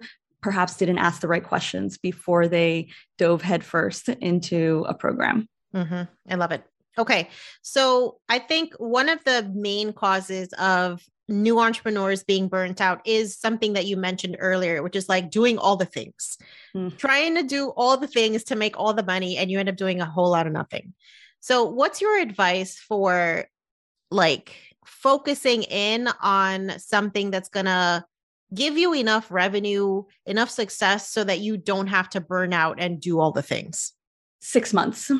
perhaps 0.41 0.75
didn't 0.77 0.97
ask 0.97 1.21
the 1.21 1.27
right 1.27 1.43
questions 1.43 1.97
before 1.97 2.47
they 2.47 2.89
dove 3.17 3.41
headfirst 3.41 4.09
into 4.09 4.85
a 4.87 4.93
program. 4.93 5.47
Mm-hmm. 5.73 6.03
I 6.29 6.35
love 6.35 6.51
it. 6.51 6.63
Okay. 6.97 7.29
So 7.61 8.19
I 8.29 8.39
think 8.39 8.73
one 8.77 9.09
of 9.09 9.23
the 9.23 9.49
main 9.55 9.93
causes 9.93 10.53
of 10.59 11.01
new 11.29 11.59
entrepreneurs 11.59 12.23
being 12.23 12.47
burnt 12.47 12.81
out 12.81 13.01
is 13.05 13.37
something 13.37 13.73
that 13.73 13.85
you 13.85 13.97
mentioned 13.97 14.37
earlier, 14.39 14.83
which 14.83 14.95
is 14.95 15.09
like 15.09 15.31
doing 15.31 15.57
all 15.57 15.75
the 15.75 15.85
things, 15.85 16.37
mm. 16.75 16.95
trying 16.97 17.35
to 17.35 17.43
do 17.43 17.69
all 17.69 17.97
the 17.97 18.07
things 18.07 18.43
to 18.43 18.55
make 18.55 18.77
all 18.77 18.93
the 18.93 19.03
money, 19.03 19.37
and 19.37 19.49
you 19.49 19.59
end 19.59 19.69
up 19.69 19.75
doing 19.75 20.01
a 20.01 20.05
whole 20.05 20.29
lot 20.29 20.45
of 20.45 20.53
nothing. 20.53 20.93
So, 21.39 21.63
what's 21.63 22.01
your 22.01 22.19
advice 22.19 22.77
for 22.77 23.45
like 24.11 24.55
focusing 24.85 25.63
in 25.63 26.09
on 26.21 26.77
something 26.79 27.31
that's 27.31 27.49
going 27.49 27.65
to 27.65 28.03
give 28.53 28.77
you 28.77 28.93
enough 28.93 29.31
revenue, 29.31 30.03
enough 30.25 30.49
success 30.49 31.09
so 31.09 31.23
that 31.23 31.39
you 31.39 31.57
don't 31.57 31.87
have 31.87 32.09
to 32.09 32.21
burn 32.21 32.53
out 32.53 32.77
and 32.79 33.01
do 33.01 33.19
all 33.19 33.31
the 33.31 33.41
things? 33.41 33.93
Six 34.41 34.73
months. 34.73 35.11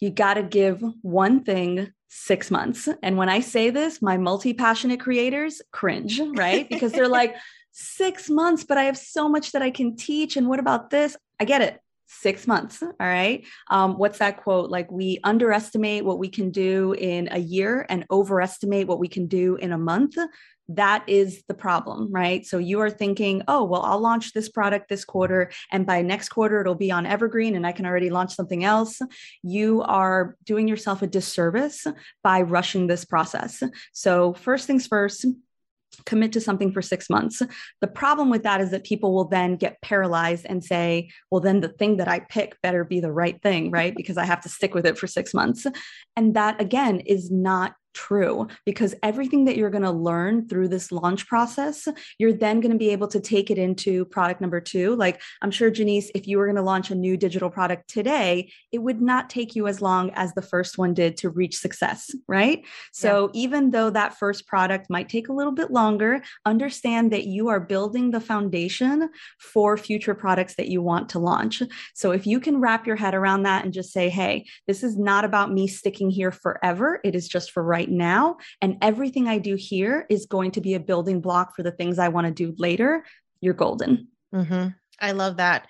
You 0.00 0.10
got 0.10 0.34
to 0.34 0.42
give 0.42 0.82
one 1.02 1.42
thing 1.42 1.92
six 2.08 2.50
months. 2.50 2.88
And 3.02 3.16
when 3.16 3.28
I 3.28 3.40
say 3.40 3.70
this, 3.70 4.00
my 4.00 4.16
multi 4.16 4.52
passionate 4.52 5.00
creators 5.00 5.62
cringe, 5.72 6.20
right? 6.20 6.68
Because 6.68 6.92
they're 6.92 7.08
like, 7.20 7.34
six 7.78 8.30
months, 8.30 8.64
but 8.64 8.78
I 8.78 8.84
have 8.84 8.96
so 8.96 9.28
much 9.28 9.52
that 9.52 9.60
I 9.60 9.70
can 9.70 9.96
teach. 9.96 10.36
And 10.36 10.48
what 10.48 10.58
about 10.58 10.88
this? 10.88 11.16
I 11.38 11.44
get 11.44 11.60
it. 11.60 11.78
Six 12.06 12.46
months. 12.46 12.82
All 12.82 12.94
right. 13.00 13.44
Um, 13.70 13.98
what's 13.98 14.18
that 14.18 14.42
quote? 14.42 14.70
Like, 14.70 14.90
we 14.90 15.18
underestimate 15.24 16.04
what 16.04 16.18
we 16.18 16.28
can 16.28 16.50
do 16.50 16.94
in 16.98 17.28
a 17.30 17.38
year 17.38 17.86
and 17.88 18.04
overestimate 18.10 18.86
what 18.86 18.98
we 18.98 19.08
can 19.08 19.26
do 19.26 19.56
in 19.56 19.72
a 19.72 19.78
month 19.78 20.16
that 20.68 21.04
is 21.06 21.44
the 21.46 21.54
problem, 21.54 22.10
right? 22.10 22.44
So 22.44 22.58
you 22.58 22.80
are 22.80 22.90
thinking, 22.90 23.42
oh, 23.46 23.64
well, 23.64 23.82
I'll 23.82 24.00
launch 24.00 24.32
this 24.32 24.48
product 24.48 24.88
this 24.88 25.04
quarter, 25.04 25.50
and 25.70 25.86
by 25.86 26.02
next 26.02 26.30
quarter, 26.30 26.60
it'll 26.60 26.74
be 26.74 26.90
on 26.90 27.06
Evergreen 27.06 27.54
and 27.54 27.66
I 27.66 27.72
can 27.72 27.86
already 27.86 28.10
launch 28.10 28.34
something 28.34 28.64
else. 28.64 29.00
You 29.42 29.82
are 29.82 30.36
doing 30.44 30.66
yourself 30.66 31.02
a 31.02 31.06
disservice 31.06 31.86
by 32.22 32.42
rushing 32.42 32.86
this 32.86 33.04
process. 33.04 33.62
So, 33.92 34.34
first 34.34 34.66
things 34.66 34.86
first, 34.86 35.26
commit 36.04 36.32
to 36.32 36.40
something 36.40 36.72
for 36.72 36.82
six 36.82 37.08
months. 37.08 37.42
The 37.80 37.86
problem 37.86 38.30
with 38.30 38.42
that 38.42 38.60
is 38.60 38.70
that 38.70 38.84
people 38.84 39.14
will 39.14 39.28
then 39.28 39.56
get 39.56 39.80
paralyzed 39.80 40.46
and 40.48 40.62
say, 40.62 41.10
well, 41.30 41.40
then 41.40 41.60
the 41.60 41.68
thing 41.68 41.96
that 41.96 42.08
I 42.08 42.20
pick 42.20 42.60
better 42.62 42.84
be 42.84 43.00
the 43.00 43.12
right 43.12 43.40
thing, 43.42 43.70
right? 43.70 43.94
Because 43.96 44.18
I 44.18 44.24
have 44.24 44.40
to 44.42 44.48
stick 44.48 44.74
with 44.74 44.86
it 44.86 44.98
for 44.98 45.06
six 45.06 45.32
months. 45.32 45.66
And 46.16 46.34
that, 46.34 46.60
again, 46.60 47.00
is 47.00 47.30
not 47.30 47.74
true 47.96 48.46
because 48.66 48.94
everything 49.02 49.46
that 49.46 49.56
you're 49.56 49.70
going 49.70 49.82
to 49.82 49.90
learn 49.90 50.46
through 50.46 50.68
this 50.68 50.92
launch 50.92 51.26
process, 51.26 51.88
you're 52.18 52.32
then 52.32 52.60
going 52.60 52.72
to 52.72 52.78
be 52.78 52.90
able 52.90 53.08
to 53.08 53.18
take 53.18 53.50
it 53.50 53.58
into 53.58 54.04
product 54.04 54.40
number 54.40 54.60
two. 54.60 54.94
Like 54.96 55.20
I'm 55.40 55.50
sure, 55.50 55.70
Jannese, 55.70 56.10
if 56.14 56.28
you 56.28 56.36
were 56.36 56.46
going 56.46 56.56
to 56.56 56.62
launch 56.62 56.90
a 56.90 56.94
new 56.94 57.16
digital 57.16 57.50
product 57.50 57.88
today, 57.88 58.52
it 58.70 58.78
would 58.78 59.00
not 59.00 59.30
take 59.30 59.56
you 59.56 59.66
as 59.66 59.80
long 59.80 60.10
as 60.14 60.34
the 60.34 60.42
first 60.42 60.76
one 60.76 60.92
did 60.92 61.16
to 61.16 61.30
reach 61.30 61.56
success, 61.56 62.14
right? 62.28 62.62
So 62.92 63.30
yeah. 63.32 63.40
even 63.40 63.70
though 63.70 63.90
that 63.90 64.18
first 64.18 64.46
product 64.46 64.90
might 64.90 65.08
take 65.08 65.28
a 65.28 65.32
little 65.32 65.52
bit 65.52 65.70
longer, 65.70 66.22
understand 66.44 67.12
that 67.12 67.24
you 67.24 67.48
are 67.48 67.60
building 67.60 68.10
the 68.10 68.20
foundation 68.20 69.08
for 69.38 69.78
future 69.78 70.14
products 70.14 70.56
that 70.56 70.68
you 70.68 70.82
want 70.82 71.08
to 71.10 71.18
launch. 71.18 71.62
So 71.94 72.10
if 72.10 72.26
you 72.26 72.40
can 72.40 72.60
wrap 72.60 72.86
your 72.86 72.96
head 72.96 73.14
around 73.14 73.44
that 73.44 73.64
and 73.64 73.72
just 73.72 73.92
say, 73.92 74.10
hey, 74.10 74.44
this 74.66 74.82
is 74.82 74.98
not 74.98 75.24
about 75.24 75.50
me 75.50 75.66
sticking 75.66 76.10
here 76.10 76.30
forever, 76.30 77.00
it 77.02 77.14
is 77.14 77.26
just 77.26 77.52
for 77.52 77.62
right 77.62 77.85
right 77.86 77.96
now. 77.96 78.36
And 78.60 78.78
everything 78.82 79.28
I 79.28 79.38
do 79.38 79.54
here 79.54 80.06
is 80.08 80.26
going 80.26 80.52
to 80.52 80.60
be 80.60 80.74
a 80.74 80.80
building 80.80 81.20
block 81.20 81.54
for 81.54 81.62
the 81.62 81.72
things 81.72 81.98
I 81.98 82.08
want 82.08 82.26
to 82.26 82.32
do 82.32 82.54
later. 82.58 83.04
You're 83.40 83.54
golden. 83.54 84.08
Mm-hmm. 84.34 84.68
I 85.00 85.12
love 85.12 85.36
that. 85.36 85.68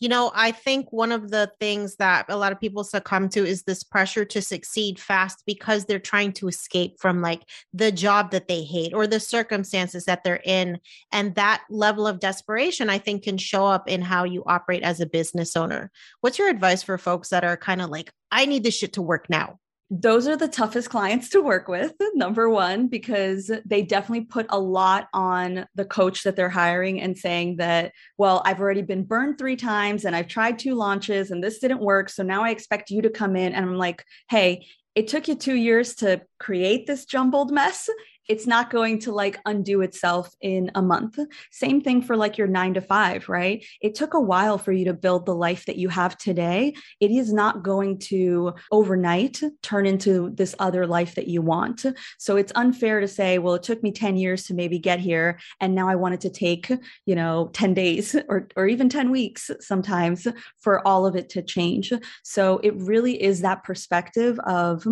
You 0.00 0.08
know, 0.08 0.32
I 0.34 0.50
think 0.50 0.92
one 0.92 1.12
of 1.12 1.30
the 1.30 1.52
things 1.60 1.94
that 1.96 2.26
a 2.28 2.36
lot 2.36 2.50
of 2.50 2.58
people 2.58 2.82
succumb 2.82 3.28
to 3.28 3.46
is 3.46 3.62
this 3.62 3.84
pressure 3.84 4.24
to 4.24 4.42
succeed 4.42 4.98
fast 4.98 5.44
because 5.46 5.84
they're 5.84 6.00
trying 6.00 6.32
to 6.32 6.48
escape 6.48 6.96
from 6.98 7.20
like 7.20 7.42
the 7.72 7.92
job 7.92 8.32
that 8.32 8.48
they 8.48 8.64
hate 8.64 8.94
or 8.94 9.06
the 9.06 9.20
circumstances 9.20 10.06
that 10.06 10.24
they're 10.24 10.42
in. 10.44 10.80
And 11.12 11.36
that 11.36 11.62
level 11.70 12.08
of 12.08 12.18
desperation, 12.18 12.90
I 12.90 12.98
think, 12.98 13.22
can 13.22 13.38
show 13.38 13.64
up 13.64 13.88
in 13.88 14.02
how 14.02 14.24
you 14.24 14.42
operate 14.44 14.82
as 14.82 14.98
a 14.98 15.06
business 15.06 15.54
owner. 15.54 15.92
What's 16.20 16.38
your 16.38 16.48
advice 16.48 16.82
for 16.82 16.98
folks 16.98 17.28
that 17.28 17.44
are 17.44 17.56
kind 17.56 17.80
of 17.80 17.88
like, 17.88 18.10
I 18.32 18.46
need 18.46 18.64
this 18.64 18.76
shit 18.76 18.94
to 18.94 19.02
work 19.02 19.30
now? 19.30 19.60
Those 19.94 20.26
are 20.26 20.38
the 20.38 20.48
toughest 20.48 20.88
clients 20.88 21.28
to 21.28 21.42
work 21.42 21.68
with 21.68 21.92
number 22.14 22.48
one 22.48 22.88
because 22.88 23.50
they 23.66 23.82
definitely 23.82 24.24
put 24.24 24.46
a 24.48 24.58
lot 24.58 25.08
on 25.12 25.66
the 25.74 25.84
coach 25.84 26.22
that 26.22 26.34
they're 26.34 26.48
hiring 26.48 26.98
and 26.98 27.18
saying 27.18 27.56
that 27.56 27.92
well 28.16 28.40
i've 28.46 28.58
already 28.58 28.80
been 28.80 29.04
burned 29.04 29.36
three 29.36 29.54
times 29.54 30.06
and 30.06 30.16
i've 30.16 30.28
tried 30.28 30.58
two 30.58 30.74
launches 30.74 31.30
and 31.30 31.44
this 31.44 31.58
didn't 31.58 31.80
work 31.80 32.08
so 32.08 32.22
now 32.22 32.42
i 32.42 32.48
expect 32.48 32.90
you 32.90 33.02
to 33.02 33.10
come 33.10 33.36
in. 33.36 33.52
And 33.52 33.66
i'm 33.66 33.76
like 33.76 34.02
hey 34.30 34.66
it 34.94 35.08
took 35.08 35.28
you 35.28 35.34
two 35.34 35.56
years 35.56 35.94
to 35.96 36.22
create 36.38 36.86
this 36.86 37.04
jumbled 37.04 37.52
mess 37.52 37.90
it's 38.28 38.46
not 38.46 38.70
going 38.70 38.98
to 39.00 39.12
like 39.12 39.40
undo 39.46 39.80
itself 39.80 40.34
in 40.40 40.70
a 40.74 40.82
month. 40.82 41.18
Same 41.50 41.80
thing 41.80 42.02
for 42.02 42.16
like 42.16 42.38
your 42.38 42.46
nine 42.46 42.74
to 42.74 42.80
five, 42.80 43.28
right? 43.28 43.64
It 43.80 43.94
took 43.94 44.14
a 44.14 44.20
while 44.20 44.58
for 44.58 44.72
you 44.72 44.84
to 44.86 44.94
build 44.94 45.26
the 45.26 45.34
life 45.34 45.66
that 45.66 45.76
you 45.76 45.88
have 45.88 46.16
today. 46.18 46.74
It 47.00 47.10
is 47.10 47.32
not 47.32 47.62
going 47.62 47.98
to 47.98 48.54
overnight 48.70 49.40
turn 49.62 49.86
into 49.86 50.30
this 50.34 50.54
other 50.58 50.86
life 50.86 51.14
that 51.16 51.28
you 51.28 51.42
want. 51.42 51.84
So 52.18 52.36
it's 52.36 52.52
unfair 52.54 53.00
to 53.00 53.08
say, 53.08 53.38
well, 53.38 53.54
it 53.54 53.62
took 53.62 53.82
me 53.82 53.92
10 53.92 54.16
years 54.16 54.44
to 54.44 54.54
maybe 54.54 54.78
get 54.78 55.00
here. 55.00 55.38
And 55.60 55.74
now 55.74 55.88
I 55.88 55.96
wanted 55.96 56.20
to 56.22 56.30
take, 56.30 56.70
you 57.06 57.14
know, 57.14 57.50
10 57.52 57.74
days 57.74 58.14
or, 58.28 58.48
or 58.56 58.66
even 58.66 58.88
10 58.88 59.10
weeks 59.10 59.50
sometimes 59.60 60.26
for 60.60 60.86
all 60.86 61.06
of 61.06 61.16
it 61.16 61.28
to 61.30 61.42
change. 61.42 61.92
So 62.22 62.58
it 62.62 62.74
really 62.76 63.20
is 63.20 63.40
that 63.40 63.64
perspective 63.64 64.38
of, 64.40 64.86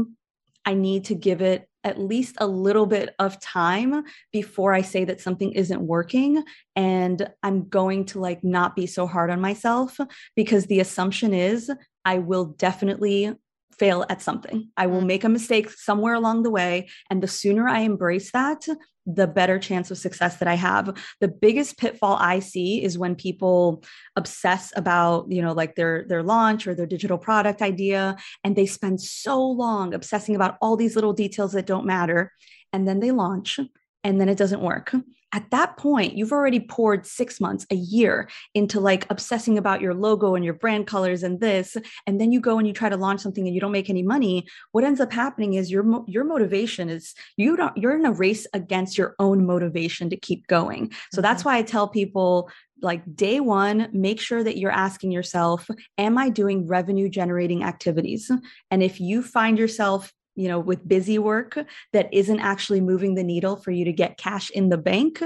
I 0.66 0.74
need 0.74 1.06
to 1.06 1.14
give 1.14 1.40
it 1.40 1.69
at 1.84 1.98
least 1.98 2.36
a 2.38 2.46
little 2.46 2.86
bit 2.86 3.14
of 3.18 3.40
time 3.40 4.04
before 4.32 4.74
I 4.74 4.82
say 4.82 5.04
that 5.04 5.20
something 5.20 5.52
isn't 5.52 5.80
working. 5.80 6.44
And 6.76 7.28
I'm 7.42 7.68
going 7.68 8.04
to 8.06 8.20
like 8.20 8.44
not 8.44 8.76
be 8.76 8.86
so 8.86 9.06
hard 9.06 9.30
on 9.30 9.40
myself 9.40 9.98
because 10.36 10.66
the 10.66 10.80
assumption 10.80 11.34
is 11.34 11.70
I 12.04 12.18
will 12.18 12.46
definitely 12.46 13.34
fail 13.80 14.04
at 14.10 14.20
something. 14.20 14.68
I 14.76 14.86
will 14.86 15.00
make 15.00 15.24
a 15.24 15.28
mistake 15.28 15.70
somewhere 15.70 16.14
along 16.14 16.42
the 16.42 16.50
way. 16.50 16.90
And 17.08 17.22
the 17.22 17.28
sooner 17.28 17.66
I 17.66 17.80
embrace 17.80 18.30
that, 18.32 18.66
the 19.06 19.26
better 19.26 19.58
chance 19.58 19.90
of 19.90 19.96
success 19.96 20.36
that 20.36 20.48
I 20.48 20.54
have. 20.54 20.94
The 21.20 21.28
biggest 21.28 21.78
pitfall 21.78 22.16
I 22.20 22.40
see 22.40 22.84
is 22.84 22.98
when 22.98 23.14
people 23.14 23.82
obsess 24.16 24.70
about, 24.76 25.32
you 25.32 25.40
know, 25.40 25.54
like 25.54 25.74
their 25.76 26.04
their 26.06 26.22
launch 26.22 26.66
or 26.66 26.74
their 26.74 26.86
digital 26.86 27.16
product 27.16 27.62
idea 27.62 28.16
and 28.44 28.54
they 28.54 28.66
spend 28.66 29.00
so 29.00 29.42
long 29.42 29.94
obsessing 29.94 30.36
about 30.36 30.58
all 30.60 30.76
these 30.76 30.94
little 30.94 31.14
details 31.14 31.52
that 31.52 31.66
don't 31.66 31.86
matter 31.86 32.32
and 32.72 32.86
then 32.86 33.00
they 33.00 33.10
launch 33.10 33.58
and 34.04 34.20
then 34.20 34.28
it 34.28 34.38
doesn't 34.38 34.60
work 34.60 34.94
at 35.32 35.50
that 35.50 35.76
point, 35.76 36.16
you've 36.16 36.32
already 36.32 36.60
poured 36.60 37.06
six 37.06 37.40
months, 37.40 37.64
a 37.70 37.76
year 37.76 38.28
into 38.54 38.80
like 38.80 39.06
obsessing 39.10 39.58
about 39.58 39.80
your 39.80 39.94
logo 39.94 40.34
and 40.34 40.44
your 40.44 40.54
brand 40.54 40.86
colors 40.86 41.22
and 41.22 41.40
this. 41.40 41.76
And 42.06 42.20
then 42.20 42.32
you 42.32 42.40
go 42.40 42.58
and 42.58 42.66
you 42.66 42.72
try 42.72 42.88
to 42.88 42.96
launch 42.96 43.20
something 43.20 43.46
and 43.46 43.54
you 43.54 43.60
don't 43.60 43.72
make 43.72 43.90
any 43.90 44.02
money. 44.02 44.46
What 44.72 44.84
ends 44.84 45.00
up 45.00 45.12
happening 45.12 45.54
is 45.54 45.70
your, 45.70 46.04
your 46.08 46.24
motivation 46.24 46.88
is 46.88 47.14
you 47.36 47.56
don't, 47.56 47.76
you're 47.76 47.96
in 47.96 48.06
a 48.06 48.12
race 48.12 48.46
against 48.54 48.98
your 48.98 49.14
own 49.18 49.46
motivation 49.46 50.10
to 50.10 50.16
keep 50.16 50.46
going. 50.48 50.90
So 50.90 50.96
mm-hmm. 50.96 51.22
that's 51.22 51.44
why 51.44 51.56
I 51.56 51.62
tell 51.62 51.86
people 51.86 52.50
like 52.82 53.14
day 53.14 53.40
one, 53.40 53.88
make 53.92 54.20
sure 54.20 54.42
that 54.42 54.56
you're 54.56 54.70
asking 54.70 55.12
yourself, 55.12 55.68
am 55.98 56.16
I 56.16 56.30
doing 56.30 56.66
revenue 56.66 57.10
generating 57.10 57.62
activities? 57.62 58.30
And 58.70 58.82
if 58.82 59.00
you 59.00 59.22
find 59.22 59.58
yourself 59.58 60.12
you 60.34 60.48
know 60.48 60.58
with 60.58 60.86
busy 60.86 61.18
work 61.18 61.58
that 61.92 62.12
isn't 62.12 62.40
actually 62.40 62.80
moving 62.80 63.14
the 63.14 63.24
needle 63.24 63.56
for 63.56 63.70
you 63.70 63.84
to 63.84 63.92
get 63.92 64.16
cash 64.16 64.50
in 64.50 64.68
the 64.68 64.78
bank 64.78 65.22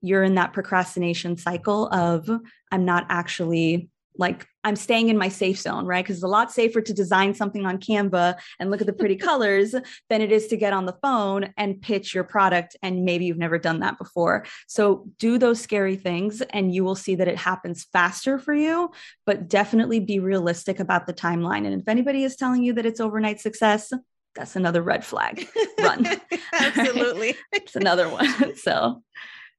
you're 0.00 0.22
in 0.22 0.34
that 0.34 0.52
procrastination 0.52 1.36
cycle 1.36 1.88
of 1.92 2.30
i'm 2.70 2.84
not 2.84 3.06
actually 3.08 3.88
like 4.18 4.46
i'm 4.64 4.76
staying 4.76 5.08
in 5.08 5.16
my 5.16 5.28
safe 5.28 5.58
zone 5.58 5.86
right? 5.86 6.04
Because 6.04 6.16
it's 6.16 6.24
a 6.24 6.28
lot 6.28 6.52
safer 6.52 6.82
to 6.82 6.92
design 6.92 7.32
something 7.32 7.64
on 7.64 7.78
canva 7.78 8.36
and 8.58 8.70
look 8.70 8.80
at 8.80 8.86
the 8.86 8.92
pretty 8.92 9.16
colors 9.28 9.74
than 10.10 10.20
it 10.20 10.30
is 10.30 10.48
to 10.48 10.56
get 10.56 10.72
on 10.72 10.84
the 10.84 10.96
phone 11.00 11.54
and 11.56 11.80
pitch 11.80 12.14
your 12.14 12.24
product 12.24 12.76
and 12.82 13.04
maybe 13.04 13.24
you've 13.24 13.38
never 13.38 13.58
done 13.58 13.80
that 13.80 13.96
before. 13.96 14.44
So 14.66 15.08
do 15.18 15.38
those 15.38 15.60
scary 15.60 15.96
things 15.96 16.42
and 16.42 16.74
you 16.74 16.84
will 16.84 16.96
see 16.96 17.14
that 17.14 17.28
it 17.28 17.38
happens 17.38 17.86
faster 17.92 18.38
for 18.38 18.52
you 18.52 18.90
but 19.24 19.48
definitely 19.48 20.00
be 20.00 20.18
realistic 20.18 20.80
about 20.80 21.06
the 21.06 21.14
timeline. 21.14 21.64
And 21.64 21.80
if 21.80 21.88
anybody 21.88 22.24
is 22.24 22.36
telling 22.36 22.62
you 22.62 22.72
that 22.74 22.86
it's 22.86 23.00
overnight 23.00 23.40
success 23.40 23.92
that's 24.34 24.56
another 24.56 24.82
red 24.82 25.04
flag. 25.04 25.48
Run. 25.80 26.06
Absolutely. 26.52 27.36
it's 27.52 27.76
another 27.76 28.08
one. 28.08 28.28
So, 28.56 29.02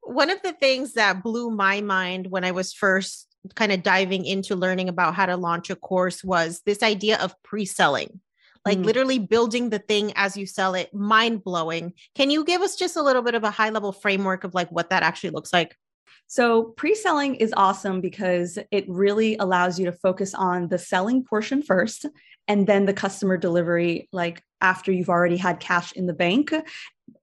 one 0.01 0.29
of 0.29 0.41
the 0.41 0.53
things 0.53 0.93
that 0.93 1.23
blew 1.23 1.51
my 1.51 1.81
mind 1.81 2.27
when 2.27 2.43
I 2.43 2.51
was 2.51 2.73
first 2.73 3.27
kind 3.55 3.71
of 3.71 3.83
diving 3.83 4.25
into 4.25 4.55
learning 4.55 4.89
about 4.89 5.15
how 5.15 5.25
to 5.25 5.37
launch 5.37 5.69
a 5.69 5.75
course 5.75 6.23
was 6.23 6.61
this 6.65 6.83
idea 6.83 7.17
of 7.17 7.35
pre 7.43 7.65
selling. 7.65 8.19
Like 8.65 8.77
mm. 8.77 8.85
literally 8.85 9.19
building 9.19 9.69
the 9.69 9.79
thing 9.79 10.11
as 10.15 10.35
you 10.35 10.45
sell 10.45 10.75
it, 10.75 10.93
mind 10.93 11.43
blowing. 11.43 11.93
Can 12.15 12.29
you 12.29 12.43
give 12.43 12.61
us 12.61 12.75
just 12.75 12.97
a 12.97 13.01
little 13.01 13.21
bit 13.21 13.35
of 13.35 13.43
a 13.43 13.51
high 13.51 13.69
level 13.69 13.91
framework 13.91 14.43
of 14.43 14.53
like 14.53 14.69
what 14.69 14.89
that 14.89 15.03
actually 15.03 15.31
looks 15.31 15.53
like? 15.53 15.75
So, 16.27 16.63
pre 16.63 16.93
selling 16.93 17.35
is 17.35 17.53
awesome 17.57 18.01
because 18.01 18.59
it 18.71 18.85
really 18.87 19.35
allows 19.37 19.79
you 19.79 19.85
to 19.85 19.91
focus 19.91 20.35
on 20.35 20.67
the 20.67 20.77
selling 20.77 21.23
portion 21.23 21.63
first 21.63 22.05
and 22.49 22.67
then 22.67 22.85
the 22.85 22.93
customer 22.93 23.37
delivery, 23.37 24.09
like 24.11 24.43
after 24.59 24.91
you've 24.91 25.09
already 25.09 25.37
had 25.37 25.61
cash 25.61 25.93
in 25.93 26.07
the 26.07 26.13
bank 26.13 26.53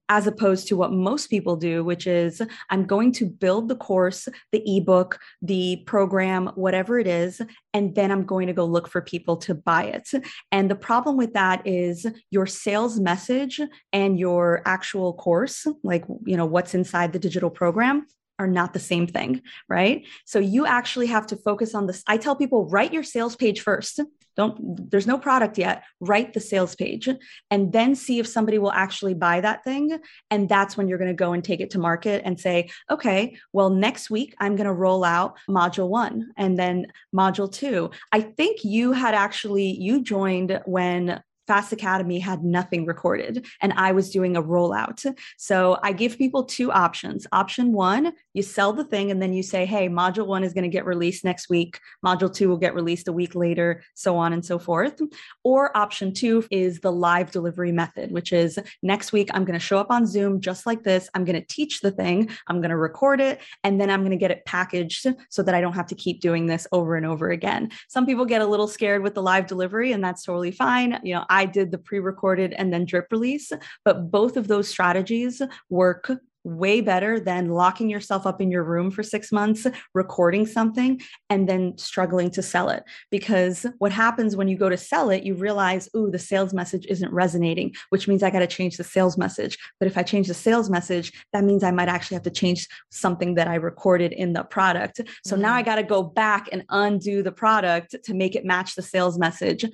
as 0.08 0.28
opposed 0.28 0.68
to 0.68 0.76
what 0.76 0.92
most 0.92 1.28
people 1.28 1.56
do, 1.56 1.82
which 1.82 2.06
is 2.06 2.40
I'm 2.70 2.86
going 2.86 3.10
to 3.12 3.26
build 3.26 3.68
the 3.68 3.74
course, 3.74 4.28
the 4.52 4.62
ebook, 4.64 5.18
the 5.42 5.82
program, 5.84 6.46
whatever 6.54 7.00
it 7.00 7.08
is, 7.08 7.42
and 7.74 7.94
then 7.96 8.12
I'm 8.12 8.24
going 8.24 8.46
to 8.46 8.52
go 8.52 8.64
look 8.64 8.88
for 8.88 9.00
people 9.00 9.36
to 9.38 9.54
buy 9.54 9.84
it. 9.84 10.08
And 10.52 10.70
the 10.70 10.76
problem 10.76 11.16
with 11.16 11.32
that 11.32 11.66
is 11.66 12.06
your 12.30 12.46
sales 12.46 13.00
message 13.00 13.60
and 13.92 14.18
your 14.18 14.62
actual 14.64 15.14
course, 15.14 15.66
like, 15.82 16.04
you 16.24 16.36
know, 16.36 16.46
what's 16.46 16.74
inside 16.74 17.12
the 17.12 17.18
digital 17.18 17.50
program, 17.50 18.06
are 18.38 18.46
not 18.46 18.74
the 18.74 18.78
same 18.78 19.06
thing, 19.06 19.40
right? 19.68 20.04
So 20.24 20.38
you 20.38 20.66
actually 20.66 21.06
have 21.06 21.26
to 21.28 21.36
focus 21.36 21.74
on 21.74 21.86
this. 21.86 22.02
I 22.06 22.18
tell 22.18 22.36
people 22.36 22.68
write 22.68 22.92
your 22.92 23.02
sales 23.02 23.34
page 23.34 23.60
first 23.60 24.00
don't 24.36 24.90
there's 24.90 25.06
no 25.06 25.18
product 25.18 25.58
yet. 25.58 25.84
Write 26.00 26.32
the 26.32 26.40
sales 26.40 26.74
page 26.74 27.08
and 27.50 27.72
then 27.72 27.94
see 27.94 28.18
if 28.18 28.26
somebody 28.26 28.58
will 28.58 28.72
actually 28.72 29.14
buy 29.14 29.40
that 29.40 29.64
thing. 29.64 29.98
And 30.30 30.48
that's 30.48 30.76
when 30.76 30.88
you're 30.88 30.98
going 30.98 31.08
to 31.08 31.14
go 31.14 31.32
and 31.32 31.42
take 31.42 31.60
it 31.60 31.70
to 31.70 31.78
market 31.78 32.22
and 32.24 32.38
say 32.38 32.70
okay 32.90 33.36
well 33.52 33.70
next 33.70 34.10
week 34.10 34.34
i'm 34.40 34.56
going 34.56 34.66
to 34.66 34.72
roll 34.72 35.04
out 35.04 35.36
module 35.48 35.88
1 35.88 36.32
and 36.36 36.58
then 36.58 36.86
module 37.14 37.50
2 37.50 37.90
i 38.12 38.20
think 38.20 38.64
you 38.64 38.92
had 38.92 39.14
actually 39.14 39.70
you 39.80 40.02
joined 40.02 40.60
when 40.66 41.22
Fast 41.46 41.72
Academy 41.72 42.18
had 42.18 42.42
nothing 42.42 42.86
recorded 42.86 43.46
and 43.60 43.72
I 43.74 43.92
was 43.92 44.10
doing 44.10 44.36
a 44.36 44.42
rollout. 44.42 45.04
So 45.36 45.78
I 45.82 45.92
give 45.92 46.18
people 46.18 46.44
two 46.44 46.72
options. 46.72 47.26
Option 47.32 47.72
one, 47.72 48.12
you 48.34 48.42
sell 48.42 48.72
the 48.72 48.84
thing 48.84 49.10
and 49.10 49.22
then 49.22 49.32
you 49.32 49.42
say, 49.42 49.64
hey, 49.64 49.88
module 49.88 50.26
one 50.26 50.44
is 50.44 50.52
going 50.52 50.64
to 50.64 50.68
get 50.68 50.86
released 50.86 51.24
next 51.24 51.48
week. 51.48 51.78
Module 52.04 52.32
two 52.32 52.48
will 52.48 52.56
get 52.56 52.74
released 52.74 53.08
a 53.08 53.12
week 53.12 53.34
later, 53.34 53.82
so 53.94 54.16
on 54.16 54.32
and 54.32 54.44
so 54.44 54.58
forth. 54.58 55.00
Or 55.44 55.76
option 55.76 56.12
two 56.12 56.44
is 56.50 56.80
the 56.80 56.92
live 56.92 57.30
delivery 57.30 57.72
method, 57.72 58.12
which 58.12 58.32
is 58.32 58.58
next 58.82 59.12
week, 59.12 59.30
I'm 59.32 59.44
going 59.44 59.58
to 59.58 59.64
show 59.64 59.78
up 59.78 59.90
on 59.90 60.06
Zoom 60.06 60.40
just 60.40 60.66
like 60.66 60.82
this. 60.82 61.08
I'm 61.14 61.24
going 61.24 61.40
to 61.40 61.46
teach 61.46 61.80
the 61.80 61.90
thing, 61.90 62.30
I'm 62.48 62.60
going 62.60 62.70
to 62.70 62.76
record 62.76 63.20
it, 63.20 63.40
and 63.64 63.80
then 63.80 63.90
I'm 63.90 64.00
going 64.00 64.10
to 64.10 64.16
get 64.16 64.30
it 64.30 64.44
packaged 64.44 65.06
so 65.28 65.42
that 65.42 65.54
I 65.54 65.60
don't 65.60 65.74
have 65.74 65.86
to 65.88 65.94
keep 65.94 66.20
doing 66.20 66.46
this 66.46 66.66
over 66.72 66.96
and 66.96 67.06
over 67.06 67.30
again. 67.30 67.70
Some 67.88 68.06
people 68.06 68.24
get 68.24 68.42
a 68.42 68.46
little 68.46 68.68
scared 68.68 69.02
with 69.02 69.14
the 69.14 69.22
live 69.22 69.46
delivery, 69.46 69.92
and 69.92 70.02
that's 70.02 70.24
totally 70.24 70.50
fine. 70.50 70.98
You 71.02 71.14
know, 71.14 71.24
I 71.36 71.44
did 71.44 71.70
the 71.70 71.78
pre 71.78 71.98
recorded 71.98 72.54
and 72.54 72.72
then 72.72 72.86
drip 72.86 73.08
release, 73.10 73.52
but 73.84 74.10
both 74.10 74.38
of 74.38 74.48
those 74.48 74.68
strategies 74.68 75.42
work 75.68 76.10
way 76.46 76.80
better 76.80 77.18
than 77.18 77.50
locking 77.50 77.90
yourself 77.90 78.24
up 78.24 78.40
in 78.40 78.52
your 78.52 78.62
room 78.62 78.88
for 78.90 79.02
six 79.02 79.32
months, 79.32 79.66
recording 79.94 80.46
something, 80.46 81.00
and 81.28 81.48
then 81.48 81.76
struggling 81.76 82.30
to 82.30 82.40
sell 82.40 82.68
it. 82.70 82.84
Because 83.10 83.66
what 83.78 83.90
happens 83.90 84.36
when 84.36 84.46
you 84.46 84.56
go 84.56 84.68
to 84.68 84.76
sell 84.76 85.10
it, 85.10 85.24
you 85.24 85.34
realize, 85.34 85.88
ooh, 85.96 86.08
the 86.08 86.20
sales 86.20 86.54
message 86.54 86.86
isn't 86.86 87.12
resonating, 87.12 87.74
which 87.90 88.06
means 88.06 88.22
I 88.22 88.30
got 88.30 88.38
to 88.38 88.46
change 88.46 88.76
the 88.76 88.84
sales 88.84 89.18
message. 89.18 89.58
But 89.80 89.88
if 89.88 89.98
I 89.98 90.04
change 90.04 90.28
the 90.28 90.34
sales 90.34 90.70
message, 90.70 91.12
that 91.32 91.42
means 91.42 91.64
I 91.64 91.72
might 91.72 91.88
actually 91.88 92.14
have 92.14 92.22
to 92.22 92.30
change 92.30 92.68
something 92.90 93.34
that 93.34 93.48
I 93.48 93.56
recorded 93.56 94.12
in 94.12 94.32
the 94.32 94.44
product. 94.44 95.00
So 95.24 95.34
mm-hmm. 95.34 95.42
now 95.42 95.54
I 95.54 95.62
got 95.62 95.76
to 95.76 95.82
go 95.82 96.02
back 96.04 96.48
and 96.52 96.62
undo 96.70 97.24
the 97.24 97.32
product 97.32 97.96
to 98.04 98.14
make 98.14 98.36
it 98.36 98.44
match 98.44 98.76
the 98.76 98.82
sales 98.82 99.18
message 99.18 99.64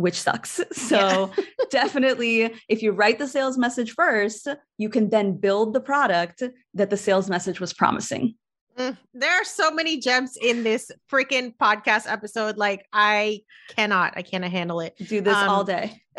which 0.00 0.20
sucks. 0.20 0.60
So 0.72 1.32
yeah. 1.36 1.44
definitely 1.70 2.54
if 2.68 2.82
you 2.82 2.92
write 2.92 3.18
the 3.18 3.28
sales 3.28 3.56
message 3.56 3.92
first, 3.92 4.48
you 4.78 4.88
can 4.88 5.10
then 5.10 5.36
build 5.36 5.72
the 5.72 5.80
product 5.80 6.42
that 6.74 6.90
the 6.90 6.96
sales 6.96 7.28
message 7.28 7.60
was 7.60 7.72
promising. 7.72 8.34
Mm, 8.76 8.96
there 9.14 9.32
are 9.32 9.44
so 9.44 9.70
many 9.70 9.98
gems 9.98 10.36
in 10.40 10.62
this 10.62 10.90
freaking 11.10 11.54
podcast 11.56 12.10
episode. 12.10 12.56
Like 12.56 12.86
I 12.92 13.42
cannot, 13.76 14.14
I 14.16 14.22
cannot 14.22 14.50
handle 14.50 14.80
it. 14.80 14.94
Do 14.96 15.20
this 15.20 15.36
um, 15.36 15.48
all 15.48 15.64
day. 15.64 16.00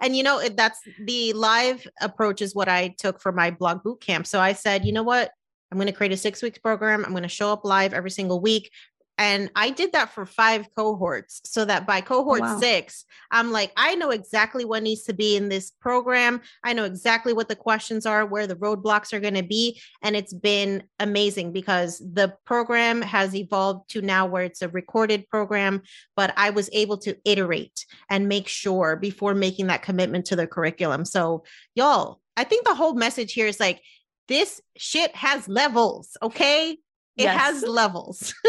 and 0.00 0.16
you 0.16 0.22
know, 0.22 0.46
that's 0.48 0.80
the 1.04 1.32
live 1.32 1.86
approach 2.00 2.42
is 2.42 2.54
what 2.54 2.68
I 2.68 2.94
took 2.98 3.20
for 3.20 3.32
my 3.32 3.50
blog 3.50 3.82
boot 3.82 4.00
camp. 4.00 4.26
So 4.26 4.40
I 4.40 4.52
said, 4.52 4.84
you 4.84 4.92
know 4.92 5.02
what? 5.02 5.30
I'm 5.70 5.78
going 5.78 5.86
to 5.86 5.92
create 5.92 6.12
a 6.12 6.16
six 6.16 6.42
weeks 6.42 6.58
program. 6.58 7.04
I'm 7.04 7.12
going 7.12 7.22
to 7.22 7.28
show 7.28 7.52
up 7.52 7.64
live 7.64 7.94
every 7.94 8.10
single 8.10 8.40
week. 8.40 8.72
And 9.20 9.50
I 9.54 9.68
did 9.68 9.92
that 9.92 10.14
for 10.14 10.24
five 10.24 10.74
cohorts 10.74 11.42
so 11.44 11.66
that 11.66 11.86
by 11.86 11.98
oh, 11.98 12.04
cohort 12.04 12.40
oh, 12.40 12.54
wow. 12.54 12.58
six, 12.58 13.04
I'm 13.30 13.52
like, 13.52 13.70
I 13.76 13.94
know 13.94 14.10
exactly 14.10 14.64
what 14.64 14.82
needs 14.82 15.02
to 15.02 15.12
be 15.12 15.36
in 15.36 15.50
this 15.50 15.72
program. 15.72 16.40
I 16.64 16.72
know 16.72 16.84
exactly 16.84 17.34
what 17.34 17.46
the 17.46 17.54
questions 17.54 18.06
are, 18.06 18.24
where 18.24 18.46
the 18.46 18.56
roadblocks 18.56 19.12
are 19.12 19.20
going 19.20 19.34
to 19.34 19.42
be. 19.42 19.78
And 20.00 20.16
it's 20.16 20.32
been 20.32 20.84
amazing 20.98 21.52
because 21.52 21.98
the 21.98 22.34
program 22.46 23.02
has 23.02 23.34
evolved 23.34 23.90
to 23.90 24.00
now 24.00 24.24
where 24.24 24.44
it's 24.44 24.62
a 24.62 24.70
recorded 24.70 25.28
program, 25.28 25.82
but 26.16 26.32
I 26.38 26.48
was 26.48 26.70
able 26.72 26.96
to 26.98 27.14
iterate 27.26 27.84
and 28.08 28.26
make 28.26 28.48
sure 28.48 28.96
before 28.96 29.34
making 29.34 29.66
that 29.66 29.82
commitment 29.82 30.24
to 30.26 30.36
the 30.36 30.46
curriculum. 30.46 31.04
So, 31.04 31.44
y'all, 31.74 32.22
I 32.38 32.44
think 32.44 32.64
the 32.64 32.74
whole 32.74 32.94
message 32.94 33.34
here 33.34 33.48
is 33.48 33.60
like, 33.60 33.82
this 34.28 34.62
shit 34.78 35.14
has 35.14 35.46
levels, 35.46 36.16
okay? 36.22 36.78
It 37.16 37.24
yes. 37.24 37.40
has 37.40 37.62
levels. 37.62 38.34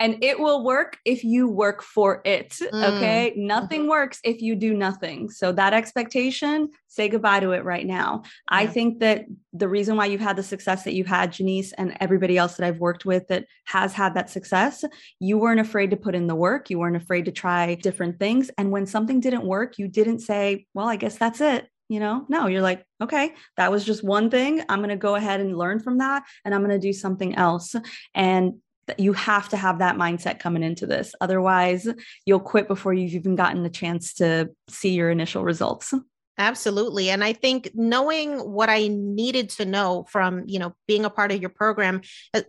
and 0.00 0.16
it 0.24 0.40
will 0.40 0.64
work 0.64 0.96
if 1.04 1.22
you 1.22 1.46
work 1.46 1.82
for 1.82 2.22
it. 2.24 2.50
Mm. 2.52 2.96
Okay. 2.96 3.34
Nothing 3.36 3.82
mm-hmm. 3.82 3.90
works 3.90 4.18
if 4.24 4.40
you 4.40 4.56
do 4.56 4.72
nothing. 4.72 5.28
So 5.28 5.52
that 5.52 5.74
expectation, 5.74 6.70
say 6.88 7.08
goodbye 7.10 7.40
to 7.40 7.52
it 7.52 7.64
right 7.64 7.86
now. 7.86 8.22
Yeah. 8.24 8.30
I 8.48 8.66
think 8.66 9.00
that 9.00 9.26
the 9.52 9.68
reason 9.68 9.96
why 9.96 10.06
you've 10.06 10.20
had 10.22 10.36
the 10.36 10.42
success 10.42 10.84
that 10.84 10.94
you've 10.94 11.06
had, 11.06 11.32
Jannese, 11.32 11.72
and 11.76 11.96
everybody 12.00 12.38
else 12.38 12.56
that 12.56 12.66
I've 12.66 12.80
worked 12.80 13.04
with 13.04 13.28
that 13.28 13.44
has 13.66 13.92
had 13.92 14.14
that 14.14 14.30
success, 14.30 14.84
you 15.18 15.36
weren't 15.36 15.60
afraid 15.60 15.90
to 15.90 15.96
put 15.98 16.14
in 16.14 16.26
the 16.26 16.34
work. 16.34 16.70
You 16.70 16.78
weren't 16.78 16.96
afraid 16.96 17.26
to 17.26 17.32
try 17.32 17.74
different 17.74 18.18
things. 18.18 18.50
And 18.56 18.70
when 18.70 18.86
something 18.86 19.20
didn't 19.20 19.44
work, 19.44 19.78
you 19.78 19.86
didn't 19.86 20.20
say, 20.20 20.66
well, 20.72 20.88
I 20.88 20.96
guess 20.96 21.18
that's 21.18 21.42
it 21.42 21.68
you 21.90 22.00
know? 22.00 22.24
No 22.28 22.46
you're 22.46 22.62
like 22.62 22.86
okay 23.02 23.34
that 23.58 23.70
was 23.70 23.84
just 23.84 24.02
one 24.02 24.30
thing. 24.30 24.62
I'm 24.68 24.78
going 24.78 24.88
to 24.88 24.96
go 24.96 25.16
ahead 25.16 25.40
and 25.40 25.58
learn 25.58 25.80
from 25.80 25.98
that 25.98 26.22
and 26.44 26.54
i'm 26.54 26.64
going 26.64 26.80
to 26.80 26.86
do 26.88 26.94
something 26.94 27.34
else. 27.34 27.74
And 28.14 28.54
you 28.98 29.12
have 29.12 29.50
to 29.50 29.56
have 29.56 29.78
that 29.80 29.96
mindset 29.96 30.40
coming 30.40 30.62
into 30.62 30.86
this. 30.86 31.14
Otherwise 31.20 31.86
you'll 32.24 32.40
quit 32.40 32.68
before 32.68 32.94
you've 32.94 33.14
even 33.14 33.36
gotten 33.36 33.66
a 33.66 33.70
chance 33.70 34.14
to 34.14 34.50
see 34.68 34.94
your 34.94 35.10
initial 35.10 35.44
results. 35.44 35.92
Absolutely. 36.40 37.10
And 37.10 37.22
I 37.22 37.34
think 37.34 37.70
knowing 37.74 38.38
what 38.38 38.70
I 38.70 38.88
needed 38.88 39.50
to 39.50 39.66
know 39.66 40.06
from, 40.08 40.44
you 40.46 40.58
know, 40.58 40.74
being 40.88 41.04
a 41.04 41.10
part 41.10 41.32
of 41.32 41.40
your 41.40 41.50
program, 41.50 42.00
uh, 42.32 42.40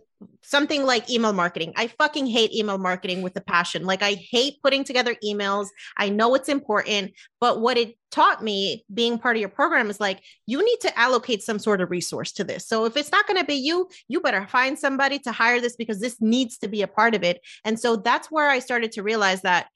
something 0.42 0.84
like 0.84 1.10
email 1.10 1.32
marketing. 1.32 1.72
I 1.76 1.86
fucking 1.86 2.26
hate 2.26 2.52
email 2.52 2.78
marketing 2.78 3.22
with 3.22 3.36
a 3.36 3.40
passion. 3.40 3.84
Like 3.84 4.02
I 4.02 4.14
hate 4.14 4.62
putting 4.62 4.84
together 4.84 5.16
emails. 5.24 5.68
I 5.96 6.08
know 6.08 6.34
it's 6.34 6.48
important, 6.48 7.12
but 7.40 7.60
what 7.60 7.76
it 7.76 7.96
taught 8.10 8.42
me 8.42 8.84
being 8.92 9.18
part 9.18 9.36
of 9.36 9.40
your 9.40 9.48
program 9.48 9.88
is 9.88 9.98
like 9.98 10.22
you 10.46 10.64
need 10.64 10.78
to 10.82 10.98
allocate 10.98 11.42
some 11.42 11.58
sort 11.58 11.80
of 11.80 11.90
resource 11.90 12.32
to 12.32 12.44
this. 12.44 12.66
So 12.66 12.84
if 12.84 12.96
it's 12.96 13.10
not 13.10 13.26
going 13.26 13.38
to 13.38 13.44
be 13.44 13.54
you, 13.54 13.88
you 14.08 14.20
better 14.20 14.46
find 14.46 14.78
somebody 14.78 15.18
to 15.20 15.32
hire 15.32 15.60
this 15.60 15.76
because 15.76 16.00
this 16.00 16.20
needs 16.20 16.58
to 16.58 16.68
be 16.68 16.82
a 16.82 16.88
part 16.88 17.14
of 17.14 17.22
it. 17.22 17.40
And 17.64 17.80
so 17.80 17.96
that's 17.96 18.30
where 18.30 18.50
I 18.50 18.58
started 18.58 18.92
to 18.92 19.02
realize 19.02 19.42
that 19.42 19.68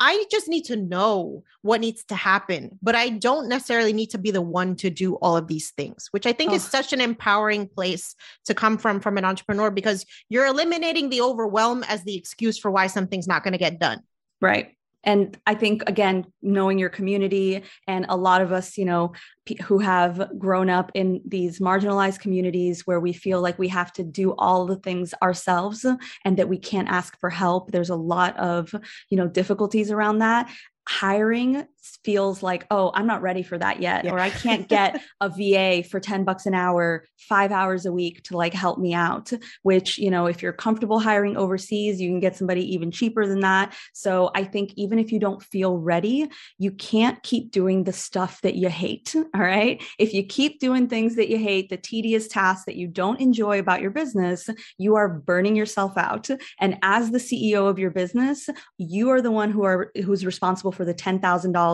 I 0.00 0.24
just 0.30 0.48
need 0.48 0.64
to 0.66 0.76
know 0.76 1.44
what 1.62 1.80
needs 1.80 2.04
to 2.04 2.14
happen, 2.14 2.78
but 2.82 2.94
I 2.94 3.10
don't 3.10 3.48
necessarily 3.48 3.92
need 3.92 4.10
to 4.10 4.18
be 4.18 4.30
the 4.30 4.42
one 4.42 4.76
to 4.76 4.90
do 4.90 5.14
all 5.14 5.36
of 5.36 5.46
these 5.46 5.70
things, 5.70 6.08
which 6.10 6.26
I 6.26 6.32
think 6.32 6.50
oh. 6.50 6.54
is 6.54 6.64
such 6.64 6.92
an 6.92 7.00
empowering 7.00 7.68
place 7.68 8.14
to 8.46 8.54
come 8.54 8.76
from 8.76 9.00
from 9.00 9.18
an 9.18 9.24
entrepreneur 9.24 9.70
because 9.70 10.04
you're 10.28 10.46
eliminating 10.46 11.10
the 11.10 11.20
overwhelm 11.20 11.84
as 11.84 12.02
the 12.04 12.16
excuse 12.16 12.58
for 12.58 12.70
why 12.70 12.88
something's 12.88 13.28
not 13.28 13.44
going 13.44 13.52
to 13.52 13.58
get 13.58 13.78
done. 13.78 14.00
Right 14.40 14.73
and 15.04 15.38
i 15.46 15.54
think 15.54 15.82
again 15.86 16.24
knowing 16.42 16.78
your 16.78 16.88
community 16.88 17.62
and 17.86 18.06
a 18.08 18.16
lot 18.16 18.40
of 18.40 18.52
us 18.52 18.76
you 18.76 18.84
know 18.84 19.12
p- 19.46 19.58
who 19.62 19.78
have 19.78 20.30
grown 20.38 20.68
up 20.68 20.90
in 20.94 21.20
these 21.26 21.60
marginalized 21.60 22.20
communities 22.20 22.86
where 22.86 23.00
we 23.00 23.12
feel 23.12 23.40
like 23.40 23.58
we 23.58 23.68
have 23.68 23.92
to 23.92 24.02
do 24.02 24.34
all 24.38 24.66
the 24.66 24.76
things 24.76 25.14
ourselves 25.22 25.86
and 26.24 26.36
that 26.36 26.48
we 26.48 26.58
can't 26.58 26.88
ask 26.88 27.18
for 27.20 27.30
help 27.30 27.70
there's 27.70 27.90
a 27.90 27.96
lot 27.96 28.36
of 28.38 28.74
you 29.10 29.16
know 29.16 29.28
difficulties 29.28 29.90
around 29.90 30.18
that. 30.18 30.50
Hiring 30.86 31.66
feels 32.04 32.42
like, 32.42 32.66
oh, 32.70 32.90
I'm 32.94 33.06
not 33.06 33.22
ready 33.22 33.42
for 33.42 33.58
that 33.58 33.80
yet, 33.80 34.04
yeah. 34.04 34.12
or 34.12 34.18
I 34.18 34.30
can't 34.30 34.68
get 34.68 35.00
a 35.20 35.28
VA 35.28 35.86
for 35.88 36.00
10 36.00 36.24
bucks 36.24 36.46
an 36.46 36.54
hour, 36.54 37.04
five 37.18 37.52
hours 37.52 37.86
a 37.86 37.92
week 37.92 38.22
to 38.24 38.36
like 38.36 38.54
help 38.54 38.78
me 38.78 38.94
out. 38.94 39.32
Which, 39.62 39.98
you 39.98 40.10
know, 40.10 40.26
if 40.26 40.42
you're 40.42 40.52
comfortable 40.52 40.98
hiring 40.98 41.36
overseas, 41.36 42.00
you 42.00 42.08
can 42.08 42.20
get 42.20 42.36
somebody 42.36 42.74
even 42.74 42.90
cheaper 42.90 43.26
than 43.26 43.40
that. 43.40 43.74
So 43.92 44.30
I 44.34 44.44
think 44.44 44.72
even 44.76 44.98
if 44.98 45.12
you 45.12 45.18
don't 45.18 45.42
feel 45.42 45.76
ready, 45.76 46.28
you 46.58 46.70
can't 46.70 47.22
keep 47.22 47.50
doing 47.50 47.84
the 47.84 47.92
stuff 47.92 48.40
that 48.42 48.54
you 48.54 48.68
hate. 48.68 49.14
All 49.16 49.40
right. 49.40 49.82
If 49.98 50.12
you 50.14 50.24
keep 50.24 50.60
doing 50.60 50.88
things 50.88 51.16
that 51.16 51.28
you 51.28 51.38
hate, 51.38 51.68
the 51.68 51.76
tedious 51.76 52.28
tasks 52.28 52.64
that 52.66 52.76
you 52.76 52.88
don't 52.88 53.20
enjoy 53.20 53.58
about 53.58 53.80
your 53.80 53.90
business, 53.90 54.48
you 54.78 54.96
are 54.96 55.08
burning 55.08 55.56
yourself 55.56 55.96
out. 55.96 56.28
And 56.60 56.78
as 56.82 57.10
the 57.10 57.18
CEO 57.18 57.68
of 57.68 57.78
your 57.78 57.90
business, 57.90 58.48
you 58.78 59.10
are 59.10 59.20
the 59.20 59.30
one 59.30 59.50
who 59.50 59.64
are 59.64 59.90
who's 60.04 60.24
responsible 60.26 60.72
for 60.72 60.84
the 60.84 60.94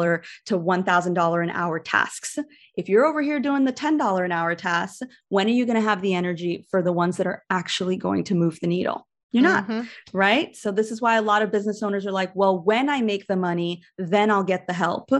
$10,000 0.01 0.25
to 0.47 0.59
$1,000 0.59 1.43
an 1.43 1.51
hour 1.51 1.79
tasks. 1.79 2.39
If 2.77 2.89
you're 2.89 3.05
over 3.05 3.23
here 3.23 3.41
doing 3.41 3.65
the 3.65 3.73
$10 3.73 4.25
an 4.25 4.33
hour 4.33 4.55
tasks, 4.55 5.03
when 5.29 5.47
are 5.47 5.51
you 5.51 5.67
going 5.67 5.77
to 5.77 5.89
have 5.89 6.03
the 6.03 6.15
energy 6.15 6.67
for 6.71 6.83
the 6.83 6.93
ones 6.93 7.17
that 7.17 7.27
are 7.27 7.43
actually 7.51 7.97
going 7.97 8.25
to 8.25 8.35
move 8.35 8.59
the 8.61 8.67
needle? 8.67 9.07
You're 9.33 9.45
not, 9.45 9.69
mm-hmm. 9.69 9.87
right? 10.13 10.57
So, 10.57 10.73
this 10.73 10.91
is 10.91 11.01
why 11.01 11.15
a 11.15 11.23
lot 11.23 11.43
of 11.43 11.53
business 11.53 11.85
owners 11.85 12.05
are 12.05 12.11
like, 12.11 12.35
well, 12.35 12.59
when 12.59 12.89
I 12.89 13.01
make 13.01 13.29
the 13.29 13.37
money, 13.37 13.85
then 13.97 14.29
I'll 14.29 14.43
get 14.43 14.67
the 14.67 14.73
help. 14.73 15.11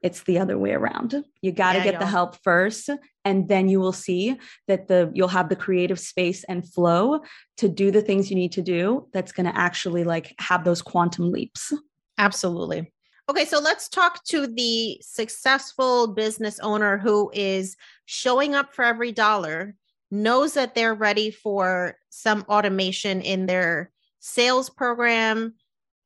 It's 0.00 0.22
the 0.22 0.38
other 0.38 0.56
way 0.56 0.72
around. 0.72 1.22
You 1.42 1.52
got 1.52 1.72
to 1.72 1.78
yeah, 1.78 1.84
get 1.84 2.00
the 2.00 2.06
help 2.06 2.42
first 2.42 2.88
and 3.28 3.46
then 3.46 3.68
you 3.68 3.78
will 3.78 3.92
see 3.92 4.38
that 4.68 4.88
the 4.88 5.10
you'll 5.12 5.28
have 5.28 5.50
the 5.50 5.56
creative 5.56 6.00
space 6.00 6.44
and 6.44 6.66
flow 6.66 7.20
to 7.58 7.68
do 7.68 7.90
the 7.90 8.00
things 8.00 8.30
you 8.30 8.36
need 8.36 8.52
to 8.52 8.62
do 8.62 9.06
that's 9.12 9.32
going 9.32 9.44
to 9.44 9.58
actually 9.58 10.02
like 10.02 10.34
have 10.38 10.64
those 10.64 10.80
quantum 10.80 11.30
leaps. 11.30 11.74
Absolutely. 12.16 12.90
Okay, 13.30 13.44
so 13.44 13.58
let's 13.60 13.90
talk 13.90 14.24
to 14.24 14.46
the 14.46 14.98
successful 15.02 16.06
business 16.06 16.58
owner 16.60 16.96
who 16.96 17.30
is 17.34 17.76
showing 18.06 18.54
up 18.54 18.72
for 18.72 18.84
every 18.84 19.12
dollar, 19.12 19.74
knows 20.10 20.54
that 20.54 20.74
they're 20.74 20.94
ready 20.94 21.30
for 21.30 21.98
some 22.08 22.42
automation 22.48 23.20
in 23.20 23.44
their 23.44 23.90
sales 24.18 24.70
program, 24.70 25.54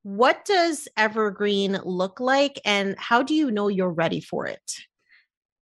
What 0.03 0.45
does 0.45 0.89
evergreen 0.97 1.79
look 1.85 2.19
like 2.19 2.61
and 2.65 2.97
how 2.99 3.23
do 3.23 3.35
you 3.35 3.51
know 3.51 3.69
you're 3.69 3.89
ready 3.89 4.21
for 4.21 4.47
it? 4.47 4.79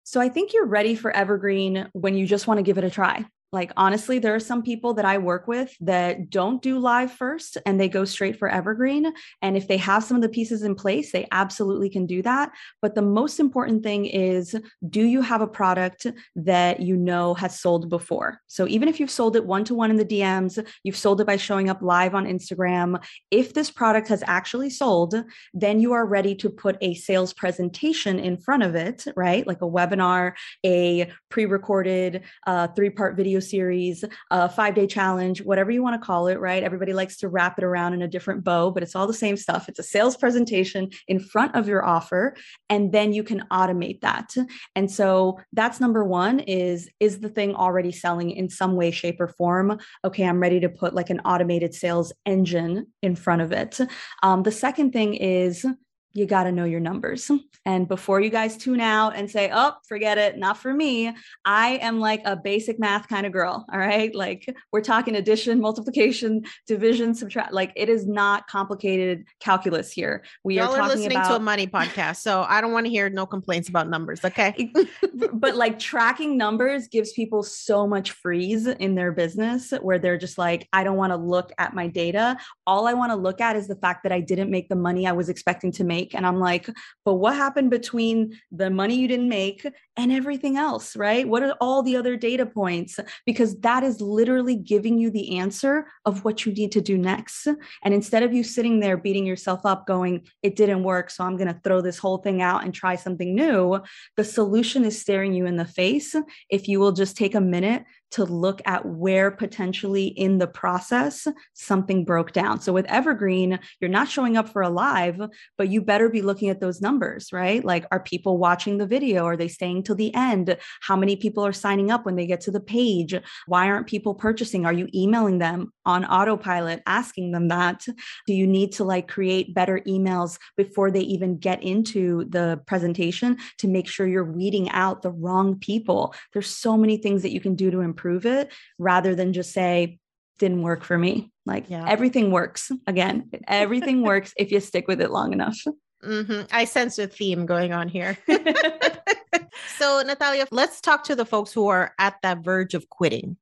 So 0.05 0.21
I 0.21 0.31
think 0.31 0.55
you're 0.55 0.67
ready 0.67 0.95
for 0.95 1.11
evergreen 1.11 1.89
when 1.93 2.17
you 2.17 2.27
just 2.27 2.47
want 2.47 2.59
to 2.59 2.63
give 2.63 2.79
it 2.79 2.85
a 2.85 2.91
try. 2.91 3.27
Like, 3.53 3.71
honestly, 3.77 4.19
there 4.19 4.35
are 4.35 4.41
some 4.41 4.63
people 4.63 4.95
that 4.95 5.05
I 5.05 5.19
work 5.19 5.47
with 5.47 5.77
that 5.81 6.31
don't 6.31 6.63
do 6.63 6.79
live 6.79 7.13
first 7.13 7.59
and 7.67 7.79
they 7.79 7.89
go 7.89 8.07
straight 8.07 8.39
for 8.39 8.49
evergreen. 8.49 9.13
And 9.43 9.59
if 9.59 9.69
they 9.69 9.77
have 9.77 10.03
some 10.03 10.17
of 10.17 10.23
the 10.23 10.31
pieces 10.31 10.63
in 10.63 10.75
place, 10.75 11.13
they 11.13 11.29
absolutely 11.33 11.91
can 11.91 12.07
do 12.07 12.23
that. 12.23 12.51
But 12.81 12.95
the 12.95 13.03
most 13.03 13.39
important 13.39 13.83
thing 13.83 14.07
is 14.07 14.57
do 14.89 15.05
you 15.05 15.21
have 15.21 15.43
a 15.43 15.47
product 15.47 16.07
that 16.35 16.81
you 16.81 16.97
know 16.97 17.35
has 17.35 17.61
sold 17.61 17.91
before? 17.91 18.41
So, 18.47 18.67
even 18.67 18.89
if 18.89 18.99
you've 18.99 19.11
sold 19.11 19.37
it 19.37 19.45
one 19.45 19.65
to 19.65 19.75
one 19.75 19.91
in 19.91 19.97
the 19.97 20.05
DMs, 20.05 20.65
you've 20.83 20.97
sold 20.97 21.21
it 21.21 21.27
by 21.27 21.37
showing 21.37 21.69
up 21.69 21.83
live 21.83 22.15
on 22.15 22.25
Instagram, 22.25 23.03
if 23.31 23.53
this 23.53 23.71
product 23.71 24.09
has 24.09 24.23
actually 24.27 24.71
sold, 24.71 25.15
then 25.53 25.79
you 25.79 25.93
are 25.93 26.07
ready 26.07 26.35
to 26.37 26.49
put 26.49 26.79
a 26.81 26.95
sales 26.95 27.35
presentation 27.35 28.19
in 28.19 28.39
front 28.39 28.63
of 28.63 28.75
it, 28.75 29.05
right? 29.15 29.47
Like 29.47 29.61
a 29.61 29.69
webinar, 29.69 30.33
a 30.65 31.11
pre 31.29 31.45
recorded 31.45 32.23
uh, 32.47 32.69
three 32.69 32.91
part 32.91 33.17
video 33.17 33.41
series, 33.43 34.05
a 34.31 34.49
five 34.49 34.75
day 34.75 34.87
challenge, 34.87 35.43
whatever 35.43 35.71
you 35.71 35.83
want 35.83 36.01
to 36.01 36.07
call 36.07 36.29
it, 36.29 36.41
right? 36.41 36.63
Everybody 36.63 36.93
likes 36.93 37.19
to 37.19 37.29
wrap 37.29 37.59
it 37.59 37.65
around 37.65 37.95
in 37.95 38.03
a 38.03 38.09
different 38.09 38.45
bow, 38.45 38.71
but 38.71 38.83
it's 38.83 38.97
all 38.97 39.07
the 39.07 39.15
same 39.15 39.37
stuff. 39.37 39.69
It's 39.69 39.79
a 39.79 39.83
sales 39.83 40.17
presentation 40.17 40.91
in 41.09 41.21
front 41.21 41.55
of 41.55 41.69
your 41.69 41.85
offer, 41.85 42.35
and 42.71 42.93
then 42.93 43.13
you 43.13 43.23
can 43.23 43.45
automate 43.51 44.01
that. 44.01 44.35
And 44.75 44.91
so 44.91 45.39
that's 45.53 45.81
number 45.81 46.05
one 46.05 46.41
is, 46.41 46.89
is 47.01 47.21
the 47.21 47.29
thing 47.29 47.55
already 47.55 47.93
selling 47.93 48.31
in 48.31 48.49
some 48.49 48.77
way, 48.77 48.91
shape, 48.91 49.21
or 49.21 49.29
form? 49.29 49.79
Okay, 50.05 50.25
I'm 50.25 50.41
ready 50.41 50.61
to 50.61 50.69
put 50.69 50.95
like 50.95 51.11
an 51.11 51.21
automated 51.21 51.75
sales 51.75 52.13
engine 52.25 52.87
in 53.03 53.17
front 53.17 53.43
of 53.43 53.53
it. 53.53 53.79
Um, 54.23 54.43
the 54.43 54.53
second 54.53 54.93
thing 54.93 55.15
is 55.15 55.67
you 56.15 56.27
got 56.27 56.45
to 56.45 56.53
know 56.53 56.65
your 56.65 56.81
numbers. 56.81 57.31
And 57.65 57.87
before 57.87 58.21
you 58.21 58.31
guys 58.31 58.57
tune 58.57 58.81
out 58.81 59.15
and 59.15 59.31
say, 59.31 59.51
oh, 59.53 59.75
forget 59.89 60.19
it, 60.19 60.37
not 60.37 60.59
for 60.59 60.73
me, 60.73 61.15
I 61.45 61.77
am 61.77 62.01
like 62.01 62.23
a 62.25 62.37
basic 62.37 62.79
math 62.79 63.09
kind 63.09 63.25
of 63.25 63.33
girl. 63.33 63.65
All 63.73 63.79
right. 63.79 64.15
Like 64.15 64.55
we're 64.73 64.81
talking 64.81 65.15
addition, 65.15 65.61
multiplication, 65.61 66.45
division, 66.67 67.15
subtract. 67.15 67.53
Like 67.53 67.73
it 67.77 67.89
is 67.89 68.07
not 68.07 68.47
complicated 68.49 69.25
calculus 69.41 69.93
here. 69.93 70.25
We 70.43 70.57
Y'all 70.57 70.73
are 70.73 70.79
talking 70.79 70.99
listening 70.99 71.19
about 71.19 71.29
to 71.29 71.37
a 71.37 71.41
money 71.41 71.67
podcast. 71.67 72.17
So 72.17 72.45
I 72.49 72.61
don't 72.61 72.73
want 72.73 72.87
to 72.87 72.91
hear 72.91 73.09
no 73.09 73.27
complaints 73.27 73.69
about 73.69 73.89
numbers. 73.89 74.25
Okay. 74.25 74.73
but 75.33 75.57
like 75.57 75.79
tracking 75.79 76.37
numbers 76.37 76.89
gives 76.89 77.13
people 77.13 77.43
so 77.43 77.87
much 77.87 78.11
freeze 78.11 78.67
in 78.67 78.97
their 78.97 79.13
business 79.13 79.73
where 79.83 79.99
they're 79.99 80.19
just 80.19 80.37
like, 80.37 80.69
I 80.73 80.83
don't 80.83 80.97
want 80.97 81.13
to 81.13 81.17
look 81.17 81.53
at 81.59 81.75
my 81.75 81.87
data. 81.87 82.37
All 82.67 82.89
I 82.89 82.95
want 82.95 83.13
to 83.13 83.17
look 83.17 83.41
at 83.41 83.55
is 83.55 83.69
the 83.69 83.77
fact 83.77 84.03
that 84.03 84.13
I 84.13 84.21
didn't 84.21 84.51
make 84.51 84.69
the 84.69 84.77
money 84.77 85.07
I 85.07 85.13
was 85.13 85.29
expecting 85.29 85.71
to 85.73 85.85
make 85.85 86.02
make. 86.03 86.15
And 86.15 86.27
I'm 86.27 86.39
like, 86.39 86.69
but 87.05 87.15
what 87.15 87.37
happened 87.37 87.71
between 87.71 88.39
the 88.51 88.71
money 88.71 88.97
you 88.97 89.09
didn't 89.09 89.29
make 89.29 89.67
and 89.97 90.13
everything 90.13 90.57
else, 90.57 90.97
right? 90.97 91.29
What 91.29 91.43
are 91.43 91.57
all 91.61 91.83
the 91.83 91.97
other 91.97 92.17
data 92.17 92.47
points? 92.47 92.99
Because 93.27 93.59
that 93.61 93.83
is 93.83 94.01
literally 94.01 94.57
giving 94.57 94.99
you 94.99 95.11
the 95.11 95.39
answer 95.39 95.87
of 96.05 96.25
what 96.25 96.47
you 96.47 96.53
need 96.53 96.73
to 96.73 96.81
do 96.81 96.99
next. 96.99 97.47
And 97.83 97.95
instead 97.95 98.23
of 98.23 98.33
you 98.33 98.43
sitting 98.43 98.81
there 98.81 98.97
beating 98.97 99.27
yourself 99.27 99.61
up, 99.65 99.87
going, 99.87 100.27
it 100.43 100.57
didn't 100.57 100.83
work, 100.83 101.11
so 101.11 101.25
I'm 101.25 101.37
going 101.37 101.53
to 101.53 101.61
throw 101.63 101.81
this 101.81 101.99
whole 101.99 102.19
thing 102.19 102.43
out 102.43 102.65
and 102.65 102.75
try 102.75 102.97
something 102.97 103.35
new, 103.35 103.81
the 104.17 104.25
solution 104.25 104.85
is 104.85 105.01
staring 105.01 105.35
you 105.35 105.47
in 105.47 105.57
the 105.57 105.65
face 105.65 106.15
if 106.49 106.69
you 106.69 106.81
will 106.81 106.93
just 106.93 107.17
take 107.17 107.35
a 107.35 107.41
minute 107.41 107.85
to 108.13 108.25
look 108.25 108.61
at 108.67 108.85
where 108.85 109.31
potentially 109.31 110.07
in 110.07 110.39
the 110.39 110.47
process 110.47 111.27
something 111.55 112.05
broke 112.05 112.33
down. 112.33 112.61
So 112.61 112.73
with 112.73 112.87
Evergreen, 112.87 113.59
you're 113.81 113.91
not 113.91 114.09
showing 114.09 114.37
up 114.37 114.49
for 114.49 114.63
a 114.63 114.69
live, 114.69 115.21
but 115.57 115.69
you 115.69 115.81
better 115.81 116.09
be 116.09 116.21
looking 116.21 116.51
at 116.51 116.61
those 116.61 116.81
numbers, 116.81 117.33
right? 117.33 117.65
Like, 117.65 117.87
are 117.91 118.01
people 118.01 118.39
watching 118.39 118.79
the 118.79 118.87
video? 118.87 119.25
Are 119.25 119.37
they 119.37 119.49
staying 119.49 119.85
till 119.85 119.95
the 119.95 120.15
end? 120.15 120.57
How 120.83 120.95
many 120.95 121.17
people 121.17 121.45
are 121.45 121.53
signing 121.53 121.91
up 121.91 122.05
when 122.05 122.17
they 122.17 122.27
get 122.27 122.43
to 122.43 122.51
the 122.51 122.61
page? 122.61 123.15
Why 123.47 123.69
aren't 123.69 123.87
people 123.87 124.15
purchasing? 124.15 124.67
Are 124.67 124.73
you 124.73 124.89
emailing 124.95 125.39
them 125.39 125.73
on 125.87 126.05
autopilot, 126.05 126.83
asking 126.87 127.33
them 127.33 127.49
that? 127.49 127.87
Do 128.27 128.35
you 128.35 128.47
need 128.47 128.73
to 128.73 128.85
like 128.85 129.09
create 129.09 129.55
better 129.55 129.81
emails 129.87 130.39
before 130.57 130.91
they 130.91 131.01
even 131.01 131.39
get 131.39 131.63
into 131.63 132.27
the 132.29 132.61
presentation 132.67 133.39
to 133.59 133.69
make 133.69 133.89
sure 133.89 134.07
you're 134.07 134.25
weeding 134.25 134.69
out 134.71 135.01
the 135.01 135.11
wrong 135.11 135.59
people? 135.59 136.15
There's 136.35 136.51
so 136.51 136.77
many 136.77 136.99
things 136.99 137.23
that 137.23 137.33
you 137.33 137.41
can 137.41 137.55
do 137.55 137.71
to 137.71 137.81
improve 137.81 138.02
improve 138.03 138.27
it 138.27 138.53
rather 138.79 139.15
than 139.15 139.33
just 139.33 139.53
say, 139.53 139.99
didn't 140.39 140.63
work 140.63 140.83
for 140.83 140.99
me. 140.99 141.31
Like 141.47 141.71
yeah. 141.71 141.85
everything 141.89 142.31
works. 142.31 142.71
Again, 142.87 143.31
everything 143.47 144.03
works 144.07 144.33
if 144.37 144.51
you 144.51 144.61
stick 144.61 144.89
with 144.89 145.01
it 145.01 145.11
long 145.11 145.33
enough. 145.33 145.59
Mm-hmm. 146.05 146.43
I 146.51 146.65
sense 146.65 146.99
a 146.99 147.07
theme 147.07 147.47
going 147.47 147.73
on 147.73 147.89
here. 147.89 148.19
so, 149.79 150.03
Natalia, 150.05 150.47
let's 150.51 150.81
talk 150.81 151.05
to 151.05 151.15
the 151.15 151.25
folks 151.25 151.53
who 151.53 151.69
are 151.69 151.95
at 151.99 152.17
that 152.23 152.39
verge 152.45 152.75
of 152.75 152.89
quitting 152.89 153.37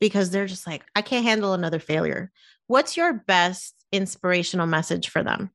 because 0.00 0.30
they're 0.30 0.46
just 0.46 0.66
like, 0.66 0.82
I 0.96 1.02
can't 1.02 1.24
handle 1.24 1.52
another 1.52 1.78
failure. 1.78 2.32
What's 2.66 2.96
your 2.96 3.12
best 3.12 3.74
inspirational 3.92 4.66
message 4.66 5.08
for 5.08 5.22
them? 5.22 5.50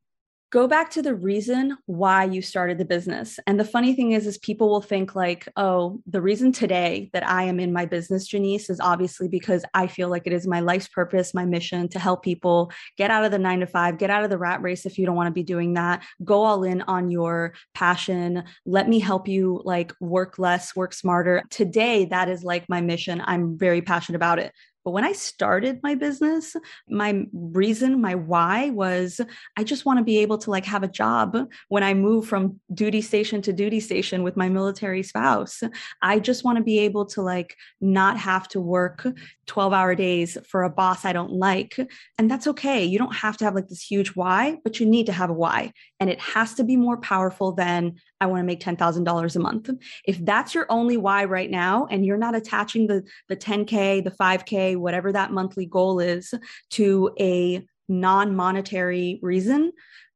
Go 0.56 0.66
back 0.66 0.88
to 0.92 1.02
the 1.02 1.14
reason 1.14 1.76
why 1.84 2.24
you 2.24 2.40
started 2.40 2.78
the 2.78 2.86
business. 2.86 3.38
And 3.46 3.60
the 3.60 3.64
funny 3.64 3.94
thing 3.94 4.12
is 4.12 4.26
is 4.26 4.38
people 4.38 4.70
will 4.70 4.80
think 4.80 5.14
like 5.14 5.46
oh 5.58 6.00
the 6.06 6.22
reason 6.22 6.50
today 6.50 7.10
that 7.12 7.28
i 7.28 7.42
am 7.42 7.60
in 7.60 7.74
my 7.74 7.84
business 7.84 8.26
jannese 8.26 8.70
is 8.70 8.80
obviously 8.80 9.28
because 9.28 9.66
i 9.74 9.86
feel 9.86 10.08
like 10.08 10.26
it 10.26 10.32
is 10.32 10.46
my 10.46 10.60
life's 10.60 10.88
purpose 10.88 11.34
my 11.34 11.44
mission 11.44 11.90
to 11.90 11.98
help 11.98 12.22
people 12.22 12.72
get 12.96 13.10
out 13.10 13.22
of 13.22 13.32
the 13.32 13.38
nine 13.38 13.60
to 13.60 13.66
five 13.66 13.98
get 13.98 14.08
out 14.08 14.24
of 14.24 14.30
the 14.30 14.38
rat 14.38 14.62
race 14.62 14.86
if 14.86 14.96
you 14.96 15.04
don't 15.04 15.14
want 15.14 15.26
to 15.26 15.30
be 15.30 15.42
doing 15.42 15.74
that. 15.74 16.02
Go 16.24 16.42
all 16.42 16.64
in 16.64 16.80
on 16.82 17.10
your 17.10 17.52
passion. 17.74 18.42
Let 18.64 18.88
me 18.88 18.98
help 18.98 19.28
you 19.28 19.60
like 19.66 19.92
work 20.00 20.38
less 20.38 20.74
work 20.74 20.94
smarter. 20.94 21.42
Today 21.50 22.06
that 22.06 22.30
is 22.30 22.42
like 22.42 22.66
my 22.70 22.80
mission. 22.80 23.20
I'm 23.22 23.58
very 23.58 23.82
passionate 23.82 24.16
about 24.16 24.38
it 24.38 24.54
but 24.86 24.92
when 24.92 25.02
I 25.02 25.14
started 25.14 25.80
my 25.82 25.96
business, 25.96 26.54
my 26.88 27.24
reason, 27.32 28.00
my 28.00 28.14
why 28.14 28.70
was 28.70 29.20
I 29.56 29.64
just 29.64 29.84
want 29.84 29.98
to 29.98 30.04
be 30.04 30.18
able 30.18 30.38
to 30.38 30.50
like 30.52 30.64
have 30.64 30.84
a 30.84 30.88
job 30.88 31.36
when 31.66 31.82
I 31.82 31.92
move 31.92 32.28
from 32.28 32.60
duty 32.72 33.00
station 33.00 33.42
to 33.42 33.52
duty 33.52 33.80
station 33.80 34.22
with 34.22 34.36
my 34.36 34.48
military 34.48 35.02
spouse. 35.02 35.60
I 36.02 36.20
just 36.20 36.44
want 36.44 36.58
to 36.58 36.62
be 36.62 36.78
able 36.78 37.04
to 37.06 37.22
like 37.22 37.56
not 37.80 38.16
have 38.16 38.46
to 38.50 38.60
work 38.60 39.04
12 39.48 39.72
hour 39.72 39.96
days 39.96 40.38
for 40.46 40.62
a 40.62 40.70
boss 40.70 41.04
I 41.04 41.12
don't 41.12 41.32
like. 41.32 41.76
And 42.16 42.30
that's 42.30 42.46
okay. 42.46 42.84
You 42.84 43.00
don't 43.00 43.16
have 43.16 43.36
to 43.38 43.44
have 43.44 43.56
like 43.56 43.66
this 43.66 43.82
huge 43.82 44.10
why, 44.10 44.58
but 44.62 44.78
you 44.78 44.86
need 44.86 45.06
to 45.06 45.12
have 45.12 45.30
a 45.30 45.32
why. 45.34 45.72
And 45.98 46.08
it 46.08 46.20
has 46.20 46.54
to 46.54 46.62
be 46.62 46.76
more 46.76 46.98
powerful 46.98 47.50
than 47.50 47.96
I 48.20 48.26
want 48.26 48.40
to 48.40 48.46
make 48.46 48.60
$10,000 48.60 49.36
a 49.36 49.38
month. 49.38 49.70
If 50.04 50.24
that's 50.24 50.54
your 50.54 50.66
only 50.70 50.96
why 50.96 51.24
right 51.24 51.50
now, 51.50 51.86
and 51.90 52.04
you're 52.04 52.16
not 52.16 52.34
attaching 52.34 52.86
the, 52.86 53.04
the 53.28 53.36
10K, 53.36 54.04
the 54.04 54.10
5K, 54.10 54.76
whatever 54.76 55.12
that 55.12 55.32
monthly 55.32 55.66
goal 55.66 56.00
is 56.00 56.32
to 56.70 57.10
a 57.20 57.66
non 57.88 58.34
monetary 58.34 59.18
reason, 59.22 59.72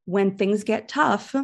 when 0.06 0.36
things 0.36 0.64
get 0.64 0.88
tough, 0.88 1.34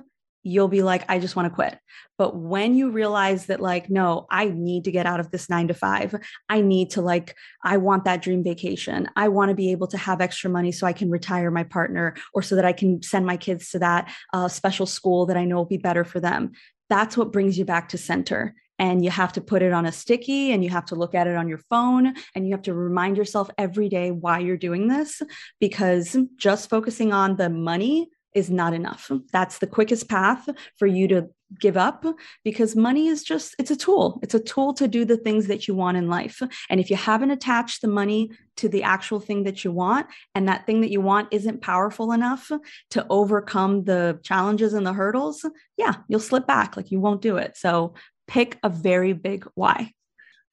you'll 0.46 0.68
be 0.68 0.82
like, 0.82 1.04
I 1.08 1.18
just 1.18 1.34
want 1.34 1.46
to 1.50 1.54
quit. 1.54 1.76
But 2.18 2.36
when 2.36 2.76
you 2.76 2.90
realize 2.90 3.46
that, 3.46 3.60
like, 3.60 3.90
no, 3.90 4.26
I 4.30 4.46
need 4.46 4.84
to 4.84 4.92
get 4.92 5.04
out 5.04 5.18
of 5.18 5.32
this 5.32 5.50
nine 5.50 5.66
to 5.68 5.74
five, 5.74 6.14
I 6.48 6.60
need 6.60 6.90
to, 6.90 7.02
like, 7.02 7.34
I 7.64 7.78
want 7.78 8.04
that 8.04 8.22
dream 8.22 8.44
vacation. 8.44 9.10
I 9.16 9.26
want 9.26 9.48
to 9.48 9.56
be 9.56 9.72
able 9.72 9.88
to 9.88 9.98
have 9.98 10.20
extra 10.20 10.48
money 10.48 10.70
so 10.70 10.86
I 10.86 10.92
can 10.92 11.10
retire 11.10 11.50
my 11.50 11.64
partner 11.64 12.14
or 12.32 12.42
so 12.42 12.54
that 12.54 12.64
I 12.64 12.72
can 12.72 13.02
send 13.02 13.26
my 13.26 13.36
kids 13.36 13.70
to 13.70 13.80
that 13.80 14.14
uh, 14.32 14.46
special 14.46 14.86
school 14.86 15.26
that 15.26 15.36
I 15.36 15.44
know 15.44 15.56
will 15.56 15.64
be 15.64 15.78
better 15.78 16.04
for 16.04 16.20
them. 16.20 16.52
That's 16.88 17.16
what 17.16 17.32
brings 17.32 17.58
you 17.58 17.64
back 17.64 17.88
to 17.88 17.98
center. 17.98 18.54
And 18.78 19.04
you 19.04 19.10
have 19.10 19.32
to 19.32 19.40
put 19.40 19.62
it 19.62 19.72
on 19.72 19.84
a 19.84 19.90
sticky 19.90 20.52
and 20.52 20.62
you 20.62 20.70
have 20.70 20.84
to 20.86 20.94
look 20.94 21.14
at 21.14 21.26
it 21.26 21.34
on 21.34 21.48
your 21.48 21.60
phone 21.70 22.14
and 22.34 22.46
you 22.46 22.52
have 22.52 22.62
to 22.62 22.74
remind 22.74 23.16
yourself 23.16 23.50
every 23.58 23.88
day 23.88 24.10
why 24.10 24.38
you're 24.38 24.58
doing 24.58 24.86
this 24.86 25.22
because 25.60 26.14
just 26.36 26.68
focusing 26.68 27.12
on 27.12 27.36
the 27.36 27.48
money 27.48 28.10
is 28.36 28.50
not 28.50 28.74
enough. 28.74 29.10
That's 29.32 29.58
the 29.58 29.66
quickest 29.66 30.08
path 30.08 30.48
for 30.78 30.86
you 30.86 31.08
to 31.08 31.28
give 31.58 31.76
up 31.76 32.04
because 32.44 32.76
money 32.76 33.08
is 33.08 33.22
just 33.22 33.56
it's 33.58 33.70
a 33.70 33.76
tool. 33.76 34.20
It's 34.22 34.34
a 34.34 34.40
tool 34.40 34.74
to 34.74 34.86
do 34.86 35.04
the 35.04 35.16
things 35.16 35.46
that 35.46 35.66
you 35.66 35.74
want 35.74 35.96
in 35.96 36.08
life. 36.08 36.42
And 36.68 36.78
if 36.78 36.90
you 36.90 36.96
haven't 36.96 37.30
attached 37.30 37.80
the 37.80 37.88
money 37.88 38.30
to 38.58 38.68
the 38.68 38.82
actual 38.82 39.20
thing 39.20 39.44
that 39.44 39.64
you 39.64 39.72
want 39.72 40.06
and 40.34 40.48
that 40.48 40.66
thing 40.66 40.82
that 40.82 40.90
you 40.90 41.00
want 41.00 41.28
isn't 41.32 41.62
powerful 41.62 42.12
enough 42.12 42.50
to 42.90 43.06
overcome 43.08 43.84
the 43.84 44.20
challenges 44.22 44.74
and 44.74 44.86
the 44.86 44.92
hurdles, 44.92 45.44
yeah, 45.78 45.94
you'll 46.08 46.20
slip 46.20 46.46
back 46.46 46.76
like 46.76 46.90
you 46.90 47.00
won't 47.00 47.22
do 47.22 47.38
it. 47.38 47.56
So 47.56 47.94
pick 48.26 48.58
a 48.62 48.68
very 48.68 49.14
big 49.14 49.46
why 49.54 49.92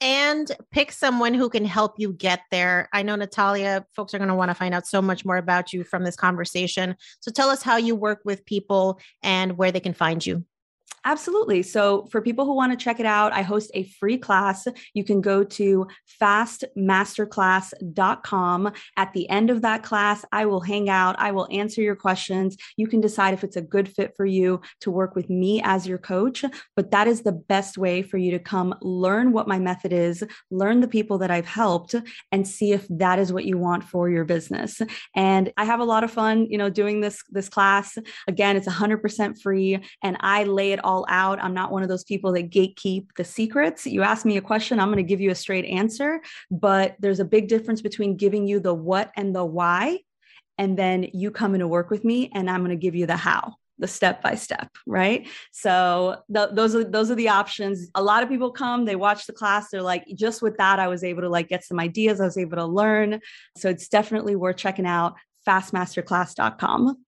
and 0.01 0.51
pick 0.71 0.91
someone 0.91 1.33
who 1.33 1.49
can 1.49 1.65
help 1.65 1.95
you 1.97 2.13
get 2.13 2.41
there. 2.51 2.89
I 2.93 3.03
know, 3.03 3.15
Natalia, 3.15 3.85
folks 3.95 4.13
are 4.13 4.17
going 4.17 4.27
to 4.29 4.35
want 4.35 4.49
to 4.49 4.55
find 4.55 4.73
out 4.73 4.87
so 4.87 5.01
much 5.01 5.25
more 5.25 5.37
about 5.37 5.73
you 5.73 5.83
from 5.83 6.03
this 6.03 6.15
conversation. 6.15 6.95
So 7.19 7.31
tell 7.31 7.49
us 7.49 7.63
how 7.63 7.77
you 7.77 7.95
work 7.95 8.19
with 8.25 8.45
people 8.45 8.99
and 9.21 9.57
where 9.57 9.71
they 9.71 9.79
can 9.79 9.93
find 9.93 10.25
you. 10.25 10.45
Absolutely. 11.05 11.63
So, 11.63 12.05
for 12.11 12.21
people 12.21 12.45
who 12.45 12.55
want 12.55 12.71
to 12.71 12.77
check 12.81 12.97
it 12.99 13.05
out, 13.05 13.33
I 13.33 13.41
host 13.41 13.71
a 13.73 13.83
free 13.83 14.17
class. 14.17 14.65
You 14.93 15.03
can 15.03 15.19
go 15.19 15.43
to 15.43 15.85
fastmasterclass.com. 16.21 18.71
At 18.95 19.11
the 19.13 19.29
end 19.29 19.49
of 19.49 19.63
that 19.63 19.83
class, 19.83 20.23
I 20.31 20.45
will 20.45 20.61
hang 20.61 20.87
out, 20.89 21.17
I 21.19 21.31
will 21.31 21.49
answer 21.51 21.81
your 21.81 21.97
questions. 21.97 22.55
You 22.77 22.87
can 22.87 23.01
decide 23.01 23.33
if 23.33 23.43
it's 23.43 23.57
a 23.57 23.61
good 23.61 23.89
fit 23.89 24.13
for 24.15 24.25
you 24.25 24.61
to 24.81 24.91
work 24.91 25.15
with 25.15 25.29
me 25.29 25.61
as 25.63 25.85
your 25.85 25.97
coach. 25.97 26.45
But 26.75 26.91
that 26.91 27.07
is 27.07 27.23
the 27.23 27.33
best 27.33 27.77
way 27.77 28.01
for 28.01 28.17
you 28.17 28.31
to 28.31 28.39
come 28.39 28.73
learn 28.81 29.33
what 29.33 29.47
my 29.47 29.59
method 29.59 29.91
is, 29.91 30.23
learn 30.51 30.79
the 30.79 30.87
people 30.87 31.17
that 31.17 31.31
I've 31.31 31.47
helped, 31.47 31.95
and 32.31 32.47
see 32.47 32.71
if 32.71 32.87
that 32.89 33.19
is 33.19 33.33
what 33.33 33.45
you 33.45 33.57
want 33.57 33.83
for 33.83 34.09
your 34.09 34.23
business. 34.23 34.81
And 35.15 35.51
I 35.57 35.65
have 35.65 35.81
a 35.81 35.85
lot 35.85 36.03
of 36.03 36.11
fun, 36.11 36.47
you 36.49 36.57
know, 36.57 36.69
doing 36.69 37.01
this 37.01 37.23
this 37.29 37.49
class. 37.49 37.97
Again, 38.27 38.55
it's 38.55 38.67
100% 38.67 39.41
free 39.41 39.79
and 40.01 40.17
I 40.19 40.43
lay 40.43 40.71
it 40.71 40.83
all 40.83 40.92
all 40.93 41.05
out. 41.09 41.43
I'm 41.43 41.53
not 41.53 41.71
one 41.71 41.83
of 41.83 41.89
those 41.89 42.03
people 42.03 42.31
that 42.33 42.49
gatekeep 42.49 43.07
the 43.17 43.23
secrets. 43.23 43.85
You 43.85 44.03
ask 44.03 44.25
me 44.25 44.37
a 44.37 44.41
question, 44.41 44.79
I'm 44.79 44.87
going 44.87 44.97
to 44.97 45.03
give 45.03 45.21
you 45.21 45.31
a 45.31 45.35
straight 45.35 45.65
answer. 45.65 46.21
But 46.51 46.95
there's 46.99 47.19
a 47.19 47.25
big 47.25 47.47
difference 47.47 47.81
between 47.81 48.15
giving 48.15 48.47
you 48.47 48.59
the 48.59 48.73
what 48.73 49.11
and 49.15 49.35
the 49.35 49.45
why, 49.45 49.99
and 50.57 50.77
then 50.77 51.07
you 51.13 51.31
coming 51.31 51.59
to 51.59 51.67
work 51.67 51.89
with 51.89 52.03
me, 52.03 52.31
and 52.33 52.49
I'm 52.49 52.61
going 52.61 52.77
to 52.77 52.81
give 52.81 52.95
you 52.95 53.05
the 53.05 53.17
how 53.17 53.55
the 53.79 53.87
step 53.87 54.21
by 54.21 54.35
step 54.35 54.69
right 54.85 55.27
so 55.51 56.15
th- 56.33 56.49
those 56.53 56.75
are 56.75 56.83
those 56.83 57.09
are 57.09 57.15
the 57.15 57.27
options 57.27 57.89
a 57.95 58.03
lot 58.03 58.21
of 58.21 58.29
people 58.29 58.51
come 58.51 58.85
they 58.85 58.95
watch 58.95 59.25
the 59.25 59.33
class 59.33 59.71
they're 59.71 59.81
like 59.81 60.05
just 60.13 60.43
with 60.43 60.55
that 60.57 60.77
i 60.77 60.87
was 60.87 61.03
able 61.03 61.23
to 61.23 61.27
like 61.27 61.49
get 61.49 61.63
some 61.63 61.79
ideas 61.79 62.21
i 62.21 62.25
was 62.25 62.37
able 62.37 62.55
to 62.55 62.65
learn 62.65 63.19
so 63.57 63.67
it's 63.67 63.87
definitely 63.87 64.35
worth 64.35 64.57
checking 64.57 64.85
out 64.85 65.15
fastmasterclass.com 65.47 67.03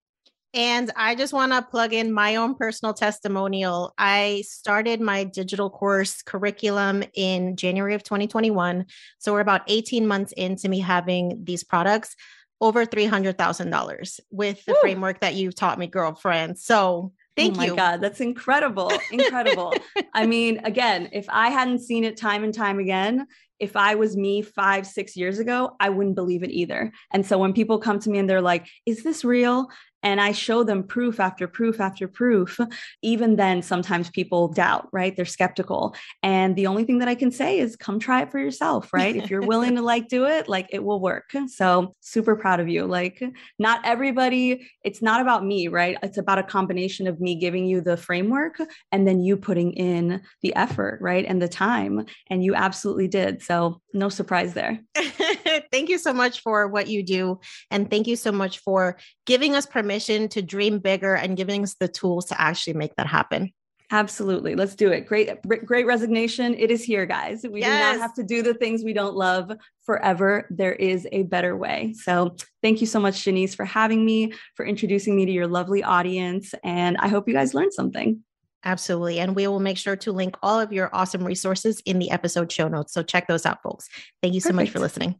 and 0.55 0.89
I 0.95 1.15
just 1.15 1.33
want 1.33 1.51
to 1.51 1.61
plug 1.61 1.93
in 1.93 2.13
my 2.13 2.37
own 2.37 2.55
personal 2.55 2.93
testimonial. 2.93 3.93
I 3.97 4.43
started 4.47 5.01
my 5.01 5.25
digital 5.25 5.69
course 5.69 6.21
curriculum 6.21 7.03
in 7.13 7.57
January 7.57 7.93
of 7.93 8.03
2021. 8.03 8.85
So 9.19 9.33
we're 9.33 9.41
about 9.41 9.63
18 9.67 10.07
months 10.07 10.31
into 10.31 10.69
me 10.69 10.79
having 10.79 11.43
these 11.43 11.65
products, 11.65 12.15
over 12.61 12.85
$300,000 12.85 14.19
with 14.31 14.63
the 14.63 14.71
Woo. 14.71 14.77
framework 14.79 15.19
that 15.19 15.35
you 15.35 15.51
taught 15.51 15.77
me, 15.77 15.87
girlfriend. 15.87 16.57
So 16.57 17.11
Thank 17.35 17.55
oh 17.55 17.57
my 17.57 17.65
you. 17.65 17.75
God, 17.75 17.99
that's 17.99 18.21
incredible. 18.21 18.93
Incredible. 19.11 19.73
I 20.13 20.25
mean, 20.25 20.61
again, 20.63 21.09
if 21.11 21.25
I 21.29 21.49
hadn't 21.49 21.79
seen 21.79 22.05
it 22.05 22.15
time 22.15 22.45
and 22.45 22.53
time 22.53 22.79
again, 22.79 23.27
if 23.59 23.75
I 23.75 23.95
was 23.95 24.15
me 24.15 24.41
five, 24.41 24.87
six 24.87 25.15
years 25.17 25.39
ago, 25.39 25.75
I 25.79 25.89
wouldn't 25.89 26.15
believe 26.15 26.43
it 26.43 26.51
either. 26.51 26.91
And 27.11 27.25
so 27.25 27.37
when 27.37 27.53
people 27.53 27.79
come 27.79 27.99
to 27.99 28.09
me 28.09 28.19
and 28.19 28.29
they're 28.29 28.41
like, 28.41 28.67
is 28.85 29.03
this 29.03 29.25
real? 29.25 29.67
And 30.05 30.21
I 30.21 30.31
show 30.33 30.63
them 30.63 30.83
proof 30.83 31.19
after 31.19 31.47
proof 31.47 31.81
after 31.81 32.07
proof, 32.07 32.59
even 33.01 33.35
then 33.35 33.63
sometimes 33.63 34.11
people 34.11 34.47
doubt, 34.47 34.87
right? 34.93 35.15
They're 35.15 35.25
skeptical. 35.25 35.95
And 36.21 36.55
the 36.55 36.67
only 36.67 36.83
thing 36.83 36.99
that 36.99 37.07
I 37.07 37.15
can 37.15 37.31
say 37.31 37.57
is 37.57 37.75
come 37.75 37.99
try 37.99 38.21
it 38.21 38.31
for 38.31 38.37
yourself, 38.37 38.93
right? 38.93 39.15
if 39.15 39.31
you're 39.31 39.41
willing 39.41 39.75
to 39.75 39.81
like 39.81 40.07
do 40.07 40.25
it, 40.25 40.47
like 40.47 40.67
it 40.69 40.83
will 40.83 40.99
work. 40.99 41.31
So 41.47 41.95
super 42.01 42.35
proud 42.35 42.59
of 42.59 42.69
you. 42.69 42.85
Like 42.85 43.23
not 43.57 43.81
everybody, 43.83 44.69
it's 44.83 45.01
not 45.01 45.21
about 45.21 45.43
me, 45.43 45.69
right? 45.69 45.97
It's 46.03 46.19
about 46.19 46.37
a 46.37 46.43
combination 46.43 47.07
of 47.07 47.19
me 47.19 47.35
giving 47.35 47.65
you 47.65 47.81
the 47.81 47.97
framework 47.97 48.59
and 48.91 49.07
then 49.07 49.21
you 49.21 49.35
putting 49.35 49.73
in 49.73 50.21
the 50.43 50.55
effort, 50.55 50.99
right? 51.01 51.25
And 51.25 51.41
the 51.41 51.47
time. 51.47 52.05
And 52.29 52.43
you 52.43 52.53
absolutely 52.53 53.07
did. 53.07 53.41
So 53.41 53.81
no 53.91 54.09
surprise 54.09 54.53
there. 54.53 54.81
thank 55.71 55.89
you 55.89 55.97
so 55.97 56.13
much 56.13 56.41
for 56.41 56.67
what 56.67 56.87
you 56.87 57.03
do. 57.03 57.39
And 57.71 57.89
thank 57.89 58.07
you 58.07 58.15
so 58.15 58.31
much 58.31 58.59
for 58.59 58.97
giving 59.25 59.55
us 59.55 59.65
permission 59.65 60.27
to 60.29 60.41
dream 60.41 60.79
bigger 60.79 61.15
and 61.15 61.37
giving 61.37 61.63
us 61.63 61.75
the 61.79 61.87
tools 61.87 62.25
to 62.25 62.39
actually 62.39 62.73
make 62.73 62.95
that 62.95 63.07
happen. 63.07 63.51
Absolutely. 63.91 64.55
Let's 64.55 64.75
do 64.75 64.91
it. 64.91 65.05
Great, 65.05 65.41
great 65.43 65.85
resignation. 65.85 66.55
It 66.55 66.71
is 66.71 66.83
here, 66.83 67.05
guys. 67.05 67.45
We 67.49 67.59
yes. 67.59 67.69
do 67.69 67.97
not 67.97 68.01
have 68.01 68.13
to 68.15 68.23
do 68.23 68.41
the 68.41 68.55
things 68.55 68.83
we 68.83 68.93
don't 68.93 69.15
love 69.15 69.51
forever. 69.85 70.47
There 70.49 70.73
is 70.73 71.07
a 71.11 71.23
better 71.23 71.55
way. 71.55 71.93
So, 71.93 72.35
thank 72.63 72.81
you 72.81 72.87
so 72.87 72.99
much, 72.99 73.23
Jannese, 73.23 73.55
for 73.55 73.65
having 73.65 74.03
me, 74.03 74.33
for 74.55 74.65
introducing 74.65 75.15
me 75.15 75.27
to 75.27 75.31
your 75.31 75.47
lovely 75.47 75.83
audience. 75.83 76.55
And 76.63 76.97
I 76.97 77.09
hope 77.09 77.27
you 77.27 77.33
guys 77.35 77.53
learned 77.53 77.73
something. 77.73 78.23
Absolutely. 78.63 79.19
And 79.19 79.35
we 79.35 79.45
will 79.45 79.59
make 79.59 79.77
sure 79.77 79.95
to 79.97 80.11
link 80.11 80.35
all 80.41 80.59
of 80.59 80.73
your 80.73 80.89
awesome 80.91 81.23
resources 81.23 81.79
in 81.85 81.99
the 81.99 82.09
episode 82.09 82.51
show 82.51 82.67
notes. 82.67 82.91
So, 82.91 83.03
check 83.03 83.27
those 83.27 83.45
out, 83.45 83.61
folks. 83.61 83.87
Thank 84.23 84.33
you 84.33 84.41
so 84.41 84.49
Perfect. 84.49 84.55
much 84.55 84.69
for 84.71 84.79
listening. 84.79 85.19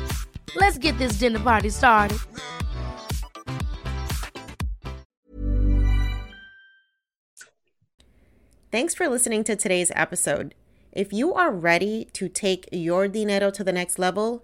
Let's 0.55 0.77
get 0.77 0.97
this 0.97 1.17
dinner 1.17 1.39
party 1.39 1.69
started. 1.69 2.19
Thanks 8.71 8.93
for 8.93 9.07
listening 9.07 9.43
to 9.45 9.55
today's 9.55 9.91
episode. 9.95 10.55
If 10.91 11.13
you 11.13 11.33
are 11.33 11.51
ready 11.51 12.05
to 12.13 12.27
take 12.27 12.67
your 12.71 13.07
dinero 13.07 13.49
to 13.51 13.63
the 13.63 13.71
next 13.71 13.97
level, 13.97 14.43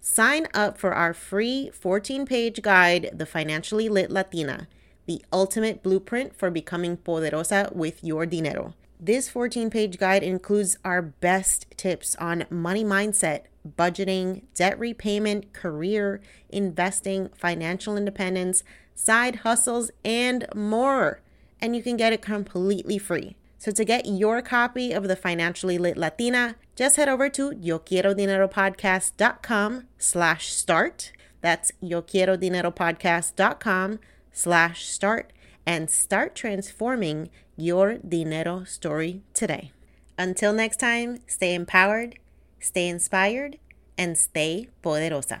sign 0.00 0.46
up 0.52 0.78
for 0.78 0.94
our 0.94 1.14
free 1.14 1.70
14 1.70 2.26
page 2.26 2.60
guide, 2.62 3.10
The 3.14 3.26
Financially 3.26 3.88
Lit 3.88 4.10
Latina, 4.10 4.68
the 5.06 5.24
ultimate 5.32 5.82
blueprint 5.82 6.34
for 6.36 6.50
becoming 6.50 6.96
poderosa 6.96 7.74
with 7.74 8.04
your 8.04 8.26
dinero. 8.26 8.74
This 8.98 9.28
14 9.28 9.70
page 9.70 9.98
guide 9.98 10.22
includes 10.22 10.76
our 10.84 11.02
best 11.02 11.66
tips 11.76 12.14
on 12.16 12.44
money 12.50 12.84
mindset 12.84 13.42
budgeting, 13.66 14.42
debt 14.54 14.78
repayment, 14.78 15.52
career, 15.52 16.20
investing, 16.48 17.30
financial 17.36 17.96
independence, 17.96 18.62
side 18.94 19.36
hustles, 19.36 19.90
and 20.04 20.46
more. 20.54 21.22
And 21.60 21.74
you 21.74 21.82
can 21.82 21.96
get 21.96 22.12
it 22.12 22.22
completely 22.22 22.98
free. 22.98 23.34
So 23.58 23.72
to 23.72 23.84
get 23.84 24.06
your 24.06 24.40
copy 24.42 24.92
of 24.92 25.08
the 25.08 25.16
Financially 25.16 25.76
Lit 25.78 25.96
Latina, 25.96 26.54
just 26.76 26.94
head 26.96 27.08
over 27.08 27.28
to 27.30 27.50
YoQuieroDineroPodcast.com 27.50 29.88
slash 29.98 30.52
start. 30.52 31.10
That's 31.40 31.72
YoQuieroDineroPodcast.com 31.82 33.98
slash 34.32 34.86
start 34.86 35.32
and 35.64 35.90
start 35.90 36.34
transforming 36.34 37.30
your 37.56 37.96
dinero 37.98 38.64
story 38.64 39.22
today. 39.32 39.70
Until 40.18 40.52
next 40.52 40.78
time, 40.78 41.20
stay 41.26 41.54
empowered 41.54 42.18
stay 42.66 42.88
inspired, 42.88 43.58
and 43.96 44.18
stay 44.18 44.68
poderosa. 44.82 45.40